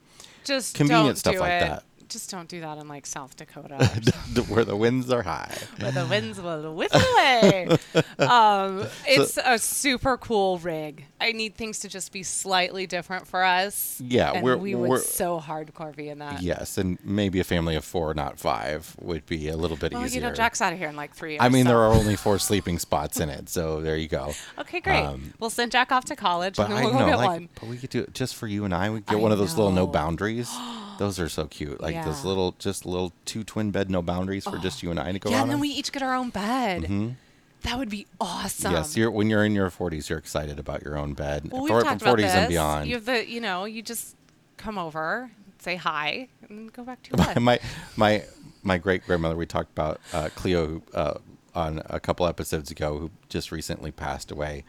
just 0.46 0.76
Convenient 0.76 1.08
don't 1.08 1.18
stuff 1.18 1.34
do 1.34 1.40
like 1.40 1.52
it. 1.54 1.60
that. 1.70 1.84
Just 2.10 2.30
don't 2.30 2.48
do 2.48 2.62
that 2.62 2.78
in 2.78 2.88
like 2.88 3.06
South 3.06 3.36
Dakota. 3.36 3.76
where 4.48 4.64
the 4.66 4.76
winds 4.76 5.12
are 5.12 5.24
high. 5.24 5.56
where 5.80 5.92
the 5.92 6.06
winds 6.06 6.40
will 6.40 6.74
whip 6.74 6.92
away. 6.94 7.68
um, 8.20 8.86
it's 9.08 9.38
a 9.44 9.58
super 9.58 10.18
cool 10.18 10.58
rig. 10.60 11.06
I 11.20 11.32
need 11.32 11.56
things 11.56 11.80
to 11.80 11.90
just 11.90 12.12
be 12.12 12.24
slightly 12.24 12.86
different 12.88 13.28
for 13.28 13.44
us. 13.44 14.00
Yeah, 14.04 14.34
and 14.34 14.44
we're- 14.44 14.58
we 14.60 14.76
would 14.76 14.90
we're- 14.90 15.02
so 15.02 15.40
hardcore 15.40 15.96
be 15.96 16.10
in 16.10 16.20
that. 16.20 16.42
Yes, 16.42 16.78
and 16.78 16.98
maybe 17.04 17.40
a 17.40 17.44
family 17.44 17.76
of 17.76 17.84
four, 17.86 18.14
not 18.14 18.40
five, 18.40 18.96
would 19.02 19.26
be 19.26 19.50
a 19.50 19.58
little 19.58 19.78
bit 19.78 19.94
Well, 19.94 20.06
easier. 20.06 20.22
you 20.22 20.28
know, 20.28 20.34
Jack's 20.34 20.62
out 20.62 20.74
of 20.74 20.80
here 20.80 20.90
in 20.90 20.96
like 20.96 21.14
three 21.14 21.32
years. 21.32 21.42
I 21.42 21.50
mean, 21.50 21.66
so- 21.66 21.70
there 21.70 21.80
are 21.80 21.94
only 21.94 22.16
four 22.16 22.38
sleeping 22.40 22.80
spots 22.80 23.20
in 23.20 23.30
it, 23.30 23.50
so 23.50 23.82
there 23.82 23.98
you 23.98 24.08
go. 24.08 24.34
Okay, 24.60 24.80
great. 24.80 25.04
um, 25.04 25.34
we'll 25.40 25.50
send 25.50 25.72
Jack 25.72 25.92
off 25.92 26.06
to 26.06 26.16
college, 26.16 26.58
But 26.58 26.68
and 26.70 26.74
then 26.74 26.84
I 26.84 26.86
we'll 26.86 27.00
know, 27.00 27.06
get 27.08 27.18
like, 27.18 27.28
one. 27.30 27.50
but 27.60 27.70
we 27.70 27.78
could 27.78 27.90
do 27.90 28.02
it 28.02 28.14
just 28.14 28.36
for 28.36 28.48
you 28.48 28.66
and 28.66 28.74
I. 28.74 28.90
We 28.90 29.00
could 29.00 29.08
get 29.08 29.16
I 29.18 29.20
one 29.22 29.32
of 29.32 29.38
those 29.38 29.56
little 29.58 29.72
no 29.72 29.88
boundaries. 29.88 30.50
Those 30.98 31.20
are 31.20 31.30
so 31.30 31.46
cute. 31.46 31.82
Like 31.82 32.04
those 32.06 32.24
little, 32.26 32.56
just 32.60 32.86
little 32.86 33.14
two 33.26 33.44
twin 33.44 33.72
bed 33.72 33.90
no 33.90 34.02
boundaries 34.02 34.44
for 34.46 34.58
just 34.58 34.82
you 34.84 34.92
and 34.92 35.00
I 35.00 35.12
to 35.12 35.20
go 35.20 35.30
Yeah, 35.30 35.38
on. 35.38 35.42
and 35.44 35.50
then 35.52 35.56
in. 35.58 35.62
we 35.62 35.70
each 35.70 35.92
get 35.92 36.02
our 36.04 36.16
own 36.16 36.30
bed. 36.30 37.16
That 37.64 37.80
would 37.80 37.90
be 37.90 38.06
awesome. 38.22 38.72
Yes, 38.74 38.96
you're 38.96 39.10
when 39.10 39.30
you're 39.30 39.44
in 39.44 39.54
your 39.56 39.72
40s, 39.72 40.08
you're 40.10 40.20
excited 40.20 40.60
about 40.60 40.84
your 40.84 40.98
own 40.98 41.14
bed. 41.14 41.50
Well, 41.52 41.64
we've 41.64 41.70
for 41.72 41.82
talked 41.82 42.02
about 42.02 42.18
40s 42.18 42.22
this. 42.22 42.32
and 42.34 42.50
beyond. 42.50 42.88
You 42.88 42.96
have 42.96 43.06
the, 43.06 43.28
you 43.28 43.42
know, 43.42 43.66
you 43.66 43.82
just 43.82 44.16
come 44.58 44.78
over, 44.78 45.32
say 45.60 45.76
hi, 45.76 46.28
and 46.48 46.72
go 46.72 46.84
back 46.84 47.02
to 47.04 47.10
your 47.18 47.26
bed. 47.34 47.40
my 47.42 47.60
my 47.98 48.24
my 48.62 48.78
great 48.78 49.04
grandmother. 49.06 49.36
We 49.36 49.48
talked 49.48 49.72
about 49.72 50.00
uh, 50.14 50.30
Cleo 50.36 50.84
uh, 50.94 51.16
on 51.56 51.82
a 51.88 52.00
couple 52.00 52.28
episodes 52.28 52.70
ago, 52.70 53.00
who 53.00 53.10
just 53.30 53.52
recently 53.52 53.90
passed 53.92 54.30
away. 54.30 54.64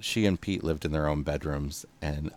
She 0.00 0.24
and 0.24 0.40
Pete 0.40 0.62
lived 0.62 0.84
in 0.84 0.92
their 0.92 1.08
own 1.08 1.22
bedrooms, 1.24 1.84
and 2.00 2.30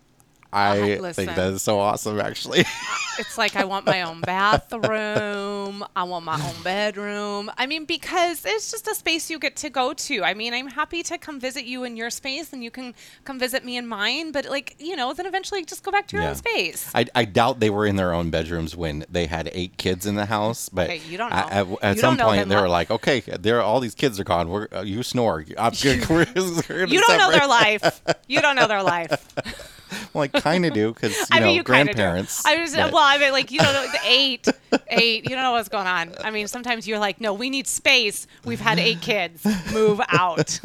I 0.52 0.96
listen. 0.98 1.12
think 1.26 1.36
that 1.36 1.52
is 1.52 1.62
so 1.62 1.78
awesome. 1.78 2.20
Actually, 2.20 2.64
It's 3.18 3.36
like 3.38 3.54
I 3.56 3.64
want 3.64 3.86
my 3.86 4.02
own 4.02 4.20
bathroom. 4.22 5.84
I 5.94 6.02
want 6.04 6.24
my 6.24 6.34
own 6.40 6.62
bedroom. 6.62 7.50
I 7.58 7.66
mean, 7.66 7.84
because 7.84 8.44
it's 8.44 8.70
just 8.70 8.86
a 8.88 8.94
space 8.94 9.30
you 9.30 9.38
get 9.38 9.56
to 9.56 9.70
go 9.70 9.92
to. 9.92 10.24
I 10.24 10.34
mean, 10.34 10.54
I'm 10.54 10.68
happy 10.68 11.02
to 11.04 11.18
come 11.18 11.38
visit 11.38 11.64
you 11.64 11.84
in 11.84 11.96
your 11.96 12.10
space 12.10 12.52
and 12.52 12.64
you 12.64 12.70
can 12.70 12.94
come 13.24 13.38
visit 13.38 13.64
me 13.64 13.76
in 13.76 13.86
mine. 13.86 14.32
But, 14.32 14.46
like, 14.46 14.74
you 14.78 14.96
know, 14.96 15.12
then 15.12 15.26
eventually 15.26 15.64
just 15.64 15.82
go 15.82 15.90
back 15.90 16.06
to 16.08 16.16
your 16.16 16.22
Yeah. 16.24 16.30
own 16.30 16.36
space. 16.36 16.90
I, 16.94 17.04
I 17.14 17.24
doubt 17.26 17.60
they 17.60 17.70
were 17.70 17.86
in 17.86 17.96
their 17.96 18.12
own 18.14 18.30
bedrooms 18.30 18.74
when 18.74 19.04
they 19.10 19.26
had 19.26 19.50
eight 19.52 19.76
kids 19.76 20.06
in 20.06 20.14
the 20.14 20.26
house. 20.26 20.68
But 20.68 20.88
Okay, 20.88 21.00
you 21.08 21.18
don't 21.18 21.32
at- 21.32 21.50
know. 21.68 21.78
At, 21.82 21.84
at 21.90 21.96
You 21.96 22.00
some 22.00 22.16
point, 22.16 22.48
they 22.48 22.56
were 22.56 22.62
li- 22.62 22.68
like, 22.68 22.90
"Okay, 22.90 23.20
there, 23.20 23.60
all 23.62 23.80
these 23.80 23.94
kids 23.94 24.18
are 24.18 24.24
gone. 24.24 24.48
We're, 24.48 24.68
uh, 24.72 24.82
you 24.82 25.02
snore. 25.02 25.44
I'm 25.58 25.72
good. 25.74 26.08
We're, 26.08 26.26
we're 26.34 26.86
You 26.86 27.00
don't 27.00 27.18
know 27.18 27.30
their 27.30 27.46
life. 27.46 28.00
You 28.28 28.40
don't 28.40 28.56
know 28.56 28.66
their 28.66 28.82
life. 28.82 29.26
Well, 30.14 30.24
I 30.34 30.40
kind 30.40 30.66
of 30.66 30.72
do 30.72 30.92
because 30.92 31.16
you 31.16 31.24
I 31.30 31.38
know 31.40 31.46
mean, 31.46 31.56
you 31.56 31.62
kind 31.64 31.88
of 31.88 31.94
grandparents. 31.94 32.44
I 32.44 32.60
was 32.60 32.74
but- 32.74 32.92
well. 32.92 33.02
I 33.02 33.18
mean, 33.18 33.32
like 33.32 33.50
you 33.52 33.60
don't 33.60 33.72
know 33.72 33.86
the 33.90 33.98
eight, 34.06 34.48
eight. 34.88 35.22
You 35.24 35.30
don't 35.30 35.44
know 35.44 35.52
what's 35.52 35.68
going 35.68 35.86
on. 35.86 36.14
I 36.24 36.30
mean, 36.32 36.48
sometimes 36.48 36.88
you're 36.88 36.98
like, 36.98 37.20
no, 37.20 37.32
we 37.32 37.48
need 37.50 37.66
space. 37.68 38.26
We've 38.44 38.60
had 38.60 38.78
eight 38.80 39.00
kids. 39.00 39.44
Move 39.72 40.00
out. 40.08 40.58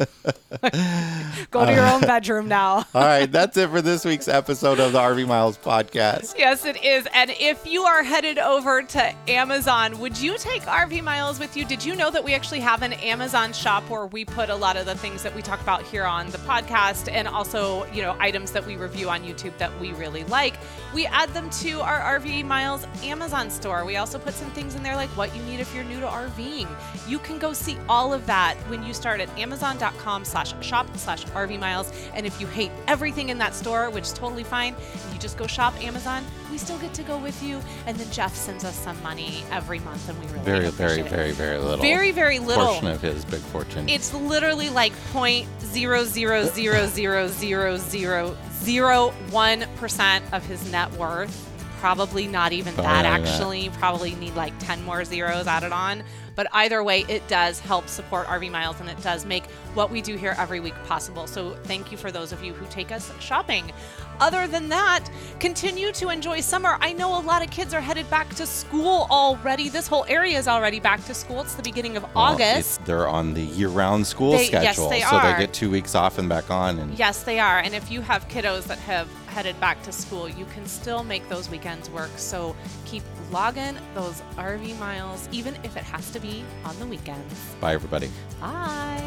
Go 1.50 1.64
to 1.64 1.72
your 1.72 1.86
own 1.86 2.00
bedroom 2.00 2.48
now. 2.48 2.84
all 2.94 3.02
right, 3.02 3.30
that's 3.30 3.56
it 3.56 3.70
for 3.70 3.80
this 3.82 4.04
week's 4.04 4.28
episode 4.28 4.80
of 4.80 4.92
the 4.92 4.98
RV 4.98 5.26
Miles 5.26 5.56
podcast. 5.58 6.34
Yes, 6.38 6.64
it 6.64 6.82
is. 6.82 7.06
And 7.14 7.30
if 7.38 7.66
you 7.66 7.82
are 7.84 8.02
headed 8.02 8.38
over 8.38 8.82
to 8.82 9.14
Amazon, 9.28 9.98
would 10.00 10.18
you 10.18 10.36
take 10.38 10.62
RV 10.62 11.02
Miles 11.04 11.38
with 11.38 11.56
you? 11.56 11.64
Did 11.64 11.84
you 11.84 11.94
know 11.94 12.10
that 12.10 12.24
we 12.24 12.34
actually 12.34 12.60
have 12.60 12.82
an 12.82 12.94
Amazon 12.94 13.52
shop 13.52 13.88
where 13.88 14.06
we 14.06 14.24
put 14.24 14.50
a 14.50 14.54
lot 14.56 14.76
of 14.76 14.86
the 14.86 14.94
things 14.96 15.22
that 15.22 15.34
we 15.34 15.42
talk 15.42 15.60
about 15.60 15.82
here 15.82 16.04
on 16.04 16.30
the 16.30 16.38
podcast 16.38 17.10
and 17.12 17.28
also, 17.28 17.84
you 17.92 18.02
know, 18.02 18.16
items 18.18 18.50
that 18.52 18.66
we 18.66 18.76
review 18.76 19.08
on 19.10 19.22
YouTube 19.22 19.35
that 19.58 19.78
we 19.80 19.92
really 19.92 20.24
like? 20.24 20.54
We 20.94 21.06
add 21.06 21.28
them 21.30 21.50
to 21.50 21.80
our 21.80 22.18
RV 22.18 22.44
Miles 22.44 22.86
Amazon 23.02 23.50
store. 23.50 23.84
We 23.84 23.96
also 23.96 24.18
put 24.18 24.34
some 24.34 24.50
things 24.52 24.74
in 24.74 24.82
there 24.82 24.96
like 24.96 25.10
what 25.10 25.34
you 25.36 25.42
need 25.42 25.60
if 25.60 25.74
you're 25.74 25.84
new 25.84 26.00
to 26.00 26.06
RVing. 26.06 26.68
You 27.08 27.18
can 27.18 27.38
go 27.38 27.52
see 27.52 27.76
all 27.88 28.12
of 28.12 28.26
that 28.26 28.54
when 28.68 28.82
you 28.82 28.94
start 28.94 29.20
at 29.20 29.28
amazon.com 29.38 30.24
slash 30.24 30.54
shop 30.64 30.88
slash 30.96 31.24
RV 31.26 31.58
Miles. 31.60 31.92
And 32.14 32.26
if 32.26 32.40
you 32.40 32.46
hate 32.46 32.70
everything 32.88 33.28
in 33.28 33.38
that 33.38 33.54
store, 33.54 33.90
which 33.90 34.04
is 34.04 34.12
totally 34.12 34.44
fine, 34.44 34.74
you 35.12 35.18
just 35.18 35.36
go 35.36 35.46
shop 35.46 35.74
Amazon, 35.82 36.24
we 36.50 36.58
still 36.58 36.78
get 36.78 36.94
to 36.94 37.02
go 37.02 37.18
with 37.18 37.42
you. 37.42 37.60
And 37.86 37.96
then 37.96 38.10
Jeff 38.10 38.34
sends 38.34 38.64
us 38.64 38.76
some 38.76 39.00
money 39.02 39.44
every 39.50 39.78
month 39.80 40.08
and 40.08 40.18
we 40.20 40.26
really 40.28 40.44
Very, 40.44 40.70
very, 40.70 41.00
it. 41.00 41.08
very, 41.08 41.32
very 41.32 41.58
little. 41.58 41.82
Very, 41.82 42.10
very 42.12 42.38
little. 42.38 42.66
portion 42.66 42.88
of 42.88 43.00
his 43.02 43.24
big 43.24 43.40
fortune. 43.40 43.88
It's 43.88 44.14
literally 44.14 44.70
like 44.70 44.92
point 45.12 45.46
zero 45.60 46.04
zero 46.04 46.44
zero 46.46 46.86
zero 46.86 47.28
zero 47.28 47.76
zero 47.76 48.36
zero 48.66 49.10
one 49.30 49.64
percent 49.76 50.24
of 50.32 50.44
his 50.44 50.70
net 50.72 50.92
worth. 50.94 51.44
Probably 51.78 52.26
not 52.26 52.52
even 52.52 52.74
Probably 52.74 52.92
that. 52.92 53.06
even 53.06 53.22
that. 53.22 53.30
Actually, 53.30 53.70
probably 53.70 54.14
need 54.16 54.34
like 54.34 54.52
ten 54.58 54.82
more 54.84 55.04
zeros 55.04 55.46
added 55.46 55.70
on. 55.72 56.02
But 56.36 56.46
either 56.52 56.84
way, 56.84 57.04
it 57.08 57.26
does 57.26 57.58
help 57.58 57.88
support 57.88 58.26
RV 58.28 58.50
Miles, 58.52 58.78
and 58.78 58.88
it 58.88 59.02
does 59.02 59.24
make 59.24 59.46
what 59.74 59.90
we 59.90 60.00
do 60.02 60.16
here 60.16 60.34
every 60.38 60.60
week 60.60 60.74
possible. 60.84 61.26
So 61.26 61.56
thank 61.64 61.90
you 61.90 61.96
for 61.98 62.12
those 62.12 62.30
of 62.30 62.44
you 62.44 62.52
who 62.52 62.66
take 62.66 62.92
us 62.92 63.10
shopping. 63.20 63.72
Other 64.20 64.46
than 64.46 64.68
that, 64.68 65.08
continue 65.40 65.92
to 65.92 66.10
enjoy 66.10 66.40
summer. 66.40 66.76
I 66.80 66.92
know 66.92 67.18
a 67.18 67.22
lot 67.22 67.42
of 67.42 67.50
kids 67.50 67.74
are 67.74 67.80
headed 67.80 68.08
back 68.10 68.28
to 68.36 68.46
school 68.46 69.06
already. 69.10 69.68
This 69.70 69.86
whole 69.88 70.04
area 70.08 70.38
is 70.38 70.46
already 70.46 70.78
back 70.80 71.04
to 71.06 71.14
school. 71.14 71.40
It's 71.40 71.54
the 71.54 71.62
beginning 71.62 71.96
of 71.96 72.02
Well, 72.02 72.12
August. 72.16 72.84
they're 72.84 73.08
on 73.08 73.34
the 73.34 73.42
year-round 73.42 74.06
school 74.06 74.32
They- 74.32 74.50
yes, 74.50 74.76
schedule, 74.76 74.88
they 74.90 75.00
so 75.00 75.16
are. 75.16 75.32
they 75.32 75.38
get 75.40 75.52
two 75.54 75.70
weeks 75.70 75.94
off 75.94 76.18
and 76.18 76.28
back 76.28 76.50
on. 76.50 76.78
And 76.78 76.98
Yes, 76.98 77.22
they 77.22 77.38
are. 77.40 77.58
And 77.58 77.74
if 77.74 77.90
you 77.90 78.02
have 78.02 78.28
kiddos 78.28 78.64
that 78.64 78.78
have 78.80 79.08
headed 79.36 79.60
back 79.60 79.82
to 79.82 79.92
school, 79.92 80.26
you 80.26 80.46
can 80.46 80.64
still 80.64 81.04
make 81.04 81.28
those 81.28 81.50
weekends 81.50 81.90
work. 81.90 82.10
So 82.16 82.56
keep 82.86 83.02
logging 83.30 83.76
those 83.94 84.22
RV 84.38 84.78
miles, 84.78 85.28
even 85.30 85.54
if 85.56 85.76
it 85.76 85.84
has 85.84 86.10
to 86.12 86.20
be 86.20 86.42
on 86.64 86.74
the 86.78 86.86
weekends. 86.86 87.34
Bye, 87.60 87.74
everybody. 87.74 88.10
Bye. 88.40 89.02